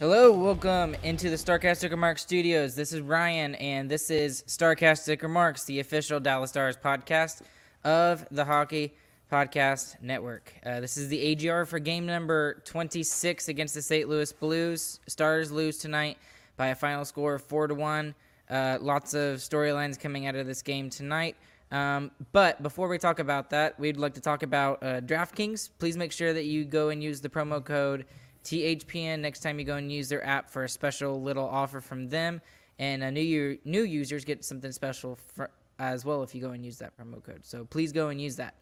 Hello, 0.00 0.30
welcome 0.30 0.94
into 1.02 1.28
the 1.28 1.34
Starcast 1.34 1.78
Sticker 1.78 1.96
Marks 1.96 2.22
studios. 2.22 2.76
This 2.76 2.92
is 2.92 3.00
Ryan, 3.00 3.56
and 3.56 3.90
this 3.90 4.10
is 4.10 4.44
Starcast 4.46 4.98
Sticker 4.98 5.26
Marks, 5.26 5.64
the 5.64 5.80
official 5.80 6.20
Dallas 6.20 6.50
Stars 6.50 6.76
podcast 6.76 7.42
of 7.82 8.24
the 8.30 8.44
Hockey 8.44 8.94
Podcast 9.28 10.00
Network. 10.00 10.54
Uh, 10.64 10.78
this 10.78 10.96
is 10.96 11.08
the 11.08 11.32
AGR 11.32 11.64
for 11.64 11.80
game 11.80 12.06
number 12.06 12.62
26 12.64 13.48
against 13.48 13.74
the 13.74 13.82
St. 13.82 14.08
Louis 14.08 14.30
Blues. 14.30 15.00
Stars 15.08 15.50
lose 15.50 15.78
tonight 15.78 16.16
by 16.56 16.68
a 16.68 16.76
final 16.76 17.04
score 17.04 17.34
of 17.34 17.42
4 17.42 17.66
to 17.66 17.74
1. 17.74 18.14
Uh, 18.48 18.78
lots 18.80 19.14
of 19.14 19.38
storylines 19.38 19.98
coming 19.98 20.28
out 20.28 20.36
of 20.36 20.46
this 20.46 20.62
game 20.62 20.90
tonight. 20.90 21.34
Um, 21.72 22.12
but 22.30 22.62
before 22.62 22.86
we 22.86 22.98
talk 22.98 23.18
about 23.18 23.50
that, 23.50 23.80
we'd 23.80 23.96
like 23.96 24.14
to 24.14 24.20
talk 24.20 24.44
about 24.44 24.80
uh, 24.80 25.00
DraftKings. 25.00 25.70
Please 25.80 25.96
make 25.96 26.12
sure 26.12 26.32
that 26.32 26.44
you 26.44 26.64
go 26.64 26.90
and 26.90 27.02
use 27.02 27.20
the 27.20 27.28
promo 27.28 27.62
code 27.62 28.06
THPN 28.48 29.20
next 29.20 29.40
time 29.40 29.58
you 29.58 29.64
go 29.64 29.76
and 29.76 29.92
use 29.92 30.08
their 30.08 30.24
app 30.24 30.48
for 30.48 30.64
a 30.64 30.68
special 30.68 31.20
little 31.20 31.46
offer 31.46 31.80
from 31.80 32.08
them. 32.08 32.40
And 32.78 33.02
uh, 33.02 33.10
new 33.10 33.20
year, 33.20 33.58
new 33.64 33.82
users 33.82 34.24
get 34.24 34.44
something 34.44 34.72
special 34.72 35.18
for, 35.34 35.50
as 35.78 36.04
well 36.04 36.22
if 36.22 36.34
you 36.34 36.40
go 36.40 36.50
and 36.50 36.64
use 36.64 36.78
that 36.78 36.96
promo 36.96 37.22
code. 37.22 37.44
So 37.44 37.64
please 37.64 37.92
go 37.92 38.08
and 38.08 38.20
use 38.20 38.36
that. 38.36 38.54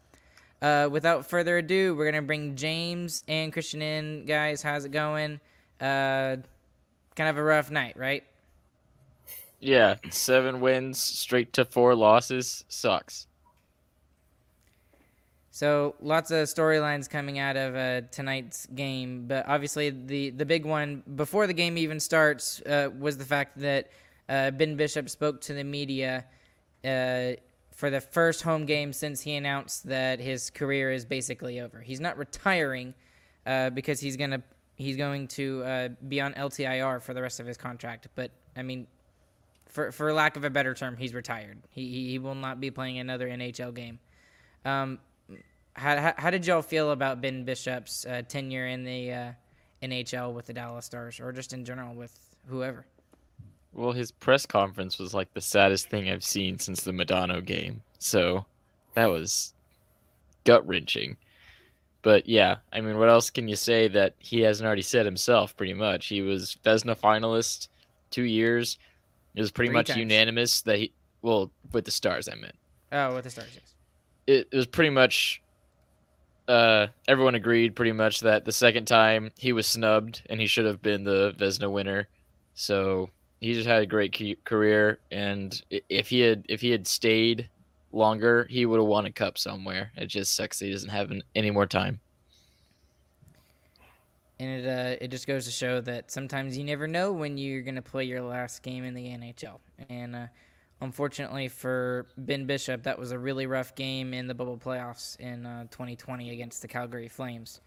Uh, 0.61 0.89
without 0.91 1.25
further 1.25 1.59
ado, 1.59 1.95
we're 1.95 2.05
gonna 2.11 2.21
bring 2.21 2.55
James 2.55 3.23
and 3.27 3.53
Christian 3.53 3.81
in, 3.81 4.25
guys. 4.25 4.61
How's 4.61 4.85
it 4.85 4.91
going? 4.91 5.39
Uh, 5.79 6.37
kind 7.15 7.29
of 7.29 7.37
a 7.37 7.43
rough 7.43 7.71
night, 7.71 7.95
right? 7.95 8.23
Yeah, 9.59 9.95
seven 10.09 10.59
wins 10.59 11.01
straight 11.01 11.53
to 11.53 11.65
four 11.65 11.95
losses 11.95 12.65
sucks. 12.67 13.26
So 15.57 15.95
lots 15.99 16.29
of 16.29 16.45
storylines 16.45 17.09
coming 17.09 17.39
out 17.39 17.57
of 17.57 17.75
uh, 17.75 18.01
tonight's 18.11 18.67
game, 18.67 19.25
but 19.25 19.47
obviously 19.47 19.89
the 19.89 20.29
the 20.29 20.45
big 20.45 20.65
one 20.65 21.01
before 21.15 21.47
the 21.47 21.53
game 21.53 21.79
even 21.79 21.99
starts 21.99 22.61
uh, 22.61 22.91
was 22.99 23.17
the 23.17 23.25
fact 23.25 23.57
that 23.61 23.89
uh, 24.29 24.51
Ben 24.51 24.75
Bishop 24.75 25.09
spoke 25.09 25.41
to 25.41 25.55
the 25.55 25.63
media 25.63 26.25
uh, 26.85 27.31
for 27.73 27.89
the 27.89 27.99
first 27.99 28.43
home 28.43 28.67
game 28.67 28.93
since 28.93 29.19
he 29.19 29.33
announced 29.33 29.87
that 29.87 30.19
his 30.19 30.51
career 30.51 30.91
is 30.91 31.05
basically 31.05 31.59
over. 31.59 31.81
He's 31.81 31.99
not 31.99 32.19
retiring 32.19 32.93
uh, 33.47 33.71
because 33.71 33.99
he's 33.99 34.15
gonna 34.15 34.43
he's 34.75 34.95
going 34.95 35.27
to 35.29 35.63
uh, 35.63 35.89
be 36.07 36.21
on 36.21 36.35
LTIR 36.35 37.01
for 37.01 37.15
the 37.15 37.21
rest 37.23 37.39
of 37.39 37.47
his 37.47 37.57
contract. 37.57 38.09
But 38.13 38.29
I 38.55 38.61
mean, 38.61 38.85
for 39.65 39.91
for 39.91 40.13
lack 40.13 40.37
of 40.37 40.43
a 40.43 40.51
better 40.51 40.75
term, 40.75 40.97
he's 40.97 41.15
retired. 41.15 41.57
He 41.71 42.11
he 42.11 42.19
will 42.19 42.35
not 42.35 42.59
be 42.59 42.69
playing 42.69 42.99
another 42.99 43.27
NHL 43.27 43.73
game. 43.73 43.97
Um, 44.63 44.99
how, 45.77 45.97
how, 45.97 46.13
how 46.17 46.29
did 46.29 46.45
y'all 46.45 46.61
feel 46.61 46.91
about 46.91 47.21
Ben 47.21 47.43
Bishop's 47.43 48.05
uh, 48.05 48.23
tenure 48.27 48.67
in 48.67 48.83
the 48.83 49.11
uh, 49.13 49.31
NHL 49.83 50.33
with 50.33 50.47
the 50.47 50.53
Dallas 50.53 50.85
Stars, 50.85 51.19
or 51.19 51.31
just 51.31 51.53
in 51.53 51.63
general 51.63 51.93
with 51.93 52.17
whoever? 52.47 52.85
Well, 53.73 53.91
his 53.91 54.11
press 54.11 54.45
conference 54.45 54.97
was 54.97 55.13
like 55.13 55.31
the 55.33 55.41
saddest 55.41 55.89
thing 55.89 56.09
I've 56.09 56.23
seen 56.23 56.57
since 56.57 56.81
the 56.81 56.93
Madonna 56.93 57.41
game. 57.41 57.83
So 57.99 58.45
that 58.95 59.05
was 59.05 59.53
gut 60.45 60.67
wrenching. 60.67 61.15
But 62.01 62.27
yeah, 62.27 62.55
I 62.73 62.81
mean, 62.81 62.97
what 62.97 63.09
else 63.09 63.29
can 63.29 63.47
you 63.47 63.55
say 63.55 63.87
that 63.89 64.15
he 64.17 64.41
hasn't 64.41 64.65
already 64.65 64.81
said 64.81 65.05
himself? 65.05 65.55
Pretty 65.55 65.73
much, 65.73 66.07
he 66.07 66.21
was 66.21 66.57
Vezina 66.63 66.97
finalist 66.97 67.67
two 68.09 68.23
years. 68.23 68.79
It 69.35 69.41
was 69.41 69.51
pretty 69.51 69.69
Three 69.69 69.75
much 69.75 69.87
times. 69.87 69.99
unanimous 69.99 70.61
that 70.61 70.79
he, 70.79 70.91
well, 71.21 71.51
with 71.71 71.85
the 71.85 71.91
Stars, 71.91 72.27
I 72.27 72.35
meant. 72.35 72.55
Oh, 72.91 73.13
with 73.13 73.25
the 73.25 73.29
Stars, 73.29 73.49
yes. 73.53 73.73
it, 74.25 74.47
it 74.51 74.55
was 74.55 74.65
pretty 74.65 74.89
much 74.89 75.41
uh, 76.47 76.87
everyone 77.07 77.35
agreed 77.35 77.75
pretty 77.75 77.91
much 77.91 78.21
that 78.21 78.45
the 78.45 78.51
second 78.51 78.85
time 78.85 79.31
he 79.37 79.53
was 79.53 79.67
snubbed 79.67 80.21
and 80.29 80.39
he 80.39 80.47
should 80.47 80.65
have 80.65 80.81
been 80.81 81.03
the 81.03 81.33
Vezina 81.37 81.71
winner. 81.71 82.07
So 82.53 83.09
he 83.39 83.53
just 83.53 83.67
had 83.67 83.83
a 83.83 83.85
great 83.85 84.43
career, 84.45 84.99
and 85.11 85.61
if 85.69 86.09
he 86.09 86.21
had 86.21 86.45
if 86.49 86.61
he 86.61 86.71
had 86.71 86.87
stayed 86.87 87.49
longer, 87.91 88.47
he 88.49 88.65
would 88.65 88.79
have 88.79 88.87
won 88.87 89.05
a 89.05 89.11
cup 89.11 89.37
somewhere. 89.37 89.91
It 89.95 90.07
just 90.07 90.35
sucks 90.35 90.59
that 90.59 90.65
he 90.65 90.71
doesn't 90.71 90.89
have 90.89 91.11
an, 91.11 91.21
any 91.35 91.51
more 91.51 91.67
time. 91.67 91.99
And 94.39 94.65
it 94.65 94.67
uh, 94.67 95.03
it 95.03 95.09
just 95.09 95.27
goes 95.27 95.45
to 95.45 95.51
show 95.51 95.81
that 95.81 96.11
sometimes 96.11 96.57
you 96.57 96.63
never 96.63 96.87
know 96.87 97.11
when 97.11 97.37
you're 97.37 97.61
gonna 97.61 97.81
play 97.81 98.05
your 98.05 98.21
last 98.21 98.63
game 98.63 98.83
in 98.83 98.93
the 98.93 99.05
NHL. 99.05 99.59
And 99.89 100.15
uh, 100.15 100.27
unfortunately 100.81 101.47
for 101.47 102.07
Ben 102.17 102.45
Bishop, 102.45 102.83
that 102.83 102.99
was 102.99 103.11
a 103.11 103.19
really 103.19 103.47
rough 103.47 103.75
game 103.75 104.13
in 104.13 104.27
the 104.27 104.33
bubble 104.33 104.57
playoffs 104.57 105.19
in 105.19 105.45
uh, 105.45 105.63
2020 105.71 106.31
against 106.31 106.61
the 106.61 106.67
Calgary 106.67 107.07
Flames. 107.07 107.61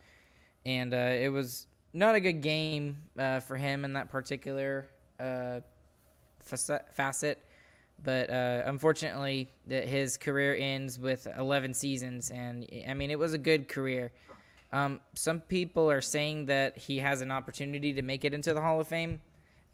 And 0.64 0.92
uh, 0.92 0.96
it 0.96 1.30
was 1.30 1.66
not 1.92 2.14
a 2.14 2.20
good 2.20 2.40
game 2.40 2.98
uh, 3.18 3.40
for 3.40 3.56
him 3.56 3.84
in 3.84 3.94
that 3.94 4.10
particular 4.10 4.88
uh, 5.18 5.60
facet. 6.42 7.44
But 8.02 8.30
uh, 8.30 8.62
unfortunately, 8.64 9.50
his 9.68 10.16
career 10.16 10.56
ends 10.58 10.98
with 10.98 11.26
11 11.38 11.74
seasons, 11.74 12.30
and 12.30 12.66
I 12.88 12.94
mean 12.94 13.10
it 13.10 13.18
was 13.18 13.34
a 13.34 13.38
good 13.38 13.68
career. 13.68 14.10
Um, 14.72 15.00
some 15.14 15.40
people 15.40 15.90
are 15.90 16.00
saying 16.00 16.46
that 16.46 16.78
he 16.78 16.98
has 16.98 17.20
an 17.20 17.30
opportunity 17.30 17.92
to 17.92 18.02
make 18.02 18.24
it 18.24 18.32
into 18.32 18.54
the 18.54 18.60
Hall 18.60 18.80
of 18.80 18.88
Fame. 18.88 19.20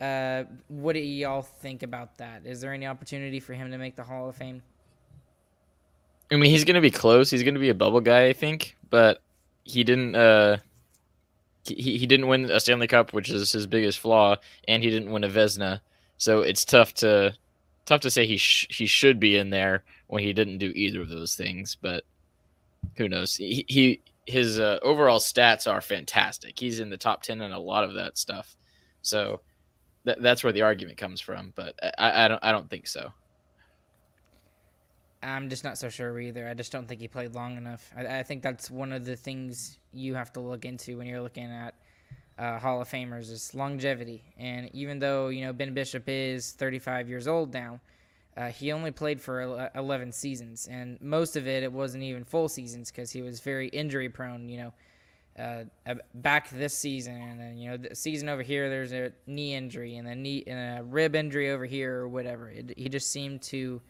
Uh, 0.00 0.44
what 0.68 0.92
do 0.92 1.00
y'all 1.00 1.42
think 1.42 1.82
about 1.82 2.18
that? 2.18 2.42
Is 2.44 2.60
there 2.60 2.72
any 2.72 2.86
opportunity 2.86 3.40
for 3.40 3.54
him 3.54 3.70
to 3.70 3.78
make 3.78 3.96
the 3.96 4.04
Hall 4.04 4.28
of 4.28 4.36
Fame? 4.36 4.62
I 6.30 6.36
mean, 6.36 6.50
he's 6.50 6.64
gonna 6.64 6.80
be 6.80 6.90
close. 6.90 7.30
He's 7.30 7.42
gonna 7.42 7.60
be 7.60 7.68
a 7.68 7.74
bubble 7.74 8.00
guy, 8.00 8.26
I 8.26 8.32
think, 8.32 8.76
but 8.90 9.22
he 9.64 9.84
didn't. 9.84 10.14
Uh, 10.14 10.58
he 11.64 11.98
he 11.98 12.06
didn't 12.06 12.28
win 12.28 12.50
a 12.50 12.60
Stanley 12.60 12.88
Cup, 12.88 13.12
which 13.12 13.30
is 13.30 13.52
his 13.52 13.66
biggest 13.66 13.98
flaw, 13.98 14.36
and 14.68 14.82
he 14.82 14.90
didn't 14.90 15.10
win 15.10 15.24
a 15.24 15.28
Vezina. 15.28 15.80
So 16.18 16.40
it's 16.40 16.64
tough 16.64 16.94
to 16.94 17.34
tough 17.84 18.00
to 18.02 18.10
say 18.10 18.26
he 18.26 18.36
sh- 18.36 18.66
he 18.70 18.86
should 18.86 19.18
be 19.18 19.36
in 19.36 19.50
there 19.50 19.84
when 20.08 20.22
he 20.22 20.32
didn't 20.32 20.58
do 20.58 20.72
either 20.74 21.00
of 21.00 21.08
those 21.08 21.34
things. 21.34 21.76
But 21.80 22.04
who 22.96 23.08
knows? 23.08 23.36
He, 23.36 23.64
he 23.68 24.00
his 24.26 24.58
uh, 24.58 24.78
overall 24.82 25.20
stats 25.20 25.70
are 25.70 25.80
fantastic. 25.80 26.58
He's 26.58 26.80
in 26.80 26.90
the 26.90 26.96
top 26.96 27.22
ten 27.22 27.40
in 27.40 27.52
a 27.52 27.58
lot 27.58 27.84
of 27.84 27.94
that 27.94 28.18
stuff. 28.18 28.56
So 29.02 29.40
that 30.06 30.22
that's 30.22 30.42
where 30.42 30.52
the 30.52 30.62
argument 30.62 30.96
comes 30.96 31.20
from. 31.20 31.52
But 31.54 31.74
I, 31.98 32.24
I 32.24 32.28
don't 32.28 32.42
I 32.42 32.52
don't 32.52 32.70
think 32.70 32.86
so. 32.86 33.12
I'm 35.22 35.50
just 35.50 35.64
not 35.64 35.76
so 35.76 35.88
sure 35.88 36.18
either. 36.20 36.48
I 36.48 36.54
just 36.54 36.72
don't 36.72 36.86
think 36.86 37.00
he 37.00 37.08
played 37.08 37.34
long 37.34 37.56
enough. 37.56 37.92
I, 37.96 38.20
I 38.20 38.22
think 38.22 38.42
that's 38.42 38.70
one 38.70 38.92
of 38.92 39.04
the 39.04 39.16
things 39.16 39.78
you 39.92 40.14
have 40.14 40.32
to 40.34 40.40
look 40.40 40.64
into 40.64 40.98
when 40.98 41.06
you're 41.06 41.20
looking 41.20 41.50
at 41.50 41.74
uh, 42.38 42.58
Hall 42.58 42.80
of 42.80 42.88
Famers 42.88 43.30
is 43.30 43.54
longevity. 43.54 44.22
And 44.38 44.70
even 44.72 44.98
though 45.00 45.28
you 45.28 45.44
know 45.44 45.52
Ben 45.52 45.74
Bishop 45.74 46.04
is 46.06 46.52
35 46.52 47.08
years 47.08 47.26
old 47.26 47.52
now, 47.52 47.80
uh, 48.36 48.48
he 48.48 48.70
only 48.70 48.92
played 48.92 49.20
for 49.20 49.70
11 49.74 50.12
seasons, 50.12 50.68
and 50.70 51.00
most 51.00 51.36
of 51.36 51.48
it 51.48 51.62
it 51.62 51.72
wasn't 51.72 52.04
even 52.04 52.22
full 52.22 52.48
seasons 52.48 52.90
because 52.90 53.10
he 53.10 53.22
was 53.22 53.40
very 53.40 53.68
injury 53.68 54.08
prone. 54.08 54.48
You 54.48 54.58
know, 54.58 54.74
uh, 55.38 55.64
back 56.14 56.50
this 56.50 56.76
season, 56.76 57.14
and 57.14 57.40
then 57.40 57.58
you 57.58 57.70
know 57.70 57.76
the 57.76 57.94
season 57.94 58.28
over 58.28 58.42
here, 58.42 58.68
there's 58.70 58.92
a 58.92 59.12
knee 59.26 59.54
injury, 59.54 59.96
and 59.96 60.08
a 60.08 60.14
knee 60.14 60.44
and 60.46 60.80
a 60.80 60.82
rib 60.82 61.14
injury 61.14 61.50
over 61.50 61.64
here, 61.64 62.00
or 62.00 62.08
whatever. 62.08 62.48
It, 62.48 62.72
he 62.76 62.88
just 62.88 63.10
seemed 63.10 63.42
to 63.42 63.80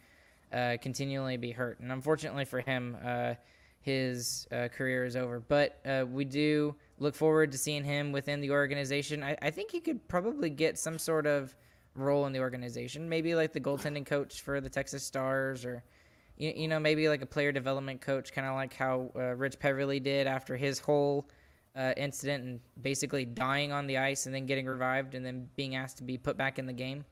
uh, 0.51 0.77
continually 0.81 1.37
be 1.37 1.51
hurt, 1.51 1.79
and 1.79 1.91
unfortunately 1.91 2.45
for 2.45 2.59
him, 2.59 2.97
uh, 3.03 3.35
his 3.79 4.47
uh, 4.51 4.67
career 4.67 5.05
is 5.05 5.15
over. 5.15 5.39
But 5.39 5.79
uh, 5.85 6.05
we 6.09 6.25
do 6.25 6.75
look 6.99 7.15
forward 7.15 7.51
to 7.53 7.57
seeing 7.57 7.83
him 7.83 8.11
within 8.11 8.41
the 8.41 8.51
organization. 8.51 9.23
I, 9.23 9.37
I 9.41 9.49
think 9.49 9.71
he 9.71 9.79
could 9.79 10.05
probably 10.07 10.49
get 10.49 10.77
some 10.77 10.99
sort 10.99 11.25
of 11.25 11.55
role 11.95 12.25
in 12.25 12.33
the 12.33 12.39
organization, 12.39 13.07
maybe 13.07 13.35
like 13.35 13.53
the 13.53 13.61
goaltending 13.61 14.05
coach 14.05 14.41
for 14.41 14.59
the 14.59 14.69
Texas 14.69 15.03
Stars, 15.03 15.63
or 15.63 15.83
you, 16.37 16.67
know 16.67 16.79
maybe 16.79 17.09
like 17.09 17.21
a 17.21 17.25
player 17.25 17.51
development 17.51 18.01
coach, 18.01 18.33
kind 18.33 18.47
of 18.47 18.55
like 18.55 18.73
how 18.73 19.11
uh, 19.15 19.35
Rich 19.35 19.59
Peverley 19.59 19.99
did 19.99 20.27
after 20.27 20.55
his 20.55 20.79
whole 20.79 21.27
uh, 21.77 21.93
incident 21.95 22.43
and 22.43 22.59
basically 22.81 23.23
dying 23.23 23.71
on 23.71 23.85
the 23.87 23.97
ice 23.97 24.25
and 24.25 24.33
then 24.33 24.45
getting 24.45 24.65
revived 24.65 25.13
and 25.13 25.25
then 25.25 25.47
being 25.55 25.75
asked 25.75 25.97
to 25.97 26.03
be 26.03 26.17
put 26.17 26.35
back 26.35 26.57
in 26.57 26.65
the 26.65 26.73
game. 26.73 27.05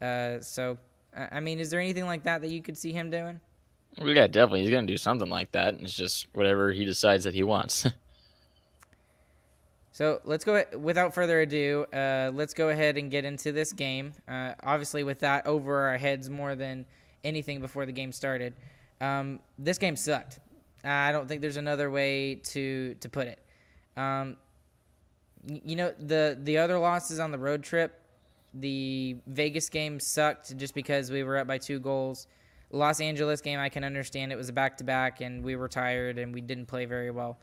Uh, 0.00 0.40
so, 0.40 0.78
I 1.14 1.40
mean, 1.40 1.60
is 1.60 1.70
there 1.70 1.80
anything 1.80 2.06
like 2.06 2.24
that 2.24 2.40
that 2.40 2.48
you 2.48 2.62
could 2.62 2.78
see 2.78 2.92
him 2.92 3.10
doing? 3.10 3.40
Well, 3.98 4.08
yeah, 4.08 4.26
definitely. 4.26 4.62
He's 4.62 4.70
gonna 4.70 4.86
do 4.86 4.96
something 4.96 5.28
like 5.28 5.52
that. 5.52 5.74
It's 5.80 5.92
just 5.92 6.28
whatever 6.32 6.72
he 6.72 6.84
decides 6.84 7.24
that 7.24 7.34
he 7.34 7.42
wants. 7.42 7.86
so 9.92 10.20
let's 10.24 10.44
go. 10.44 10.64
Without 10.78 11.12
further 11.12 11.40
ado, 11.40 11.84
uh, 11.92 12.30
let's 12.32 12.54
go 12.54 12.68
ahead 12.68 12.96
and 12.96 13.10
get 13.10 13.24
into 13.24 13.52
this 13.52 13.72
game. 13.72 14.12
Uh, 14.28 14.54
obviously, 14.62 15.02
with 15.02 15.18
that 15.20 15.46
over 15.46 15.88
our 15.88 15.98
heads 15.98 16.30
more 16.30 16.54
than 16.54 16.86
anything 17.24 17.60
before 17.60 17.84
the 17.84 17.92
game 17.92 18.12
started, 18.12 18.54
um, 19.00 19.40
this 19.58 19.76
game 19.76 19.96
sucked. 19.96 20.38
I 20.84 21.12
don't 21.12 21.28
think 21.28 21.40
there's 21.42 21.58
another 21.58 21.90
way 21.90 22.36
to 22.36 22.94
to 22.94 23.08
put 23.08 23.26
it. 23.26 23.40
Um, 23.96 24.36
you 25.46 25.76
know 25.76 25.94
the 25.98 26.38
the 26.42 26.58
other 26.58 26.78
losses 26.78 27.18
on 27.18 27.30
the 27.30 27.38
road 27.38 27.62
trip, 27.62 28.00
the 28.54 29.16
Vegas 29.26 29.68
game 29.68 29.98
sucked 30.00 30.56
just 30.56 30.74
because 30.74 31.10
we 31.10 31.22
were 31.22 31.38
up 31.38 31.46
by 31.46 31.58
two 31.58 31.78
goals. 31.80 32.26
Los 32.72 33.00
Angeles 33.00 33.40
game, 33.40 33.58
I 33.58 33.68
can 33.68 33.82
understand 33.82 34.32
it 34.32 34.36
was 34.36 34.48
a 34.48 34.52
back 34.52 34.76
to 34.78 34.84
back 34.84 35.20
and 35.20 35.42
we 35.42 35.56
were 35.56 35.68
tired 35.68 36.18
and 36.18 36.32
we 36.32 36.40
didn't 36.40 36.66
play 36.66 36.84
very 36.84 37.10
well. 37.10 37.38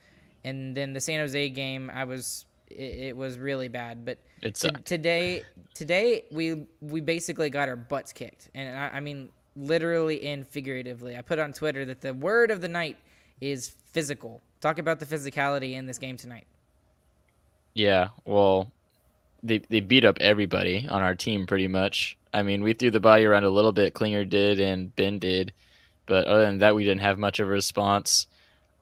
And 0.45 0.75
then 0.75 0.93
the 0.93 1.01
San 1.01 1.19
Jose 1.19 1.49
game, 1.49 1.91
I 1.93 2.05
was 2.05 2.45
it, 2.69 2.99
it 2.99 3.17
was 3.17 3.37
really 3.37 3.67
bad. 3.67 4.05
But 4.05 4.19
t- 4.53 4.69
today, 4.85 5.43
today 5.73 6.23
we 6.31 6.65
we 6.81 7.01
basically 7.01 7.49
got 7.49 7.67
our 7.67 7.75
butts 7.75 8.13
kicked, 8.13 8.49
and 8.53 8.77
I, 8.77 8.97
I 8.97 8.99
mean 8.99 9.29
literally 9.55 10.23
and 10.27 10.47
figuratively. 10.47 11.17
I 11.17 11.21
put 11.21 11.39
on 11.39 11.51
Twitter 11.51 11.83
that 11.85 12.01
the 12.01 12.13
word 12.13 12.51
of 12.51 12.61
the 12.61 12.67
night 12.67 12.97
is 13.41 13.73
physical. 13.91 14.41
Talk 14.59 14.79
about 14.79 14.99
the 14.99 15.05
physicality 15.05 15.73
in 15.73 15.85
this 15.85 15.97
game 15.97 16.17
tonight. 16.17 16.47
Yeah, 17.73 18.09
well, 18.25 18.71
they 19.43 19.59
they 19.69 19.79
beat 19.79 20.03
up 20.03 20.17
everybody 20.19 20.87
on 20.89 21.01
our 21.01 21.13
team 21.15 21.45
pretty 21.45 21.67
much. 21.67 22.17
I 22.33 22.43
mean, 22.43 22.63
we 22.63 22.73
threw 22.73 22.91
the 22.91 22.99
body 22.99 23.25
around 23.25 23.43
a 23.43 23.49
little 23.49 23.71
bit. 23.71 23.93
Klinger 23.93 24.25
did 24.25 24.59
and 24.59 24.95
Ben 24.95 25.19
did, 25.19 25.53
but 26.05 26.25
other 26.25 26.45
than 26.45 26.59
that, 26.59 26.75
we 26.75 26.83
didn't 26.83 27.01
have 27.01 27.19
much 27.19 27.39
of 27.39 27.47
a 27.47 27.51
response. 27.51 28.27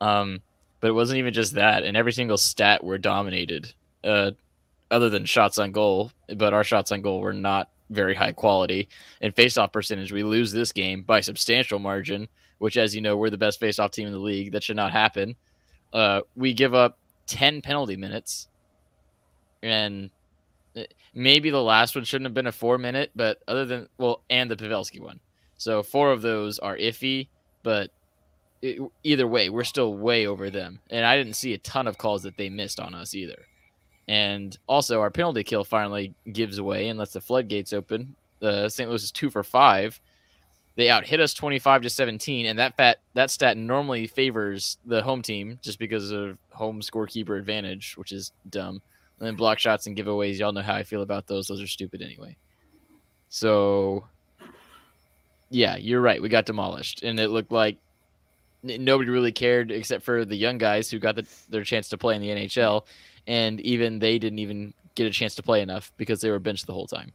Um, 0.02 0.42
but 0.80 0.88
it 0.90 0.94
wasn't 0.94 1.20
even 1.20 1.34
just 1.34 1.54
that. 1.54 1.84
And 1.84 1.98
every 1.98 2.14
single 2.14 2.38
stat 2.38 2.84
we're 2.84 2.98
dominated, 2.98 3.74
uh, 4.04 4.32
other 4.92 5.10
than 5.10 5.26
shots 5.26 5.58
on 5.58 5.72
goal. 5.72 6.12
But 6.36 6.54
our 6.54 6.64
shots 6.64 6.92
on 6.92 7.02
goal 7.02 7.22
were 7.22 7.34
not 7.34 7.70
very 7.90 8.16
high 8.16 8.34
quality. 8.34 8.88
And 9.22 9.36
face-off 9.36 9.72
percentage, 9.72 10.12
we 10.12 10.24
lose 10.24 10.52
this 10.52 10.72
game 10.72 11.02
by 11.02 11.22
substantial 11.22 11.80
margin. 11.80 12.28
Which, 12.60 12.78
as 12.78 12.96
you 12.96 13.02
know, 13.02 13.18
we're 13.18 13.30
the 13.30 13.38
best 13.38 13.60
face-off 13.60 13.92
team 13.92 14.08
in 14.08 14.14
the 14.14 14.20
league. 14.20 14.54
That 14.54 14.64
should 14.64 14.78
not 14.78 14.92
happen. 14.92 15.36
Uh, 15.96 16.22
we 16.36 16.54
give 16.54 16.74
up 16.74 16.98
ten 17.26 17.62
penalty 17.62 17.96
minutes, 17.96 18.50
and 19.64 20.10
maybe 21.14 21.50
the 21.50 21.62
last 21.62 21.96
one 21.96 22.04
shouldn't 22.04 22.26
have 22.26 22.34
been 22.34 22.48
a 22.48 22.52
four 22.52 22.78
minute, 22.78 23.12
but 23.16 23.40
other 23.48 23.66
than 23.66 23.88
well, 23.98 24.22
and 24.30 24.52
the 24.52 24.58
Pavelski 24.58 25.00
one. 25.00 25.22
So 25.58 25.84
four 25.84 26.12
of 26.12 26.22
those 26.22 26.60
are 26.60 26.76
iffy, 26.76 27.30
but 27.64 27.92
it, 28.62 28.78
either 29.04 29.26
way, 29.26 29.50
we're 29.50 29.64
still 29.64 29.96
way 29.96 30.28
over 30.28 30.50
them. 30.50 30.82
And 30.90 31.06
I 31.06 31.16
didn't 31.16 31.36
see 31.36 31.54
a 31.54 31.58
ton 31.60 31.88
of 31.88 31.98
calls 31.98 32.24
that 32.24 32.36
they 32.36 32.50
missed 32.50 32.82
on 32.82 32.94
us 32.94 33.16
either. 33.16 33.46
And 34.10 34.58
also, 34.68 35.00
our 35.00 35.10
penalty 35.10 35.46
kill 35.46 35.64
finally 35.64 36.14
gives 36.32 36.58
away 36.58 36.90
and 36.90 37.00
lets 37.00 37.14
the 37.14 37.22
floodgates 37.22 37.72
open. 37.72 38.18
Uh, 38.42 38.68
St. 38.68 38.90
Louis 38.90 39.04
is 39.04 39.12
two 39.12 39.30
for 39.30 39.44
five. 39.44 40.00
They 40.76 40.90
out 40.90 41.06
hit 41.06 41.22
us 41.22 41.34
25 41.34 41.84
to 41.84 41.90
17, 41.90 42.48
and 42.48 42.60
that 42.60 42.76
fat, 42.76 43.00
that 43.14 43.32
stat 43.32 43.56
normally 43.58 44.08
favors 44.08 44.78
the 44.86 45.02
home 45.02 45.22
team 45.22 45.58
just 45.62 45.80
because 45.80 46.12
of 46.12 46.38
home 46.52 46.82
scorekeeper 46.82 47.40
advantage, 47.40 47.96
which 47.98 48.12
is 48.12 48.34
dumb. 48.50 48.82
And 49.20 49.28
then 49.28 49.36
block 49.36 49.58
shots 49.60 49.88
and 49.88 49.96
giveaways, 49.96 50.38
y'all 50.38 50.52
know 50.52 50.62
how 50.62 50.76
I 50.76 50.84
feel 50.84 51.02
about 51.02 51.28
those. 51.28 51.48
Those 51.48 51.62
are 51.62 51.68
stupid 51.68 52.02
anyway. 52.02 52.36
So, 53.30 54.06
yeah, 55.50 55.78
you're 55.78 56.02
right. 56.02 56.22
We 56.22 56.28
got 56.28 56.46
demolished, 56.46 57.04
and 57.04 57.20
it 57.20 57.30
looked 57.30 57.54
like 57.54 57.78
nobody 58.64 59.10
really 59.10 59.32
cared 59.32 59.72
except 59.72 60.04
for 60.04 60.26
the 60.26 60.36
young 60.36 60.58
guys 60.58 60.90
who 60.90 61.00
got 61.00 61.16
the, 61.16 61.26
their 61.50 61.64
chance 61.64 61.88
to 61.90 61.98
play 61.98 62.16
in 62.16 62.22
the 62.22 62.30
NHL, 62.30 62.86
and 63.28 63.62
even 63.62 64.00
they 64.00 64.20
didn't 64.20 64.40
even 64.40 64.74
get 64.96 65.08
a 65.08 65.12
chance 65.12 65.36
to 65.36 65.44
play 65.44 65.62
enough 65.62 65.94
because 65.98 66.20
they 66.20 66.30
were 66.30 66.40
benched 66.40 66.68
the 66.68 66.74
whole 66.74 66.88
time. 66.88 67.14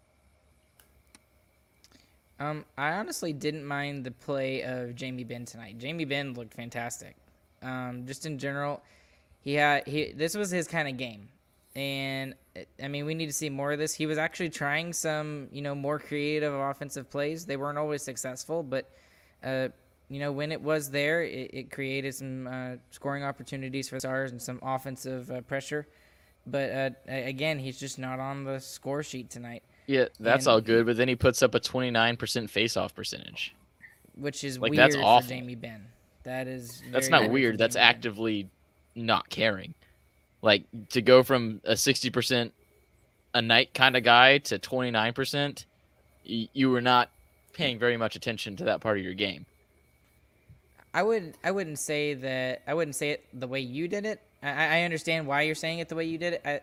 Um, 2.40 2.64
I 2.76 2.92
honestly 2.92 3.32
didn't 3.32 3.64
mind 3.64 4.04
the 4.04 4.10
play 4.10 4.62
of 4.62 4.96
Jamie 4.96 5.24
Benn 5.24 5.44
tonight. 5.44 5.78
Jamie 5.78 6.06
Benn 6.06 6.34
looked 6.34 6.54
fantastic. 6.54 7.14
Um, 7.62 8.06
just 8.06 8.26
in 8.26 8.38
general, 8.38 8.82
he 9.42 9.54
had 9.54 9.86
he. 9.86 10.12
This 10.12 10.34
was 10.34 10.50
his 10.50 10.66
kind 10.66 10.88
of 10.88 10.96
game 10.96 11.28
and 11.76 12.34
I 12.82 12.88
mean, 12.88 13.06
we 13.06 13.14
need 13.14 13.26
to 13.26 13.32
see 13.32 13.48
more 13.48 13.72
of 13.72 13.78
this. 13.78 13.94
He 13.94 14.06
was 14.06 14.18
actually 14.18 14.50
trying 14.50 14.92
some, 14.92 15.48
you 15.52 15.62
know, 15.62 15.74
more 15.74 15.98
creative 15.98 16.52
offensive 16.52 17.08
plays. 17.10 17.46
They 17.46 17.56
weren't 17.56 17.78
always 17.78 18.02
successful, 18.02 18.62
but, 18.62 18.90
uh, 19.44 19.68
you 20.08 20.18
know, 20.18 20.32
when 20.32 20.50
it 20.50 20.60
was 20.60 20.90
there, 20.90 21.22
it, 21.22 21.50
it 21.52 21.70
created 21.70 22.14
some 22.14 22.48
uh, 22.48 22.70
scoring 22.90 23.22
opportunities 23.22 23.88
for 23.88 23.96
the 23.96 24.00
Stars 24.00 24.32
and 24.32 24.42
some 24.42 24.58
offensive 24.62 25.30
uh, 25.30 25.42
pressure. 25.42 25.86
But 26.44 26.70
uh, 26.70 26.90
again, 27.06 27.60
he's 27.60 27.78
just 27.78 27.98
not 27.98 28.18
on 28.18 28.44
the 28.44 28.58
score 28.58 29.04
sheet 29.04 29.30
tonight. 29.30 29.62
Yeah, 29.90 30.04
that's 30.20 30.46
and, 30.46 30.52
all 30.52 30.60
good. 30.60 30.86
But 30.86 30.96
then 30.96 31.08
he 31.08 31.16
puts 31.16 31.42
up 31.42 31.56
a 31.56 31.60
29% 31.60 32.48
face-off 32.48 32.94
percentage, 32.94 33.56
which 34.14 34.44
is 34.44 34.56
like, 34.56 34.70
weird 34.70 34.78
that's 34.78 34.94
awful. 34.94 35.22
for 35.22 35.34
Jamie 35.34 35.56
Benn. 35.56 35.84
That 36.22 36.46
is. 36.46 36.80
That's 36.92 37.08
not 37.08 37.28
weird. 37.28 37.58
That's 37.58 37.74
actively 37.74 38.48
not 38.94 39.28
caring. 39.30 39.74
Like 40.42 40.62
to 40.90 41.02
go 41.02 41.24
from 41.24 41.60
a 41.64 41.72
60% 41.72 42.52
a 43.34 43.42
night 43.42 43.74
kind 43.74 43.96
of 43.96 44.04
guy 44.04 44.38
to 44.38 44.60
29%, 44.60 45.64
you 46.24 46.70
were 46.70 46.80
not 46.80 47.10
paying 47.52 47.76
very 47.76 47.96
much 47.96 48.14
attention 48.14 48.54
to 48.56 48.64
that 48.64 48.80
part 48.80 48.96
of 48.96 49.02
your 49.02 49.14
game. 49.14 49.44
I 50.94 51.02
would 51.02 51.34
I 51.42 51.50
wouldn't 51.50 51.80
say 51.80 52.14
that 52.14 52.62
I 52.66 52.74
wouldn't 52.74 52.94
say 52.94 53.10
it 53.10 53.24
the 53.32 53.48
way 53.48 53.60
you 53.60 53.88
did 53.88 54.06
it. 54.06 54.20
I, 54.40 54.78
I 54.78 54.82
understand 54.82 55.26
why 55.26 55.42
you're 55.42 55.54
saying 55.56 55.80
it 55.80 55.88
the 55.88 55.96
way 55.96 56.04
you 56.04 56.18
did 56.18 56.34
it. 56.34 56.42
I, 56.44 56.60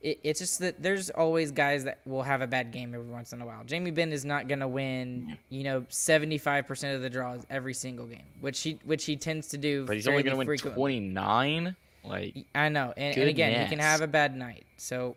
it. 0.00 0.20
It's 0.22 0.40
just 0.40 0.58
that 0.60 0.82
there's 0.82 1.10
always 1.10 1.52
guys 1.52 1.84
that 1.84 2.00
will 2.06 2.22
have 2.22 2.42
a 2.42 2.46
bad 2.46 2.72
game 2.72 2.94
every 2.94 3.06
once 3.06 3.32
in 3.32 3.40
a 3.40 3.46
while. 3.46 3.64
Jamie 3.64 3.90
Benn 3.90 4.12
is 4.12 4.24
not 4.24 4.48
gonna 4.48 4.68
win, 4.68 5.38
you 5.48 5.64
know, 5.64 5.82
75% 5.82 6.94
of 6.94 7.02
the 7.02 7.10
draws 7.10 7.44
every 7.50 7.74
single 7.74 8.06
game, 8.06 8.26
which 8.40 8.60
he 8.60 8.78
which 8.84 9.04
he 9.04 9.16
tends 9.16 9.48
to 9.48 9.58
do. 9.58 9.86
But 9.86 9.96
he's 9.96 10.08
only 10.08 10.22
gonna 10.22 10.36
win 10.36 10.58
29. 10.58 11.76
Like 12.04 12.46
I 12.54 12.68
know, 12.70 12.94
and, 12.96 13.16
and 13.16 13.28
again, 13.28 13.62
he 13.62 13.68
can 13.68 13.78
have 13.78 14.00
a 14.00 14.06
bad 14.06 14.34
night. 14.34 14.64
So 14.78 15.16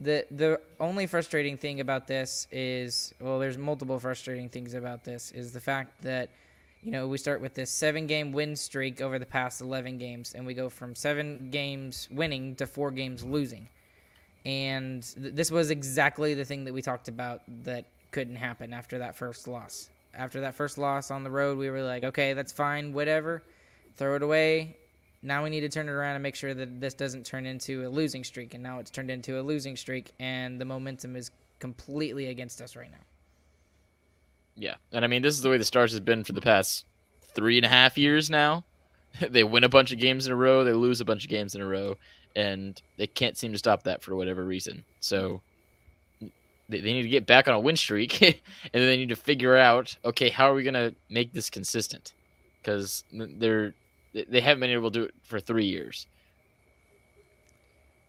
the 0.00 0.26
the 0.30 0.60
only 0.78 1.06
frustrating 1.06 1.56
thing 1.56 1.80
about 1.80 2.06
this 2.06 2.46
is 2.52 3.14
well, 3.20 3.38
there's 3.38 3.58
multiple 3.58 3.98
frustrating 3.98 4.48
things 4.48 4.74
about 4.74 5.04
this 5.04 5.32
is 5.32 5.52
the 5.52 5.60
fact 5.60 6.02
that 6.02 6.28
you 6.82 6.92
know 6.92 7.08
we 7.08 7.18
start 7.18 7.40
with 7.40 7.54
this 7.54 7.70
seven 7.70 8.06
game 8.06 8.32
win 8.32 8.54
streak 8.56 9.00
over 9.00 9.18
the 9.18 9.26
past 9.26 9.60
11 9.60 9.98
games, 9.98 10.34
and 10.34 10.46
we 10.46 10.54
go 10.54 10.68
from 10.68 10.94
seven 10.94 11.48
games 11.50 12.08
winning 12.10 12.54
to 12.56 12.66
four 12.66 12.90
games 12.90 13.24
losing. 13.24 13.68
And 14.44 15.02
th- 15.02 15.34
this 15.34 15.50
was 15.50 15.70
exactly 15.70 16.34
the 16.34 16.44
thing 16.44 16.64
that 16.64 16.74
we 16.74 16.82
talked 16.82 17.08
about 17.08 17.42
that 17.64 17.86
couldn't 18.10 18.36
happen 18.36 18.72
after 18.72 18.98
that 18.98 19.16
first 19.16 19.46
loss. 19.48 19.90
After 20.14 20.40
that 20.40 20.54
first 20.54 20.78
loss 20.78 21.10
on 21.10 21.22
the 21.22 21.30
road, 21.30 21.58
we 21.58 21.70
were 21.70 21.82
like, 21.82 22.04
okay, 22.04 22.32
that's 22.32 22.52
fine, 22.52 22.92
whatever, 22.92 23.42
throw 23.96 24.16
it 24.16 24.22
away 24.22 24.76
now 25.22 25.42
we 25.42 25.50
need 25.50 25.60
to 25.60 25.68
turn 25.68 25.88
it 25.88 25.92
around 25.92 26.14
and 26.14 26.22
make 26.22 26.36
sure 26.36 26.54
that 26.54 26.80
this 26.80 26.94
doesn't 26.94 27.26
turn 27.26 27.46
into 27.46 27.86
a 27.86 27.88
losing 27.88 28.22
streak. 28.24 28.54
And 28.54 28.62
now 28.62 28.78
it's 28.78 28.90
turned 28.90 29.10
into 29.10 29.40
a 29.40 29.42
losing 29.42 29.76
streak, 29.76 30.12
and 30.20 30.60
the 30.60 30.64
momentum 30.64 31.16
is 31.16 31.30
completely 31.58 32.26
against 32.26 32.60
us 32.60 32.76
right 32.76 32.90
now. 32.90 32.98
Yeah, 34.56 34.74
and 34.92 35.04
I 35.04 35.08
mean 35.08 35.22
this 35.22 35.34
is 35.34 35.42
the 35.42 35.50
way 35.50 35.58
the 35.58 35.64
Stars 35.64 35.92
has 35.92 36.00
been 36.00 36.24
for 36.24 36.32
the 36.32 36.40
past 36.40 36.84
three 37.34 37.58
and 37.58 37.66
a 37.66 37.68
half 37.68 37.96
years 37.96 38.28
now. 38.28 38.64
they 39.30 39.44
win 39.44 39.64
a 39.64 39.68
bunch 39.68 39.92
of 39.92 39.98
games 39.98 40.26
in 40.26 40.32
a 40.32 40.36
row, 40.36 40.64
they 40.64 40.72
lose 40.72 41.00
a 41.00 41.04
bunch 41.04 41.24
of 41.24 41.30
games 41.30 41.54
in 41.54 41.60
a 41.60 41.66
row, 41.66 41.96
and 42.38 42.80
they 42.96 43.08
can't 43.08 43.36
seem 43.36 43.50
to 43.50 43.58
stop 43.58 43.82
that 43.82 44.00
for 44.00 44.14
whatever 44.14 44.44
reason. 44.44 44.84
So 45.00 45.40
they, 46.20 46.80
they 46.80 46.92
need 46.92 47.02
to 47.02 47.08
get 47.08 47.26
back 47.26 47.48
on 47.48 47.54
a 47.54 47.58
win 47.58 47.76
streak, 47.76 48.22
and 48.22 48.34
then 48.72 48.86
they 48.86 48.96
need 48.96 49.08
to 49.08 49.16
figure 49.16 49.56
out, 49.56 49.96
okay, 50.04 50.28
how 50.30 50.48
are 50.48 50.54
we 50.54 50.62
gonna 50.62 50.92
make 51.10 51.32
this 51.32 51.50
consistent? 51.50 52.12
Because 52.62 53.02
they're 53.12 53.74
they 54.14 54.40
haven't 54.40 54.60
been 54.60 54.70
able 54.70 54.90
to 54.90 55.00
do 55.00 55.04
it 55.06 55.14
for 55.24 55.40
three 55.40 55.66
years. 55.66 56.06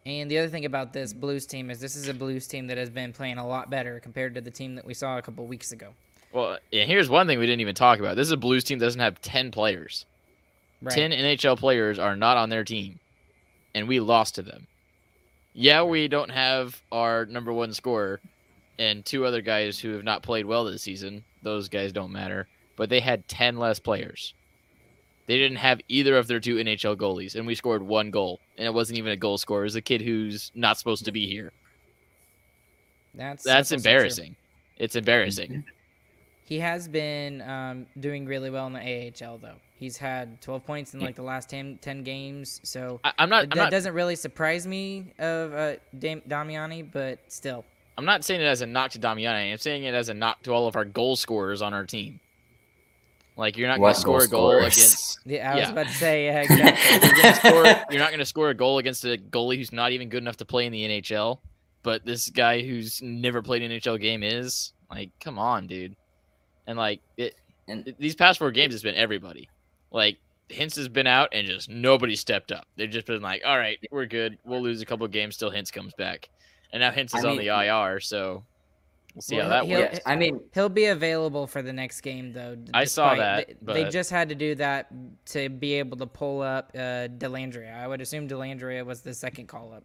And 0.05 0.29
the 0.29 0.37
other 0.37 0.47
thing 0.47 0.65
about 0.65 0.93
this 0.93 1.11
Blues 1.11 1.45
team 1.45 1.69
is 1.71 1.79
this 1.79 1.95
is 1.95 2.07
a 2.07 2.13
Blues 2.13 2.47
team 2.47 2.67
that 2.67 2.77
has 2.77 2.89
been 2.89 3.11
playing 3.11 3.37
a 3.37 3.47
lot 3.47 3.69
better 3.69 3.99
compared 3.99 4.35
to 4.35 4.41
the 4.41 4.51
team 4.51 4.75
that 4.75 4.85
we 4.85 4.93
saw 4.93 5.17
a 5.17 5.21
couple 5.21 5.45
weeks 5.45 5.71
ago. 5.71 5.89
Well, 6.31 6.59
yeah, 6.71 6.83
here's 6.83 7.09
one 7.09 7.25
thing 7.25 7.39
we 7.39 7.47
didn't 7.47 7.61
even 7.61 7.75
talk 7.75 7.99
about. 7.99 8.15
This 8.15 8.27
is 8.27 8.31
a 8.31 8.37
Blues 8.37 8.63
team 8.63 8.77
that 8.79 8.85
doesn't 8.85 9.01
have 9.01 9.19
10 9.21 9.51
players. 9.51 10.05
Right. 10.81 10.93
10 10.93 11.11
NHL 11.11 11.57
players 11.57 11.99
are 11.99 12.15
not 12.15 12.37
on 12.37 12.49
their 12.49 12.63
team, 12.63 12.99
and 13.79 13.87
we 13.87 13.99
lost 14.01 14.35
to 14.35 14.41
them. 14.41 14.67
Yeah, 15.53 15.83
we 15.83 16.07
don't 16.07 16.31
have 16.31 16.81
our 16.91 17.25
number 17.25 17.51
one 17.53 17.73
scorer 17.73 18.19
and 18.77 19.05
two 19.05 19.25
other 19.25 19.41
guys 19.41 19.79
who 19.79 19.93
have 19.93 20.03
not 20.03 20.21
played 20.21 20.45
well 20.45 20.65
this 20.65 20.83
season. 20.83 21.23
Those 21.41 21.69
guys 21.69 21.93
don't 21.93 22.11
matter, 22.11 22.47
but 22.75 22.89
they 22.89 22.99
had 22.99 23.27
10 23.27 23.57
less 23.57 23.79
players. 23.79 24.33
They 25.27 25.37
didn't 25.37 25.57
have 25.57 25.79
either 25.87 26.17
of 26.17 26.27
their 26.27 26.39
two 26.39 26.55
NHL 26.55 26.97
goalies, 26.97 27.35
and 27.35 27.47
we 27.47 27.55
scored 27.55 27.83
one 27.83 28.11
goal, 28.11 28.39
and 28.57 28.65
it 28.65 28.73
wasn't 28.73 28.99
even 28.99 29.11
a 29.11 29.17
goal 29.17 29.37
scorer. 29.37 29.61
It 29.61 29.65
was 29.65 29.75
a 29.75 29.81
kid 29.81 30.01
who's 30.01 30.51
not 30.55 30.77
supposed 30.77 31.05
to 31.05 31.11
be 31.11 31.27
here. 31.27 31.51
That's 33.13 33.43
That's 33.43 33.69
true. 33.69 33.77
embarrassing. 33.77 34.35
It's 34.77 34.95
embarrassing. 34.95 35.63
He 36.45 36.59
has 36.59 36.87
been 36.87 37.41
um, 37.43 37.85
doing 37.99 38.25
really 38.25 38.49
well 38.49 38.67
in 38.67 38.73
the 38.73 38.79
AHL 39.23 39.37
though. 39.37 39.55
He's 39.79 39.95
had 39.97 40.41
12 40.41 40.65
points 40.65 40.93
in 40.93 40.99
like 40.99 41.15
the 41.15 41.21
last 41.23 41.49
10, 41.49 41.79
10 41.81 42.03
games, 42.03 42.59
so 42.63 42.99
I, 43.03 43.13
I'm 43.17 43.29
not. 43.29 43.43
that 43.49 43.53
I'm 43.53 43.57
not. 43.65 43.71
doesn't 43.71 43.93
really 43.93 44.15
surprise 44.17 44.67
me 44.67 45.13
of 45.19 45.53
uh, 45.53 45.73
Dam- 45.97 46.21
Damiani, 46.27 46.91
but 46.91 47.19
still. 47.29 47.63
I'm 47.97 48.03
not 48.05 48.25
saying 48.25 48.41
it 48.41 48.45
as 48.45 48.61
a 48.61 48.65
knock 48.65 48.91
to 48.91 48.99
Damiani. 48.99 49.51
I'm 49.51 49.57
saying 49.57 49.83
it 49.85 49.93
as 49.93 50.09
a 50.09 50.13
knock 50.13 50.43
to 50.43 50.51
all 50.53 50.67
of 50.67 50.75
our 50.75 50.83
goal 50.85 51.15
scorers 51.15 51.61
on 51.61 51.73
our 51.73 51.85
team. 51.85 52.19
Like 53.37 53.57
you're 53.57 53.69
not 53.69 53.79
going 53.79 53.93
to 53.93 53.99
score 53.99 54.21
a 54.23 54.27
goal 54.27 54.49
scorers? 54.51 54.75
against. 54.77 55.19
Yeah, 55.25 55.51
I 55.51 55.55
was 55.55 55.63
Yeah. 55.63 55.71
about 55.71 55.87
to 55.87 55.93
say 55.93 56.25
yeah, 56.25 56.41
exactly. 56.41 57.07
You're, 57.09 57.21
gonna 57.21 57.35
score, 57.35 57.85
you're 57.91 57.99
not 57.99 58.09
going 58.09 58.19
to 58.19 58.25
score 58.25 58.49
a 58.49 58.53
goal 58.53 58.79
against 58.79 59.05
a 59.05 59.17
goalie 59.17 59.55
who's 59.57 59.71
not 59.71 59.91
even 59.93 60.09
good 60.09 60.21
enough 60.23 60.37
to 60.37 60.45
play 60.45 60.65
in 60.65 60.71
the 60.73 60.83
NHL. 60.85 61.39
But 61.83 62.05
this 62.05 62.29
guy 62.29 62.61
who's 62.61 63.01
never 63.01 63.41
played 63.41 63.61
an 63.61 63.71
NHL 63.71 63.99
game 64.01 64.23
is 64.23 64.73
like, 64.91 65.11
come 65.21 65.39
on, 65.39 65.67
dude. 65.67 65.95
And 66.67 66.77
like 66.77 66.99
it, 67.15 67.35
And- 67.69 67.87
it- 67.87 67.97
these 67.97 68.15
past 68.15 68.39
four 68.39 68.51
games, 68.51 68.73
it's 68.73 68.83
been 68.83 68.95
everybody. 68.95 69.47
Like 69.91 70.17
Hintz 70.49 70.75
has 70.77 70.87
been 70.87 71.07
out 71.07 71.29
and 71.31 71.47
just 71.47 71.69
nobody 71.69 72.15
stepped 72.15 72.51
up. 72.51 72.65
They've 72.75 72.89
just 72.89 73.05
been 73.05 73.21
like, 73.21 73.41
all 73.45 73.57
right, 73.57 73.77
we're 73.91 74.05
good. 74.05 74.37
We'll 74.45 74.61
lose 74.61 74.81
a 74.81 74.85
couple 74.85 75.05
of 75.05 75.11
games 75.11 75.37
till 75.37 75.51
Hintz 75.51 75.71
comes 75.71 75.93
back. 75.93 76.29
And 76.71 76.81
now 76.81 76.91
Hintz 76.91 77.13
I 77.15 77.19
is 77.19 77.25
on 77.25 77.37
mean- 77.37 77.47
the 77.47 77.65
IR, 77.65 77.99
so 77.99 78.43
we'll 79.15 79.21
see 79.21 79.35
Well, 79.37 79.45
how 79.45 79.49
that 79.49 79.67
works. 79.67 79.99
I 80.05 80.15
mean, 80.15 80.39
He'll 80.53 80.69
be 80.69 80.85
available 80.85 81.47
for 81.47 81.61
the 81.63 81.73
next 81.73 82.01
game, 82.01 82.31
though. 82.31 82.55
d- 82.55 82.71
I 82.73 82.83
saw 82.85 83.15
that, 83.15 83.49
They, 83.63 83.83
they 83.83 83.89
just 83.89 84.11
had 84.11 84.29
to 84.29 84.35
do 84.35 84.53
that 84.55 84.87
to 85.27 85.49
be 85.49 85.73
able 85.73 85.97
to 85.97 86.05
pull 86.05 86.41
up 86.41 86.71
uh, 86.75 87.07
Dellandrea. 87.17 87.75
I 87.75 87.87
would 87.87 88.01
assume 88.01 88.27
Dellandrea 88.27 88.85
was 88.85 89.01
the 89.01 89.13
second 89.13 89.47
call 89.47 89.73
up. 89.73 89.83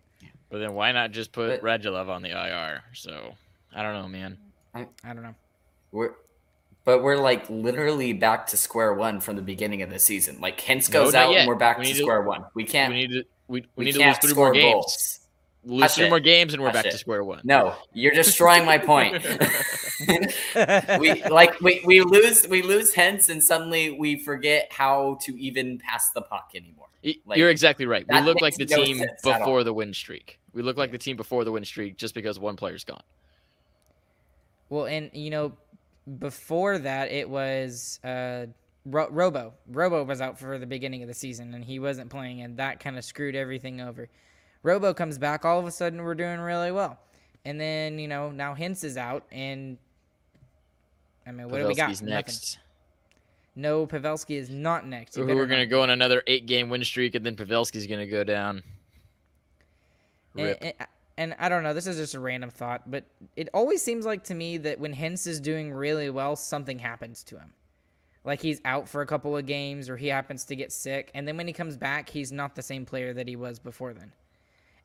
But 0.51 0.59
then 0.59 0.75
why 0.75 0.93
not 0.93 1.11
just 1.11 1.33
put 1.33 1.63
But- 1.63 1.81
Radulov 1.83 2.09
on 2.09 2.21
the 2.23 2.31
IR? 2.31 2.83
So 2.93 3.35
I 3.75 3.83
don't 3.83 3.95
know, 3.95 4.09
man. 4.09 4.37
I 4.75 4.87
don't 5.05 5.23
know. 5.23 5.35
we're 5.93 6.13
but 6.85 7.03
we're 7.03 7.17
like 7.17 7.49
literally 7.49 8.13
back 8.13 8.47
to 8.49 8.57
square 8.57 8.95
one 8.95 9.21
from 9.21 9.37
the 9.37 9.43
beginning 9.43 9.83
of 9.83 9.91
the 9.91 9.99
season. 9.99 10.41
Like 10.41 10.61
Hintz 10.61 10.91
goes 10.91 11.13
not 11.15 11.27
out 11.27 11.33
yet. 11.33 11.41
and 11.41 11.49
we're 11.49 11.55
back 11.55 11.79
We 11.79 11.85
to 11.85 11.89
need 11.91 11.97
to- 11.99 12.03
square 12.03 12.23
one. 12.23 12.45
We 12.55 12.65
can't. 12.65 12.93
we 12.93 13.01
need 13.01 13.11
to 13.13 13.25
we, 13.49 13.61
we, 13.61 13.67
we 13.77 13.85
need 13.87 13.93
to 13.93 13.99
lose 13.99 14.05
can't 14.05 14.21
three 14.23 14.31
score 14.31 14.47
more 14.47 14.55
games. 14.55 14.73
goals. 14.73 15.21
Lose 15.67 15.83
Hush 15.83 15.95
three 15.95 16.07
it. 16.07 16.11
more 16.11 16.21
games 16.21 16.53
and 16.53 16.63
we're 16.63 16.69
Hush 16.69 16.83
back 16.83 16.93
to 16.93 16.99
square 16.99 17.25
one. 17.25 17.41
No, 17.45 17.75
you're 17.95 18.13
destroying 18.13 18.67
my 18.67 18.77
point. 18.79 19.15
we 21.01 21.23
like 21.25 21.59
we, 21.61 21.83
we 21.87 22.01
lose 22.03 22.47
we 22.49 22.63
lose 22.63 22.93
Hintz 22.95 23.29
and 23.31 23.43
suddenly 23.43 23.93
we 23.93 24.19
forget 24.23 24.69
how 24.71 25.19
to 25.23 25.37
even 25.39 25.79
pass 25.79 26.11
the 26.11 26.21
puck 26.23 26.51
anymore. 26.55 26.87
Like, 27.27 27.39
You're 27.39 27.51
exactly 27.51 27.85
right. 27.85 28.07
We 28.11 28.21
look 28.21 28.41
like 28.41 28.55
the 28.57 28.65
no 28.65 28.83
team 28.83 28.97
sense 28.99 29.27
at 29.27 29.33
all. 29.33 29.39
before 29.41 29.65
the 29.65 29.75
win 29.75 29.93
streak. 29.93 30.39
We 30.55 30.63
look 30.63 30.79
like 30.79 30.91
the 30.91 30.97
team 30.99 31.17
before 31.19 31.45
the 31.45 31.53
win 31.53 31.65
streak 31.65 31.99
just 31.99 32.15
because 32.15 32.39
one 32.39 32.57
player's 32.57 32.83
gone. 32.85 33.03
Well, 34.71 34.87
and 34.87 35.11
you 35.13 35.29
know, 35.31 35.53
before 36.19 36.79
that, 36.79 37.11
it 37.11 37.29
was 37.29 38.01
uh, 38.05 38.47
Ro- 38.87 39.09
Robo. 39.11 39.55
Robo 39.69 40.05
was 40.05 40.21
out 40.21 40.39
for 40.39 40.59
the 40.59 40.67
beginning 40.67 41.03
of 41.03 41.09
the 41.09 41.15
season, 41.15 41.55
and 41.55 41.65
he 41.65 41.79
wasn't 41.79 42.11
playing, 42.11 42.43
and 42.43 42.57
that 42.59 42.81
kind 42.81 42.99
of 42.99 43.05
screwed 43.05 43.35
everything 43.35 43.81
over. 43.81 44.09
Robo 44.63 44.95
comes 44.95 45.19
back, 45.19 45.45
all 45.45 45.59
of 45.59 45.67
a 45.67 45.71
sudden, 45.71 46.03
we're 46.03 46.15
doing 46.15 46.41
really 46.41 46.73
well, 46.73 46.99
and 47.45 47.61
then 47.61 47.99
you 47.99 48.09
know 48.09 48.31
now 48.31 48.55
Hintz 48.55 48.85
is 48.85 48.97
out, 48.97 49.25
and 49.31 49.77
I 51.27 51.33
mean, 51.33 51.49
what 51.49 51.59
do 51.59 51.69
we 51.69 51.75
got? 51.75 51.91
Pavelski's 51.91 52.03
Nothing. 52.03 52.15
next. 52.15 52.59
No, 53.57 53.87
Pavelski 53.87 54.37
is 54.37 54.51
not 54.51 54.87
next. 54.87 55.17
We're 55.17 55.47
gonna 55.47 55.67
go 55.67 55.83
on 55.83 55.91
another 55.91 56.23
eight 56.27 56.47
game 56.47 56.71
win 56.71 56.83
streak 56.85 57.15
and 57.15 57.25
then 57.25 57.37
Pavelski's 57.37 57.87
gonna 57.87 58.07
go 58.07 58.25
down. 58.25 58.63
And, 60.37 60.57
and, 60.61 60.75
and 61.17 61.35
I 61.39 61.49
don't 61.49 61.63
know. 61.63 61.75
This 61.75 61.87
is 61.87 61.97
just 61.97 62.15
a 62.15 62.21
random 62.21 62.51
thought, 62.51 62.91
but 62.91 63.05
it 63.37 63.49
always 63.55 63.83
seems 63.83 64.05
like 64.05 64.25
to 64.25 64.35
me 64.35 64.59
that 64.59 64.81
when 64.81 64.95
Hintz 64.95 65.27
is 65.27 65.41
doing 65.41 65.73
really 65.73 66.11
well, 66.11 66.37
something 66.37 66.79
happens 66.79 67.23
to 67.25 67.39
him. 67.39 67.53
Like 68.25 68.41
he's 68.41 68.61
out 68.65 68.89
for 68.89 69.03
a 69.03 69.07
couple 69.07 69.37
of 69.37 69.47
games, 69.47 69.89
or 69.91 69.97
he 69.97 70.09
happens 70.09 70.45
to 70.47 70.57
get 70.57 70.73
sick, 70.73 71.11
and 71.15 71.29
then 71.29 71.37
when 71.37 71.47
he 71.47 71.53
comes 71.53 71.77
back, 71.77 72.09
he's 72.09 72.33
not 72.33 72.55
the 72.55 72.63
same 72.63 72.87
player 72.87 73.13
that 73.13 73.29
he 73.29 73.37
was 73.37 73.59
before 73.59 73.93
then. 73.93 74.13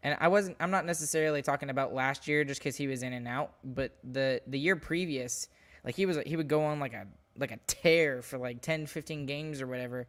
And 0.03 0.17
I 0.19 0.27
wasn't. 0.27 0.57
I'm 0.59 0.71
not 0.71 0.85
necessarily 0.85 1.41
talking 1.41 1.69
about 1.69 1.93
last 1.93 2.27
year, 2.27 2.43
just 2.43 2.59
because 2.59 2.75
he 2.75 2.87
was 2.87 3.01
in 3.01 3.13
and 3.13 3.27
out, 3.27 3.53
but 3.63 3.97
the 4.03 4.41
the 4.45 4.59
year 4.59 4.75
previous, 4.75 5.47
like 5.85 5.95
he 5.95 6.05
was 6.05 6.17
he 6.25 6.35
would 6.35 6.49
go 6.49 6.63
on 6.63 6.79
like 6.79 6.93
a 6.93 7.07
like 7.37 7.51
a 7.51 7.59
tear 7.67 8.21
for 8.21 8.37
like 8.37 8.61
10, 8.61 8.85
15 8.85 9.25
games 9.25 9.61
or 9.61 9.67
whatever, 9.67 10.07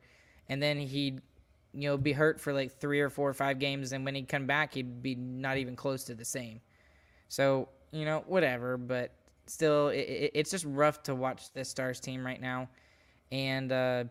and 0.49 0.61
then 0.61 0.79
he'd 0.79 1.23
you 1.73 1.89
know 1.89 1.97
be 1.97 2.12
hurt 2.12 2.41
for 2.41 2.53
like 2.53 2.79
three 2.81 3.00
or 3.00 3.11
four 3.11 3.29
or 3.29 3.35
five 3.35 3.59
games, 3.59 3.93
and 3.93 4.05
when 4.05 4.15
he'd 4.15 4.29
come 4.29 4.47
back, 4.47 4.75
he'd 4.75 5.03
be 5.03 5.15
not 5.15 5.57
even 5.57 5.77
close 5.77 6.05
to 6.05 6.15
the 6.15 6.25
same. 6.25 6.61
So 7.29 7.69
you 7.93 8.05
know 8.05 8.25
whatever, 8.27 8.77
but 8.77 9.12
still, 9.47 9.89
it, 9.89 9.99
it, 9.99 10.31
it's 10.35 10.50
just 10.50 10.65
rough 10.65 11.03
to 11.05 11.15
watch 11.15 11.53
this 11.53 11.69
Stars 11.69 12.00
team 12.00 12.25
right 12.25 12.41
now, 12.41 12.69
and 13.33 13.71
uh, 13.73 14.05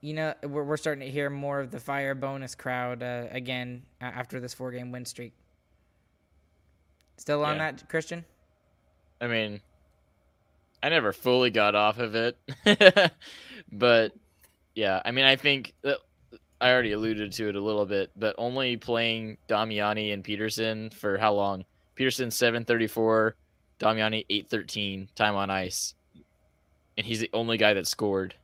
you 0.00 0.14
know 0.14 0.34
we're, 0.42 0.64
we're 0.64 0.76
starting 0.76 1.04
to 1.04 1.10
hear 1.10 1.28
more 1.30 1.60
of 1.60 1.70
the 1.70 1.80
fire 1.80 2.14
Bowness 2.14 2.54
crowd 2.54 3.02
uh, 3.02 3.26
again 3.30 3.82
after 4.00 4.40
this 4.40 4.54
four 4.54 4.70
game 4.72 4.92
win 4.92 5.04
streak. 5.04 5.32
Still 7.18 7.44
on 7.44 7.56
Yeah. 7.56 7.72
that, 7.72 7.88
Christian? 7.88 8.24
I 9.20 9.28
mean, 9.28 9.60
I 10.82 10.88
never 10.88 11.12
fully 11.12 11.50
got 11.50 11.74
off 11.74 11.98
of 11.98 12.14
it, 12.16 12.36
but 13.72 14.12
yeah, 14.74 15.00
I 15.04 15.10
mean, 15.12 15.24
I 15.24 15.36
think 15.36 15.74
that 15.82 15.98
I 16.62 16.70
already 16.70 16.92
alluded 16.92 17.32
to 17.32 17.48
it 17.48 17.56
a 17.56 17.60
little 17.60 17.84
bit, 17.84 18.12
but 18.16 18.36
only 18.38 18.76
playing 18.76 19.36
Damiani 19.48 20.12
and 20.14 20.22
Peterson 20.22 20.90
for 20.90 21.18
how 21.18 21.34
long? 21.34 21.64
Peterson 21.96 22.30
seven 22.30 22.64
thirty 22.64 22.86
four, 22.86 23.34
Damiani 23.80 24.24
eight 24.30 24.48
thirteen 24.48 25.08
time 25.16 25.34
on 25.34 25.50
ice, 25.50 25.94
and 26.96 27.04
he's 27.04 27.18
the 27.18 27.30
only 27.32 27.58
guy 27.58 27.74
that 27.74 27.88
scored, 27.88 28.36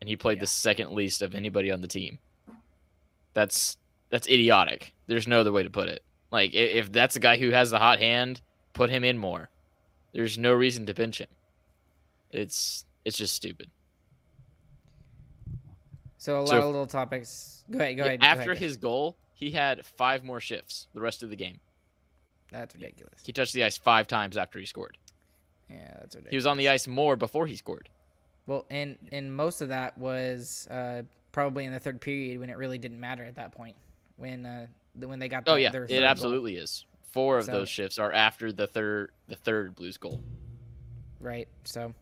and 0.00 0.08
he 0.08 0.14
played 0.14 0.38
the 0.38 0.46
second 0.46 0.92
least 0.92 1.22
of 1.22 1.34
anybody 1.34 1.72
on 1.72 1.80
the 1.80 1.88
team. 1.88 2.20
That's 3.34 3.76
that's 4.10 4.28
idiotic. 4.28 4.94
There's 5.08 5.26
no 5.26 5.40
other 5.40 5.52
way 5.52 5.64
to 5.64 5.70
put 5.70 5.88
it. 5.88 6.04
Like 6.30 6.54
if 6.54 6.92
that's 6.92 7.16
a 7.16 7.20
guy 7.20 7.36
who 7.36 7.50
has 7.50 7.72
the 7.72 7.80
hot 7.80 7.98
hand, 7.98 8.40
put 8.74 8.90
him 8.90 9.02
in 9.02 9.18
more. 9.18 9.50
There's 10.12 10.38
no 10.38 10.52
reason 10.52 10.86
to 10.86 10.94
pinch 10.94 11.18
him. 11.18 11.28
It's 12.30 12.84
it's 13.04 13.18
just 13.18 13.34
stupid. 13.34 13.68
So 16.20 16.38
a 16.38 16.40
lot 16.40 16.48
So 16.50 16.58
of 16.58 16.64
little 16.66 16.86
topics. 16.86 17.64
Go 17.70 17.78
ahead. 17.78 17.96
Go 17.96 18.02
Yeah, 18.02 18.08
ahead. 18.08 18.20
go 18.20 18.26
After 18.26 18.50
ahead. 18.52 18.62
his 18.62 18.76
goal, 18.76 19.16
he 19.32 19.50
had 19.52 19.86
five 19.86 20.22
more 20.22 20.38
shifts 20.38 20.86
the 20.92 21.00
rest 21.00 21.22
of 21.22 21.30
the 21.30 21.36
game. 21.36 21.60
that's 22.52 22.74
ridiculous. 22.74 23.14
He 23.24 23.32
touched 23.32 23.54
the 23.54 23.64
ice 23.64 23.78
five 23.78 24.06
times 24.06 24.36
after 24.36 24.58
he 24.58 24.66
scored. 24.66 24.98
Yeah, 25.70 25.76
that's 26.00 26.14
ridiculous. 26.16 26.30
He 26.30 26.36
was 26.36 26.46
on 26.46 26.58
the 26.58 26.68
ice 26.68 26.86
more 26.86 27.16
before 27.16 27.46
he 27.46 27.56
scored. 27.56 27.88
Well, 28.46 28.66
and 28.70 28.98
and 29.12 29.34
most 29.34 29.62
of 29.62 29.68
that 29.68 29.96
was 29.96 30.66
uh, 30.70 31.02
probably 31.32 31.64
in 31.64 31.72
the 31.72 31.78
third 31.80 32.00
period 32.02 32.38
when 32.38 32.50
it 32.50 32.58
really 32.58 32.76
didn't 32.78 33.00
matter 33.00 33.24
at 33.24 33.36
that 33.36 33.52
point 33.52 33.76
when 34.16 34.44
uh, 34.44 34.66
when 34.98 35.20
they 35.20 35.28
got. 35.28 35.44
Oh 35.46 35.54
yeah, 35.54 35.70
their 35.70 35.84
it 35.84 35.88
third 35.88 36.00
goal. 36.00 36.04
absolutely 36.08 36.56
is. 36.56 36.84
Four 37.12 37.38
of 37.38 37.46
So- 37.46 37.52
those 37.52 37.68
shifts 37.70 37.98
are 37.98 38.12
after 38.12 38.52
the 38.52 38.66
third 38.66 39.12
the 39.28 39.36
third 39.36 39.74
Blues 39.74 39.96
goal. 39.96 40.20
Right. 41.20 41.48
So, 41.64 41.94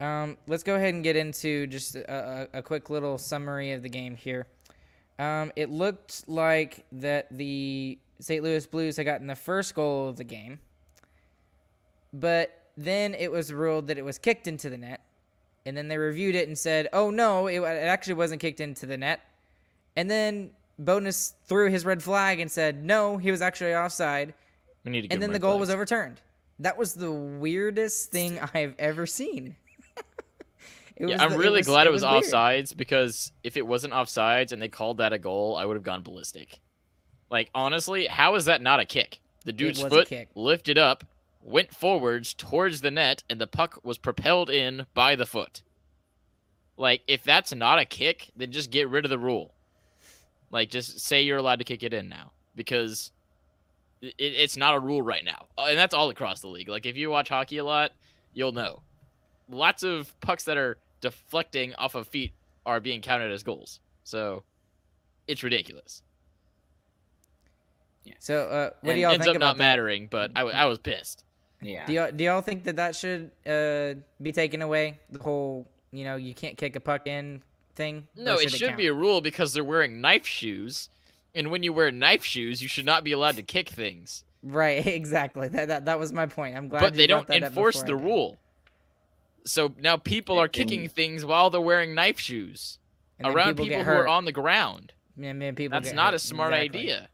um, 0.00 0.36
let's 0.46 0.62
go 0.62 0.76
ahead 0.76 0.94
and 0.94 1.02
get 1.02 1.16
into 1.16 1.66
just 1.66 1.96
a, 1.96 2.48
a, 2.52 2.62
quick 2.62 2.88
little 2.88 3.18
summary 3.18 3.72
of 3.72 3.82
the 3.82 3.88
game 3.88 4.14
here. 4.14 4.46
Um, 5.18 5.50
it 5.56 5.70
looked 5.70 6.28
like 6.28 6.84
that 6.92 7.26
the 7.36 7.98
St. 8.20 8.42
Louis 8.44 8.64
Blues 8.66 8.96
had 8.96 9.06
gotten 9.06 9.26
the 9.26 9.34
first 9.34 9.74
goal 9.74 10.08
of 10.08 10.16
the 10.16 10.24
game, 10.24 10.60
but 12.12 12.70
then 12.76 13.14
it 13.14 13.32
was 13.32 13.52
ruled 13.52 13.88
that 13.88 13.98
it 13.98 14.04
was 14.04 14.18
kicked 14.18 14.46
into 14.46 14.70
the 14.70 14.78
net, 14.78 15.00
and 15.66 15.76
then 15.76 15.88
they 15.88 15.98
reviewed 15.98 16.36
it 16.36 16.46
and 16.46 16.56
said, 16.56 16.88
"Oh 16.92 17.10
no, 17.10 17.48
it, 17.48 17.58
it 17.58 17.64
actually 17.64 18.14
wasn't 18.14 18.40
kicked 18.40 18.60
into 18.60 18.86
the 18.86 18.96
net," 18.96 19.20
and 19.96 20.08
then 20.08 20.50
Bowness 20.78 21.34
threw 21.46 21.70
his 21.70 21.84
red 21.84 22.00
flag 22.00 22.38
and 22.38 22.48
said, 22.48 22.84
"No, 22.84 23.16
he 23.16 23.32
was 23.32 23.42
actually 23.42 23.74
offside." 23.74 24.32
We 24.84 24.92
need 24.92 25.02
to. 25.02 25.12
and 25.12 25.20
then 25.20 25.32
the 25.32 25.40
goal 25.40 25.58
was 25.58 25.70
overturned. 25.70 26.20
That 26.60 26.78
was 26.78 26.94
the 26.94 27.10
weirdest 27.10 28.12
thing 28.12 28.38
I've 28.54 28.76
ever 28.78 29.04
seen. 29.06 29.56
It 30.98 31.08
Yeah, 31.08 31.22
I'm 31.22 31.32
the- 31.32 31.38
really 31.38 31.62
glad 31.62 31.86
it 31.86 31.90
was, 31.90 32.02
weird. 32.02 32.24
offsides 32.24 32.76
because 32.76 33.32
if 33.42 33.56
it 33.56 33.66
wasn't 33.66 33.92
offsides 33.94 34.52
and 34.52 34.60
they 34.60 34.68
called 34.68 34.98
that 34.98 35.12
a 35.12 35.18
goal, 35.18 35.56
I 35.56 35.64
would 35.64 35.76
have 35.76 35.82
gone 35.84 36.02
ballistic. 36.02 36.60
Like 37.30 37.50
honestly, 37.54 38.06
how 38.06 38.34
is 38.34 38.46
that 38.46 38.62
not 38.62 38.80
a 38.80 38.84
kick? 38.84 39.20
The 39.44 39.52
dude's 39.52 39.80
foot 39.80 40.10
lifted 40.34 40.76
up, 40.78 41.04
went 41.42 41.74
forwards 41.74 42.34
towards 42.34 42.80
the 42.80 42.90
net, 42.90 43.22
and 43.30 43.40
the 43.40 43.46
puck 43.46 43.80
was 43.82 43.96
propelled 43.98 44.50
in 44.50 44.86
by 44.94 45.14
the 45.16 45.26
foot. 45.26 45.62
Like 46.76 47.02
if 47.06 47.22
that's 47.24 47.54
not 47.54 47.78
a 47.78 47.84
kick, 47.84 48.30
then 48.36 48.52
just 48.52 48.70
get 48.70 48.88
rid 48.88 49.04
of 49.04 49.10
the 49.10 49.18
rule. 49.18 49.54
Like 50.50 50.70
just 50.70 51.00
say 51.00 51.22
you're 51.22 51.38
allowed 51.38 51.58
to 51.58 51.64
kick 51.64 51.82
it 51.82 51.92
in 51.92 52.08
now 52.08 52.32
because 52.54 53.12
it, 54.00 54.14
it's 54.18 54.56
not 54.56 54.74
a 54.74 54.80
rule 54.80 55.02
right 55.02 55.24
now, 55.24 55.46
Uh, 55.58 55.66
and 55.68 55.78
that's 55.78 55.94
all 55.94 56.08
across 56.10 56.40
the 56.40 56.48
league. 56.48 56.68
Like 56.68 56.86
if 56.86 56.96
you 56.96 57.10
watch 57.10 57.28
hockey 57.28 57.58
a 57.58 57.64
lot, 57.64 57.92
you'll 58.32 58.52
know 58.52 58.82
lots 59.50 59.82
of 59.82 60.18
pucks 60.20 60.44
that 60.44 60.56
are 60.56 60.78
deflecting 61.00 61.74
off 61.76 61.94
of 61.94 62.06
feet 62.08 62.32
are 62.66 62.80
being 62.80 63.00
counted 63.00 63.32
as 63.32 63.42
goals. 63.42 63.80
So 64.04 64.42
it's 65.26 65.42
ridiculous. 65.42 66.02
Yeah. 68.04 68.14
So, 68.20 68.48
uh, 68.48 68.70
what 68.80 68.90
And 68.90 68.96
do 68.96 69.00
y'all 69.00 69.12
Ends 69.12 69.24
think 69.26 69.36
up 69.36 69.36
about 69.36 69.46
not 69.46 69.56
that? 69.56 69.62
mattering, 69.62 70.08
but 70.10 70.30
I, 70.34 70.40
w- 70.40 70.56
I 70.56 70.64
was 70.66 70.78
pissed. 70.78 71.24
Yeah. 71.60 71.86
Do 71.86 71.92
y'all, 71.92 72.10
do 72.12 72.24
y'all 72.24 72.40
think 72.40 72.64
that 72.64 72.76
that 72.76 72.94
should 72.96 73.30
uh, 73.46 73.94
be 74.22 74.32
taken 74.32 74.62
away? 74.62 74.98
The 75.10 75.18
whole, 75.22 75.68
you 75.90 76.04
know, 76.04 76.16
you 76.16 76.34
can't 76.34 76.56
kick 76.56 76.76
a 76.76 76.80
puck 76.80 77.06
in 77.06 77.42
thing. 77.74 78.06
Or 78.16 78.22
No, 78.24 78.34
it 78.36 78.50
should 78.50 78.52
should 78.60 78.68
count? 78.68 78.78
be 78.78 78.86
a 78.86 78.94
rule 78.94 79.20
because 79.20 79.52
they're 79.52 79.64
wearing 79.64 80.00
knife 80.00 80.26
shoes, 80.26 80.88
and 81.34 81.50
when 81.50 81.62
you 81.62 81.72
wear 81.72 81.90
knife 81.90 82.24
shoes, 82.24 82.62
you 82.62 82.68
should 82.68 82.86
not 82.86 83.04
be 83.04 83.12
allowed 83.12 83.36
to 83.36 83.42
kick 83.42 83.68
things. 83.68 84.24
right. 84.42 84.86
Exactly. 84.86 85.48
That, 85.48 85.68
that 85.68 85.84
that 85.86 85.98
was 85.98 86.12
my 86.12 86.26
point. 86.26 86.56
I'm 86.56 86.68
glad. 86.68 86.80
but 86.80 86.92
you 86.94 86.98
they 86.98 87.06
don't 87.08 87.26
that 87.26 87.42
up 87.42 87.48
enforce 87.48 87.82
before 87.82 87.96
the 87.98 88.02
I 88.02 88.06
rule. 88.06 88.38
So 89.44 89.74
now 89.78 89.96
people 89.96 90.38
are 90.38 90.48
kicking 90.48 90.82
And- 90.82 90.92
things 90.92 91.24
while 91.24 91.50
they're 91.50 91.60
wearing 91.60 91.94
knife 91.94 92.18
shoes 92.20 92.78
around 93.22 93.56
people 93.56 93.66
people, 93.66 93.84
who 93.84 93.90
are 93.90 94.08
on 94.08 94.24
the 94.24 94.32
ground. 94.32 94.92
And 95.20 95.40
then 95.42 95.54
people 95.54 95.80
That's 95.80 95.92
not 95.94 96.08
hurt. 96.12 96.16
a 96.16 96.18
smart 96.18 96.52
Exactly. 96.52 96.80
idea. 96.80 97.08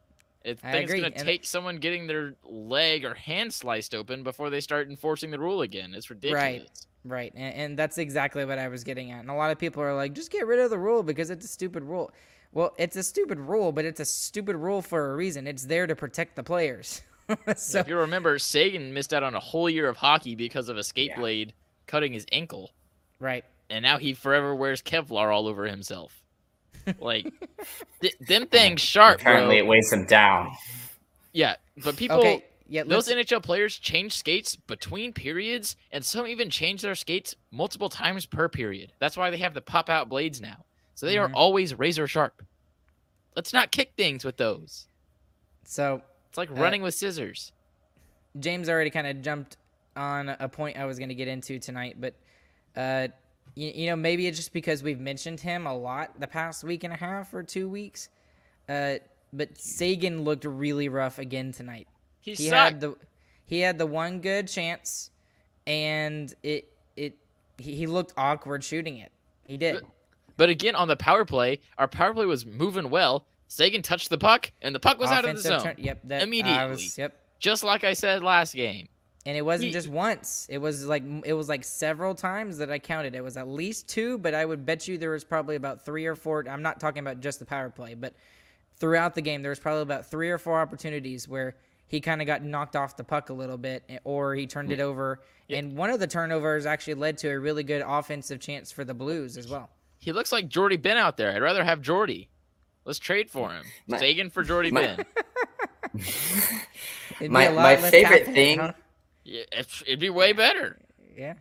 It, 0.45 0.59
I 0.63 0.73
thing's 0.73 0.91
agree, 0.91 1.01
gonna 1.01 1.15
and- 1.17 1.25
take 1.25 1.45
someone 1.47 1.77
getting 1.79 2.07
their 2.07 2.35
leg 2.45 3.05
or 3.05 3.15
hand 3.15 3.53
sliced 3.55 3.95
open 3.95 4.23
before 4.23 4.51
they 4.51 4.61
start 4.61 4.91
enforcing 4.91 5.31
the 5.31 5.39
rule 5.39 5.63
again. 5.63 5.95
It's 5.95 6.11
ridiculous. 6.11 6.87
Right, 7.07 7.33
and, 7.35 7.55
and 7.55 7.79
that's 7.79 7.99
exactly 7.99 8.45
what 8.45 8.59
I 8.59 8.69
was 8.69 8.83
getting 8.85 9.11
at. 9.11 9.21
And 9.21 9.31
a 9.31 9.35
lot 9.35 9.51
of 9.51 9.59
people 9.59 9.83
are 9.83 9.95
like, 9.95 10.13
just 10.15 10.31
get 10.31 10.47
rid 10.47 10.59
of 10.59 10.71
the 10.71 10.79
rule 10.79 11.03
because 11.03 11.31
it's 11.31 11.45
a 11.45 11.49
stupid 11.49 11.83
rule. 11.83 12.11
Well, 12.53 12.75
it's 12.79 12.97
a 12.97 13.03
stupid 13.03 13.39
rule, 13.39 13.73
but 13.73 13.85
it's 13.85 14.01
a 14.01 14.05
stupid 14.05 14.57
rule 14.57 14.81
for 14.83 15.13
a 15.13 15.17
reason. 15.17 15.47
It's 15.47 15.65
there 15.65 15.87
to 15.87 15.95
protect 15.97 16.37
the 16.37 16.43
players. 16.43 17.03
so 17.57 17.79
if 17.79 17.89
you 17.89 17.97
remember, 17.99 18.39
Seguin 18.39 18.93
missed 18.93 19.13
out 19.15 19.23
on 19.23 19.35
a 19.35 19.41
whole 19.41 19.69
year 19.71 19.89
of 19.89 19.97
hockey 19.97 20.35
because 20.35 20.69
of 20.69 20.77
a 20.77 20.83
skate 20.85 21.11
Yeah. 21.11 21.21
blade 21.21 21.53
cutting 21.87 22.13
his 22.13 22.27
ankle. 22.33 22.73
right, 23.21 23.45
and 23.71 23.83
now 23.83 23.99
he 23.99 24.13
forever 24.15 24.55
wears 24.55 24.83
Kevlar 24.83 25.33
all 25.35 25.47
over 25.49 25.67
himself. 25.67 26.21
Like, 26.99 27.33
th- 28.03 28.15
them 28.21 28.47
things 28.47 28.83
sharp, 28.83 29.21
Apparently, 29.21 29.57
bro. 29.57 29.65
it 29.65 29.69
weighs 29.69 29.91
him 29.91 30.05
down. 30.05 30.53
Yeah, 31.33 31.57
but 31.83 31.97
people, 31.97 32.19
okay, 32.19 32.45
yeah. 32.69 32.83
those 32.83 33.09
Let's, 33.09 33.31
NHL 33.33 33.43
players 33.43 33.79
change 33.79 34.13
skates 34.13 34.55
between 34.57 35.15
periods, 35.15 35.77
and 35.93 36.05
some 36.05 36.27
even 36.27 36.51
change 36.51 36.83
their 36.83 36.95
skates 36.95 37.35
multiple 37.51 37.89
times 37.89 38.27
per 38.27 38.51
period. 38.51 38.93
That's 38.99 39.17
why 39.17 39.31
they 39.31 39.39
have 39.39 39.55
the 39.55 39.63
pop 39.63 39.89
out 39.89 40.11
blades 40.11 40.43
now. 40.43 40.67
So 40.95 41.07
they 41.07 41.17
are 41.17 41.29
Mhm. 41.29 41.35
always 41.35 41.75
razor 41.79 42.07
sharp. 42.07 42.43
Let's 43.35 43.55
not 43.55 43.73
kick 43.73 43.95
things 43.97 44.23
with 44.25 44.37
those. 44.37 44.87
so 45.65 46.03
It's 46.29 46.37
like 46.37 46.51
Uh, 46.51 46.55
running 46.55 46.83
with 46.83 46.95
scissors. 46.95 47.51
James 48.39 48.69
already 48.69 48.91
kind 48.91 49.07
of 49.07 49.23
jumped 49.23 49.57
on 49.97 50.29
a 50.29 50.49
point 50.49 50.77
I 50.77 50.85
was 50.85 50.99
going 50.99 51.09
to 51.09 51.15
get 51.15 51.29
into 51.29 51.59
tonight, 51.59 51.97
but 52.01 52.15
uh, 52.77 53.09
you, 53.55 53.73
you 53.75 53.87
know, 53.87 53.97
maybe 53.97 54.27
it's 54.27 54.37
just 54.37 54.53
because 54.53 54.83
we've 54.83 55.01
mentioned 55.01 55.41
him 55.41 55.67
a 55.67 55.77
lot 55.77 56.19
the 56.21 56.27
past 56.27 56.65
week 56.65 56.85
and 56.85 56.93
a 56.93 56.97
half 56.97 57.33
or 57.35 57.43
two 57.43 57.69
weeks. 57.69 58.09
Uh, 58.69 58.95
but 59.33 59.59
Seguin 59.59 60.23
looked 60.23 60.45
really 60.45 60.89
rough 60.89 61.19
again 61.19 61.53
tonight. 61.53 61.89
He, 62.21 62.35
he 62.35 62.47
had 62.47 62.81
the 62.81 62.97
he 63.47 63.61
had 63.61 63.79
the 63.79 63.87
one 63.87 64.21
good 64.21 64.49
chance, 64.49 65.11
and 65.67 66.33
it 66.43 66.73
it 66.97 67.17
he, 67.59 67.75
he 67.75 67.87
looked 67.87 68.15
awkward 68.17 68.65
shooting 68.65 68.99
it. 68.99 69.13
He 69.45 69.57
did. 69.57 69.83
But 70.37 70.49
again, 70.49 70.75
on 70.75 70.89
the 70.89 70.97
power 70.97 71.25
play, 71.25 71.61
our 71.79 71.87
power 71.87 72.15
play 72.15 72.27
was 72.27 72.47
moving 72.47 72.91
well. 72.91 73.27
Seguin 73.49 73.83
touched 73.83 74.11
the 74.11 74.19
puck, 74.19 74.51
and 74.63 74.75
the 74.75 74.81
puck 74.81 74.99
was 74.99 75.11
out 75.11 75.25
of 75.25 75.37
the 75.37 75.43
zone. 75.43 75.63
turn- 75.63 75.77
yep, 75.79 76.01
that, 76.05 76.23
immediately. 76.23 76.71
was, 76.71 76.99
yep. 76.99 77.17
Just 77.39 77.63
like 77.63 77.85
I 77.85 77.93
said 77.93 78.23
last 78.23 78.55
game. 78.55 78.89
And 79.27 79.37
it 79.39 79.43
wasn't 79.43 79.69
He- 79.69 79.73
just 79.73 79.89
once. 79.89 80.47
It 80.51 80.59
was 80.59 80.85
like 80.87 81.03
it 81.25 81.33
was 81.33 81.49
like 81.49 81.65
several 81.65 82.15
times 82.15 82.59
that 82.59 82.71
I 82.71 82.79
counted. 82.79 83.15
It 83.15 83.23
was 83.25 83.37
at 83.39 83.49
least 83.49 83.89
two, 83.89 84.19
but 84.19 84.35
I 84.35 84.45
would 84.45 84.67
bet 84.67 84.87
you 84.87 84.99
there 84.99 85.11
was 85.13 85.25
probably 85.25 85.57
about 85.57 85.85
three 85.85 86.05
or 86.07 86.15
four. 86.15 86.45
I'm 86.49 86.63
not 86.63 86.79
talking 86.79 87.01
about 87.01 87.21
just 87.21 87.39
the 87.39 87.47
power 87.47 87.71
play, 87.71 87.95
but 87.95 88.13
throughout 88.77 89.15
the 89.15 89.23
game 89.23 89.41
there 89.43 89.51
was 89.51 89.59
probably 89.61 89.83
about 89.83 90.07
three 90.11 90.31
or 90.31 90.37
four 90.39 90.61
opportunities 90.61 91.27
where 91.27 91.57
he 91.87 92.01
kind 92.01 92.21
of 92.21 92.27
got 92.27 92.43
knocked 92.43 92.77
off 92.77 92.97
the 92.97 93.05
puck 93.05 93.31
a 93.31 93.33
little 93.33 93.57
bit, 93.57 93.83
eh, 93.89 93.99
or 94.05 94.35
he 94.35 94.47
turned 94.47 94.73
it 94.73 94.81
over. 94.81 95.21
And 95.49 95.77
one 95.77 95.91
of 95.91 96.01
the 96.01 96.07
turnovers 96.07 96.67
actually 96.67 96.95
led 96.95 97.19
to 97.19 97.29
a 97.31 97.39
really 97.39 97.63
good 97.63 97.83
offensive 97.87 98.41
chance 98.41 98.73
for 98.73 98.85
the 98.85 98.95
Blues 98.95 99.37
as 99.37 99.49
well. 99.49 99.71
He 100.01 100.13
looks 100.13 100.33
like 100.33 100.49
Jordie 100.49 100.77
Benn 100.79 100.97
out 100.97 101.17
there. 101.17 101.31
I'd 101.33 101.41
rather 101.43 101.63
have 101.65 101.81
Jordie. 101.83 102.29
Let's 102.85 102.99
trade 102.99 103.31
for 103.31 103.51
him. 103.51 103.65
My- 103.87 103.99
Seguin 103.99 104.29
for 104.31 104.43
Jordie 104.43 104.71
my- 104.71 104.97
Benn. 104.97 105.07
My- 107.31 107.49
my 107.51 107.77
favorite 107.77 108.25
thing- 108.27 108.59
hit, 108.59 108.61
huh? 108.61 108.73
Yeah, 109.25 109.43
it's- 109.53 109.83
it'd 109.87 110.01
be 110.01 110.11
way 110.11 110.33
better. 110.33 110.79
Yeah. 111.17 111.35